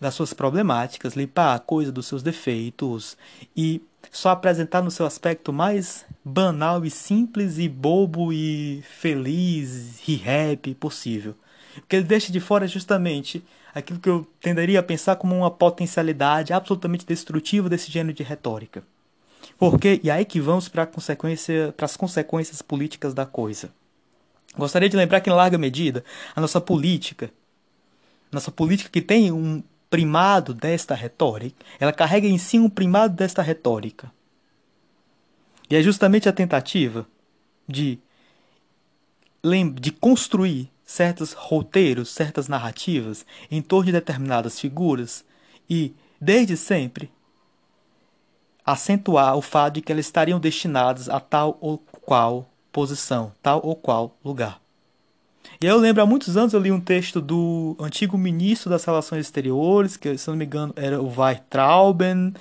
das 0.00 0.14
suas 0.14 0.34
problemáticas, 0.34 1.14
limpar 1.14 1.54
a 1.54 1.60
coisa 1.60 1.92
dos 1.92 2.06
seus 2.06 2.24
defeitos 2.24 3.16
e 3.56 3.80
só 4.10 4.30
apresentar 4.30 4.82
no 4.82 4.90
seu 4.90 5.06
aspecto 5.06 5.52
mais 5.52 6.04
banal 6.24 6.84
e 6.84 6.90
simples 6.90 7.56
e 7.56 7.68
bobo 7.68 8.32
e 8.32 8.82
feliz 8.82 10.00
e 10.08 10.20
happy 10.28 10.74
possível. 10.74 11.36
O 11.76 11.82
que 11.82 11.94
ele 11.94 12.04
deixa 12.04 12.32
de 12.32 12.40
fora 12.40 12.64
é 12.64 12.68
justamente 12.68 13.44
aquilo 13.72 14.00
que 14.00 14.08
eu 14.08 14.26
tenderia 14.40 14.80
a 14.80 14.82
pensar 14.82 15.14
como 15.16 15.36
uma 15.36 15.50
potencialidade 15.50 16.52
absolutamente 16.52 17.06
destrutiva 17.06 17.68
desse 17.68 17.90
gênero 17.90 18.14
de 18.14 18.24
retórica. 18.24 18.82
Porque, 19.56 20.00
e 20.02 20.10
aí 20.10 20.24
que 20.24 20.40
vamos 20.40 20.68
para 20.68 20.84
consequência, 20.84 21.72
as 21.78 21.96
consequências 21.96 22.60
políticas 22.60 23.14
da 23.14 23.24
coisa. 23.24 23.70
Gostaria 24.56 24.88
de 24.88 24.96
lembrar 24.96 25.20
que, 25.20 25.30
em 25.30 25.32
larga 25.32 25.56
medida, 25.56 26.04
a 26.34 26.40
nossa 26.40 26.60
política, 26.60 27.30
nossa 28.30 28.50
política 28.50 28.90
que 28.90 29.00
tem 29.00 29.32
um 29.32 29.62
primado 29.88 30.54
desta 30.54 30.94
retórica, 30.94 31.64
ela 31.78 31.92
carrega 31.92 32.26
em 32.26 32.38
si 32.38 32.58
um 32.58 32.68
primado 32.68 33.14
desta 33.14 33.42
retórica. 33.42 34.10
E 35.70 35.76
é 35.76 35.82
justamente 35.82 36.28
a 36.28 36.32
tentativa 36.32 37.06
de, 37.66 37.98
de 39.80 39.90
construir 39.92 40.70
certos 40.84 41.32
roteiros, 41.32 42.10
certas 42.10 42.48
narrativas 42.48 43.24
em 43.50 43.62
torno 43.62 43.86
de 43.86 43.92
determinadas 43.92 44.60
figuras 44.60 45.24
e, 45.68 45.94
desde 46.20 46.56
sempre, 46.56 47.10
acentuar 48.64 49.36
o 49.36 49.42
fato 49.42 49.74
de 49.74 49.80
que 49.82 49.90
elas 49.90 50.06
estariam 50.06 50.38
destinadas 50.38 51.08
a 51.08 51.18
tal 51.18 51.56
ou 51.60 51.78
qual 51.78 52.51
posição, 52.72 53.32
tal 53.42 53.60
ou 53.62 53.76
qual 53.76 54.16
lugar. 54.24 54.60
E 55.60 55.66
eu 55.66 55.76
lembro, 55.76 56.02
há 56.02 56.06
muitos 56.06 56.36
anos 56.36 56.52
eu 56.52 56.60
li 56.60 56.72
um 56.72 56.80
texto 56.80 57.20
do 57.20 57.76
antigo 57.78 58.18
ministro 58.18 58.70
das 58.70 58.84
Relações 58.84 59.26
Exteriores, 59.26 59.96
que 59.96 60.16
se 60.16 60.28
não 60.28 60.36
me 60.36 60.44
engano 60.44 60.72
era 60.74 61.00
o 61.00 61.12
Weitrauben, 61.16 62.34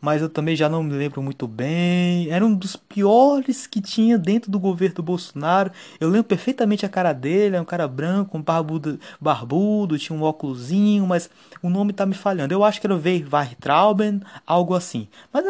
mas 0.00 0.20
eu 0.20 0.28
também 0.28 0.54
já 0.56 0.68
não 0.68 0.82
me 0.82 0.92
lembro 0.92 1.22
muito 1.22 1.46
bem. 1.46 2.28
Era 2.30 2.44
um 2.44 2.54
dos 2.54 2.76
piores 2.76 3.66
que 3.66 3.80
tinha 3.80 4.18
dentro 4.18 4.50
do 4.50 4.58
governo 4.58 4.96
do 4.96 5.02
Bolsonaro. 5.02 5.70
Eu 6.00 6.08
lembro 6.08 6.24
perfeitamente 6.24 6.84
a 6.84 6.88
cara 6.88 7.12
dele, 7.12 7.56
é 7.56 7.60
um 7.60 7.64
cara 7.64 7.86
branco, 7.88 8.36
um 8.36 8.42
barbudo, 8.42 8.98
barbudo 9.20 9.98
tinha 9.98 10.18
um 10.18 10.22
óculosinho, 10.22 11.06
mas 11.06 11.30
o 11.62 11.70
nome 11.70 11.92
tá 11.92 12.04
me 12.04 12.14
falhando. 12.14 12.52
Eu 12.52 12.64
acho 12.64 12.80
que 12.80 12.86
era 12.86 12.94
o 12.94 13.00
Weitrauben, 13.00 14.20
algo 14.46 14.74
assim. 14.74 15.08
Mas 15.32 15.44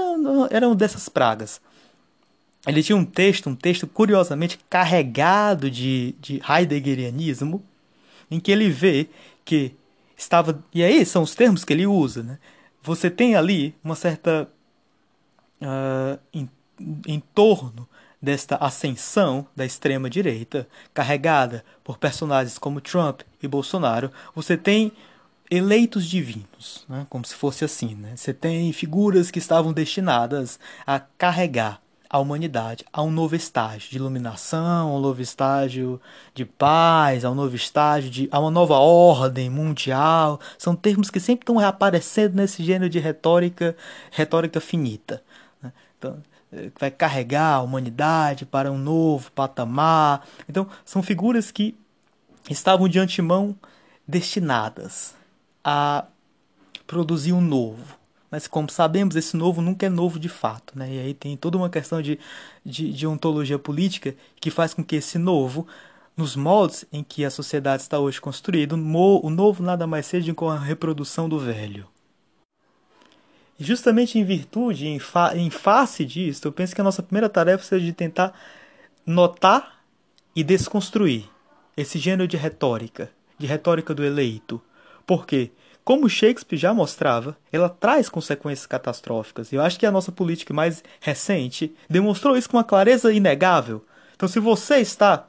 era 0.50 0.68
uma 0.68 0.76
dessas 0.76 1.08
pragas. 1.08 1.60
Ele 2.66 2.82
tinha 2.82 2.96
um 2.96 3.04
texto, 3.04 3.48
um 3.50 3.54
texto 3.54 3.86
curiosamente 3.86 4.58
carregado 4.70 5.70
de, 5.70 6.14
de 6.20 6.40
Heideggerianismo, 6.48 7.62
em 8.30 8.40
que 8.40 8.50
ele 8.50 8.70
vê 8.70 9.08
que 9.44 9.74
estava. 10.16 10.62
E 10.72 10.82
aí 10.82 11.04
são 11.04 11.22
os 11.22 11.34
termos 11.34 11.64
que 11.64 11.72
ele 11.72 11.86
usa, 11.86 12.22
né? 12.22 12.38
você 12.84 13.10
tem 13.10 13.34
ali 13.34 13.74
uma 13.82 13.96
certa. 13.96 14.48
Uh, 15.60 16.18
em, 16.32 16.50
em 17.06 17.20
torno 17.34 17.88
desta 18.20 18.56
ascensão 18.56 19.46
da 19.56 19.64
extrema-direita, 19.64 20.68
carregada 20.92 21.64
por 21.82 21.96
personagens 21.96 22.58
como 22.58 22.80
Trump 22.80 23.22
e 23.42 23.48
Bolsonaro, 23.48 24.10
você 24.34 24.56
tem 24.56 24.92
eleitos 25.50 26.06
divinos, 26.06 26.84
né? 26.88 27.06
como 27.08 27.24
se 27.24 27.34
fosse 27.34 27.64
assim. 27.64 27.94
Né? 27.94 28.14
Você 28.16 28.34
tem 28.34 28.72
figuras 28.72 29.30
que 29.30 29.38
estavam 29.38 29.72
destinadas 29.72 30.58
a 30.86 30.98
carregar 30.98 31.80
a 32.14 32.18
humanidade 32.20 32.84
a 32.92 33.02
um 33.02 33.10
novo 33.10 33.34
estágio 33.34 33.90
de 33.90 33.96
iluminação, 33.96 34.88
a 34.88 34.96
um 34.96 35.00
novo 35.00 35.20
estágio 35.20 36.00
de 36.32 36.44
paz, 36.44 37.24
a 37.24 37.30
um 37.32 37.34
novo 37.34 37.56
estágio 37.56 38.08
de 38.08 38.28
a 38.30 38.38
uma 38.38 38.52
nova 38.52 38.76
ordem 38.76 39.50
mundial. 39.50 40.38
São 40.56 40.76
termos 40.76 41.10
que 41.10 41.18
sempre 41.18 41.42
estão 41.42 41.56
reaparecendo 41.56 42.36
nesse 42.36 42.62
gênero 42.62 42.88
de 42.88 43.00
retórica, 43.00 43.76
retórica 44.12 44.60
finita. 44.60 45.24
Né? 45.60 45.72
Então, 45.98 46.22
eh, 46.52 46.70
vai 46.78 46.88
carregar 46.88 47.54
a 47.54 47.62
humanidade 47.62 48.46
para 48.46 48.70
um 48.70 48.78
novo 48.78 49.32
patamar. 49.32 50.24
Então, 50.48 50.68
são 50.84 51.02
figuras 51.02 51.50
que 51.50 51.76
estavam 52.48 52.88
de 52.88 53.00
antemão 53.00 53.56
destinadas 54.06 55.16
a 55.64 56.04
produzir 56.86 57.32
um 57.32 57.40
novo 57.40 58.03
mas 58.34 58.48
como 58.48 58.68
sabemos, 58.68 59.14
esse 59.14 59.36
novo 59.36 59.62
nunca 59.62 59.86
é 59.86 59.88
novo 59.88 60.18
de 60.18 60.28
fato. 60.28 60.76
Né? 60.76 60.94
E 60.94 60.98
aí 60.98 61.14
tem 61.14 61.36
toda 61.36 61.56
uma 61.56 61.70
questão 61.70 62.02
de, 62.02 62.18
de, 62.66 62.92
de 62.92 63.06
ontologia 63.06 63.60
política 63.60 64.12
que 64.40 64.50
faz 64.50 64.74
com 64.74 64.82
que 64.82 64.96
esse 64.96 65.18
novo, 65.18 65.68
nos 66.16 66.34
moldes 66.34 66.84
em 66.92 67.04
que 67.04 67.24
a 67.24 67.30
sociedade 67.30 67.82
está 67.82 67.96
hoje 68.00 68.20
construída, 68.20 68.74
o 68.74 69.30
novo 69.30 69.62
nada 69.62 69.86
mais 69.86 70.06
seja 70.06 70.34
que 70.34 70.44
a 70.46 70.58
reprodução 70.58 71.28
do 71.28 71.38
velho. 71.38 71.86
E 73.56 73.62
justamente 73.62 74.18
em 74.18 74.24
virtude, 74.24 74.88
em, 74.88 74.98
fa 74.98 75.36
em 75.36 75.48
face 75.48 76.04
disso, 76.04 76.48
eu 76.48 76.50
penso 76.50 76.74
que 76.74 76.80
a 76.80 76.84
nossa 76.84 77.04
primeira 77.04 77.28
tarefa 77.28 77.62
seja 77.62 77.86
de 77.86 77.92
tentar 77.92 78.34
notar 79.06 79.78
e 80.34 80.42
desconstruir 80.42 81.22
esse 81.76 82.00
gênero 82.00 82.26
de 82.26 82.36
retórica, 82.36 83.12
de 83.38 83.46
retórica 83.46 83.94
do 83.94 84.02
eleito. 84.02 84.60
Porque, 85.06 85.52
como 85.84 86.08
Shakespeare 86.08 86.58
já 86.58 86.72
mostrava, 86.72 87.36
ela 87.52 87.68
traz 87.68 88.08
consequências 88.08 88.66
catastróficas. 88.66 89.52
E 89.52 89.56
eu 89.56 89.62
acho 89.62 89.78
que 89.78 89.84
a 89.84 89.90
nossa 89.90 90.10
política 90.10 90.54
mais 90.54 90.82
recente 91.00 91.74
demonstrou 91.88 92.36
isso 92.36 92.48
com 92.48 92.56
uma 92.56 92.64
clareza 92.64 93.12
inegável. 93.12 93.84
Então, 94.16 94.26
se 94.26 94.40
você 94.40 94.76
está 94.76 95.28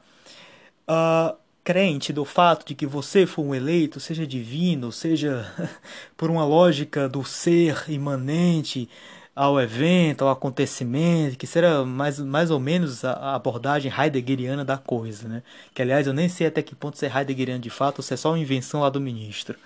uh, 0.89 1.35
crente 1.61 2.13
do 2.13 2.23
fato 2.23 2.65
de 2.65 2.73
que 2.73 2.85
você 2.85 3.25
foi 3.25 3.43
um 3.43 3.53
eleito, 3.53 3.99
seja 3.99 4.25
divino, 4.25 4.91
seja 4.91 5.45
por 6.15 6.29
uma 6.29 6.45
lógica 6.45 7.09
do 7.09 7.23
ser 7.25 7.83
imanente 7.89 8.87
ao 9.35 9.59
evento, 9.59 10.23
ao 10.23 10.29
acontecimento, 10.31 11.37
que 11.37 11.45
será 11.45 11.83
mais, 11.83 12.19
mais 12.19 12.49
ou 12.49 12.59
menos 12.59 13.03
a, 13.03 13.35
abordagem 13.35 13.91
heideggeriana 13.91 14.63
da 14.63 14.77
coisa, 14.77 15.27
né? 15.27 15.43
Que 15.73 15.81
aliás 15.81 16.07
eu 16.07 16.13
nem 16.13 16.29
sei 16.29 16.47
até 16.47 16.61
que 16.61 16.73
ponto 16.73 16.95
isso 16.95 17.05
é 17.05 17.11
heideggeriano 17.13 17.59
de 17.61 17.69
fato 17.69 17.99
ou 17.99 18.03
se 18.03 18.13
é 18.13 18.17
só 18.17 18.29
uma 18.31 18.39
invenção 18.39 18.79
lá 18.79 18.89
do 18.89 19.01
ministro. 19.01 19.57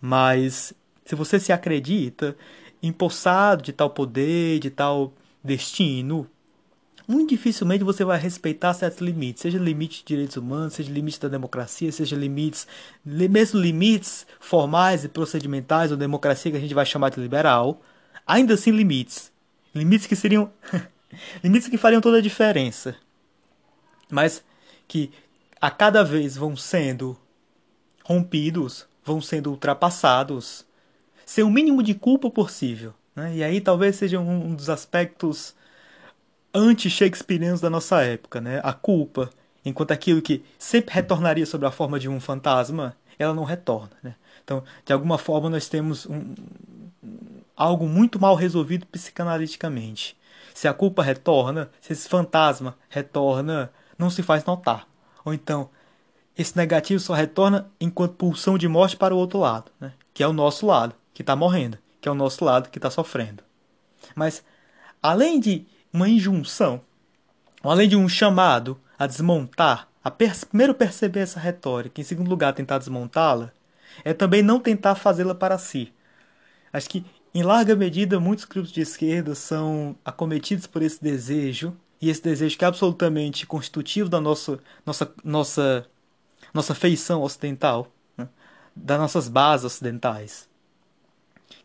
Mas 0.00 0.72
se 1.04 1.14
você 1.14 1.40
se 1.40 1.52
acredita 1.52 2.36
empossado 2.82 3.62
de 3.62 3.72
tal 3.72 3.90
poder, 3.90 4.58
de 4.60 4.70
tal 4.70 5.12
destino, 5.42 6.28
muito 7.08 7.30
dificilmente 7.30 7.82
você 7.82 8.04
vai 8.04 8.18
respeitar 8.18 8.74
certos 8.74 9.00
limites, 9.00 9.40
seja 9.40 9.58
limite 9.58 10.00
de 10.00 10.04
direitos 10.04 10.36
humanos, 10.36 10.74
seja 10.74 10.92
limite 10.92 11.18
da 11.18 11.28
democracia, 11.28 11.90
seja 11.90 12.14
limites, 12.14 12.66
mesmo 13.02 13.58
limites 13.58 14.26
formais 14.38 15.04
e 15.04 15.08
procedimentais 15.08 15.88
da 15.90 15.96
democracia 15.96 16.50
que 16.50 16.58
a 16.58 16.60
gente 16.60 16.74
vai 16.74 16.84
chamar 16.84 17.08
de 17.08 17.18
liberal, 17.18 17.80
ainda 18.26 18.54
assim 18.54 18.70
limites. 18.70 19.32
Limites 19.74 20.06
que 20.06 20.14
seriam. 20.14 20.52
limites 21.42 21.68
que 21.68 21.78
fariam 21.78 22.00
toda 22.00 22.18
a 22.18 22.22
diferença. 22.22 22.94
Mas 24.10 24.44
que 24.86 25.10
a 25.60 25.70
cada 25.70 26.04
vez 26.04 26.36
vão 26.36 26.56
sendo 26.56 27.18
rompidos, 28.04 28.87
vão 29.08 29.20
sendo 29.22 29.50
ultrapassados, 29.50 30.66
sem 31.24 31.42
o 31.42 31.50
mínimo 31.50 31.82
de 31.82 31.94
culpa 31.94 32.30
possível. 32.30 32.94
Né? 33.16 33.36
E 33.36 33.42
aí 33.42 33.60
talvez 33.60 33.96
seja 33.96 34.20
um 34.20 34.54
dos 34.54 34.68
aspectos 34.68 35.54
anti-shakespearianos 36.54 37.60
da 37.60 37.70
nossa 37.70 38.02
época. 38.02 38.40
Né? 38.40 38.60
A 38.62 38.72
culpa, 38.72 39.30
enquanto 39.64 39.92
aquilo 39.92 40.20
que 40.20 40.44
sempre 40.58 40.94
retornaria 40.94 41.46
sob 41.46 41.66
a 41.66 41.70
forma 41.70 41.98
de 41.98 42.08
um 42.08 42.20
fantasma, 42.20 42.94
ela 43.18 43.34
não 43.34 43.44
retorna. 43.44 43.90
Né? 44.02 44.14
Então, 44.44 44.62
de 44.84 44.92
alguma 44.92 45.16
forma, 45.16 45.48
nós 45.48 45.68
temos 45.68 46.06
um, 46.06 46.34
algo 47.56 47.88
muito 47.88 48.20
mal 48.20 48.34
resolvido 48.34 48.86
psicanaliticamente. 48.86 50.16
Se 50.54 50.68
a 50.68 50.74
culpa 50.74 51.02
retorna, 51.02 51.70
se 51.80 51.92
esse 51.92 52.08
fantasma 52.08 52.76
retorna, 52.88 53.70
não 53.98 54.10
se 54.10 54.22
faz 54.22 54.44
notar. 54.44 54.86
Ou 55.24 55.32
então, 55.32 55.70
esse 56.38 56.56
negativo 56.56 57.00
só 57.00 57.12
retorna 57.12 57.68
enquanto 57.80 58.14
pulsão 58.14 58.56
de 58.56 58.68
morte 58.68 58.96
para 58.96 59.14
o 59.14 59.18
outro 59.18 59.40
lado, 59.40 59.72
né? 59.80 59.92
que 60.14 60.22
é 60.22 60.28
o 60.28 60.32
nosso 60.32 60.64
lado, 60.66 60.94
que 61.12 61.22
está 61.22 61.34
morrendo, 61.34 61.76
que 62.00 62.08
é 62.08 62.12
o 62.12 62.14
nosso 62.14 62.44
lado 62.44 62.70
que 62.70 62.78
está 62.78 62.88
sofrendo. 62.88 63.42
Mas, 64.14 64.44
além 65.02 65.40
de 65.40 65.66
uma 65.92 66.08
injunção, 66.08 66.80
além 67.62 67.88
de 67.88 67.96
um 67.96 68.08
chamado 68.08 68.80
a 68.96 69.06
desmontar, 69.06 69.88
a 70.02 70.10
per 70.10 70.34
primeiro 70.46 70.74
perceber 70.74 71.20
essa 71.20 71.40
retórica, 71.40 72.00
em 72.00 72.04
segundo 72.04 72.30
lugar 72.30 72.52
tentar 72.52 72.78
desmontá-la, 72.78 73.52
é 74.04 74.14
também 74.14 74.40
não 74.40 74.60
tentar 74.60 74.94
fazê-la 74.94 75.34
para 75.34 75.58
si. 75.58 75.92
Acho 76.72 76.88
que 76.88 77.04
em 77.34 77.42
larga 77.42 77.76
medida, 77.76 78.18
muitos 78.18 78.44
grupos 78.44 78.72
de 78.72 78.80
esquerda 78.80 79.34
são 79.34 79.96
acometidos 80.04 80.66
por 80.66 80.82
esse 80.82 81.02
desejo, 81.02 81.76
e 82.00 82.08
esse 82.08 82.22
desejo 82.22 82.56
que 82.56 82.64
é 82.64 82.68
absolutamente 82.68 83.46
constitutivo 83.46 84.08
da 84.08 84.20
nossa, 84.20 84.60
nossa, 84.86 85.12
nossa, 85.24 85.86
nossa 86.52 86.74
feição 86.74 87.22
ocidental, 87.22 87.92
né? 88.16 88.28
das 88.74 88.98
nossas 88.98 89.28
bases 89.28 89.66
ocidentais, 89.66 90.48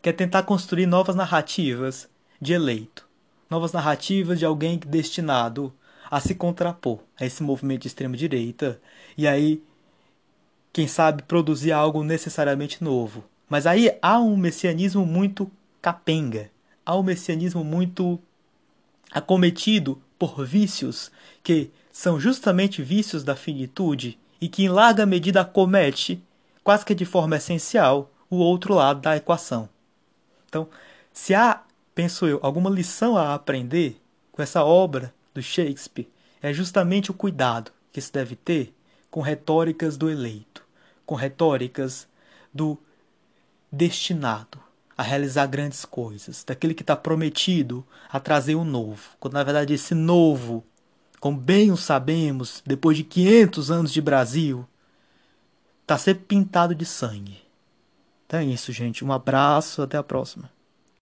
que 0.02 0.10
é 0.10 0.14
tentar 0.14 0.44
construir 0.44 0.86
novas 0.86 1.16
narrativas 1.16 2.10
de 2.40 2.54
eleito, 2.54 3.08
novas 3.50 3.72
narrativas 3.72 4.40
de 4.40 4.46
alguém 4.46 4.78
destinado 4.78 5.74
a 6.10 6.20
se 6.20 6.36
contrapor 6.36 7.00
a 7.20 7.26
esse 7.26 7.42
movimento 7.42 7.84
de 7.84 7.88
extrema-direita, 7.88 8.80
e 9.18 9.28
aí, 9.28 9.64
quem 10.72 10.88
sabe, 10.88 11.24
produzir 11.24 11.72
algo 11.72 12.04
necessariamente 12.04 12.84
novo, 12.84 13.24
mas 13.50 13.66
aí 13.66 13.98
há 14.02 14.20
um 14.20 14.36
messianismo 14.36 15.06
muito 15.06 15.52
capenga, 15.82 16.50
há 16.86 16.96
um 16.96 17.04
messianismo 17.04 17.64
muito 17.64 18.20
acometido 19.12 20.02
por 20.18 20.46
vícios 20.46 21.12
que 21.44 21.70
são 21.92 22.20
justamente 22.20 22.82
vícios 22.82 23.24
da 23.24 23.36
finitude 23.36 24.18
e 24.44 24.50
que 24.50 24.66
em 24.66 24.68
larga 24.68 25.06
medida 25.06 25.40
acomete, 25.40 26.22
quase 26.66 26.84
que 26.84 26.94
de 26.94 27.06
forma 27.06 27.38
essencial, 27.38 28.12
o 28.30 28.36
outro 28.36 28.74
lado 28.74 29.00
da 29.00 29.16
equação. 29.16 29.70
Então, 30.50 30.68
se 31.14 31.34
há, 31.34 31.64
penso 31.96 32.28
eu, 32.28 32.42
alguma 32.44 32.70
lição 32.70 33.18
a 33.18 33.34
aprender 33.34 34.02
com 34.34 34.42
essa 34.42 34.62
obra 34.62 35.14
do 35.34 35.42
Shakespeare, 35.42 36.10
é 36.42 36.52
justamente 36.52 37.10
o 37.10 37.14
cuidado 37.14 37.72
que 37.90 38.02
se 38.02 38.12
deve 38.12 38.36
ter 38.36 38.76
com 39.10 39.22
retóricas 39.22 39.96
do 39.96 40.10
eleito, 40.10 40.62
com 41.06 41.16
retóricas 41.16 42.06
do 42.54 42.78
destinado 43.72 44.60
a 44.98 45.04
realizar 45.04 45.48
grandes 45.48 45.86
coisas, 45.86 46.44
daquele 46.44 46.74
que 46.74 46.84
está 46.84 46.98
prometido 46.98 47.88
a 48.10 48.20
trazer 48.20 48.56
o 48.56 48.66
novo, 48.66 49.12
quando 49.22 49.36
na 49.36 49.44
verdade 49.44 49.74
esse 49.74 49.96
novo, 49.96 50.66
como 51.24 51.38
bem 51.38 51.72
o 51.72 51.78
sabemos, 51.78 52.62
depois 52.66 52.98
de 52.98 53.04
500 53.06 53.72
anos 53.72 53.94
de 53.94 54.02
Brasil, 54.02 54.68
está 55.82 55.98
sempre 55.98 56.26
pintado 56.26 56.76
de 56.76 56.86
sangue. 56.86 57.42
Então 58.28 58.42
é 58.42 58.44
isso, 58.44 58.74
gente. 58.74 59.06
Um 59.06 59.12
abraço, 59.14 59.82
até 59.82 59.96
a 59.96 60.04
próxima. 60.04 60.52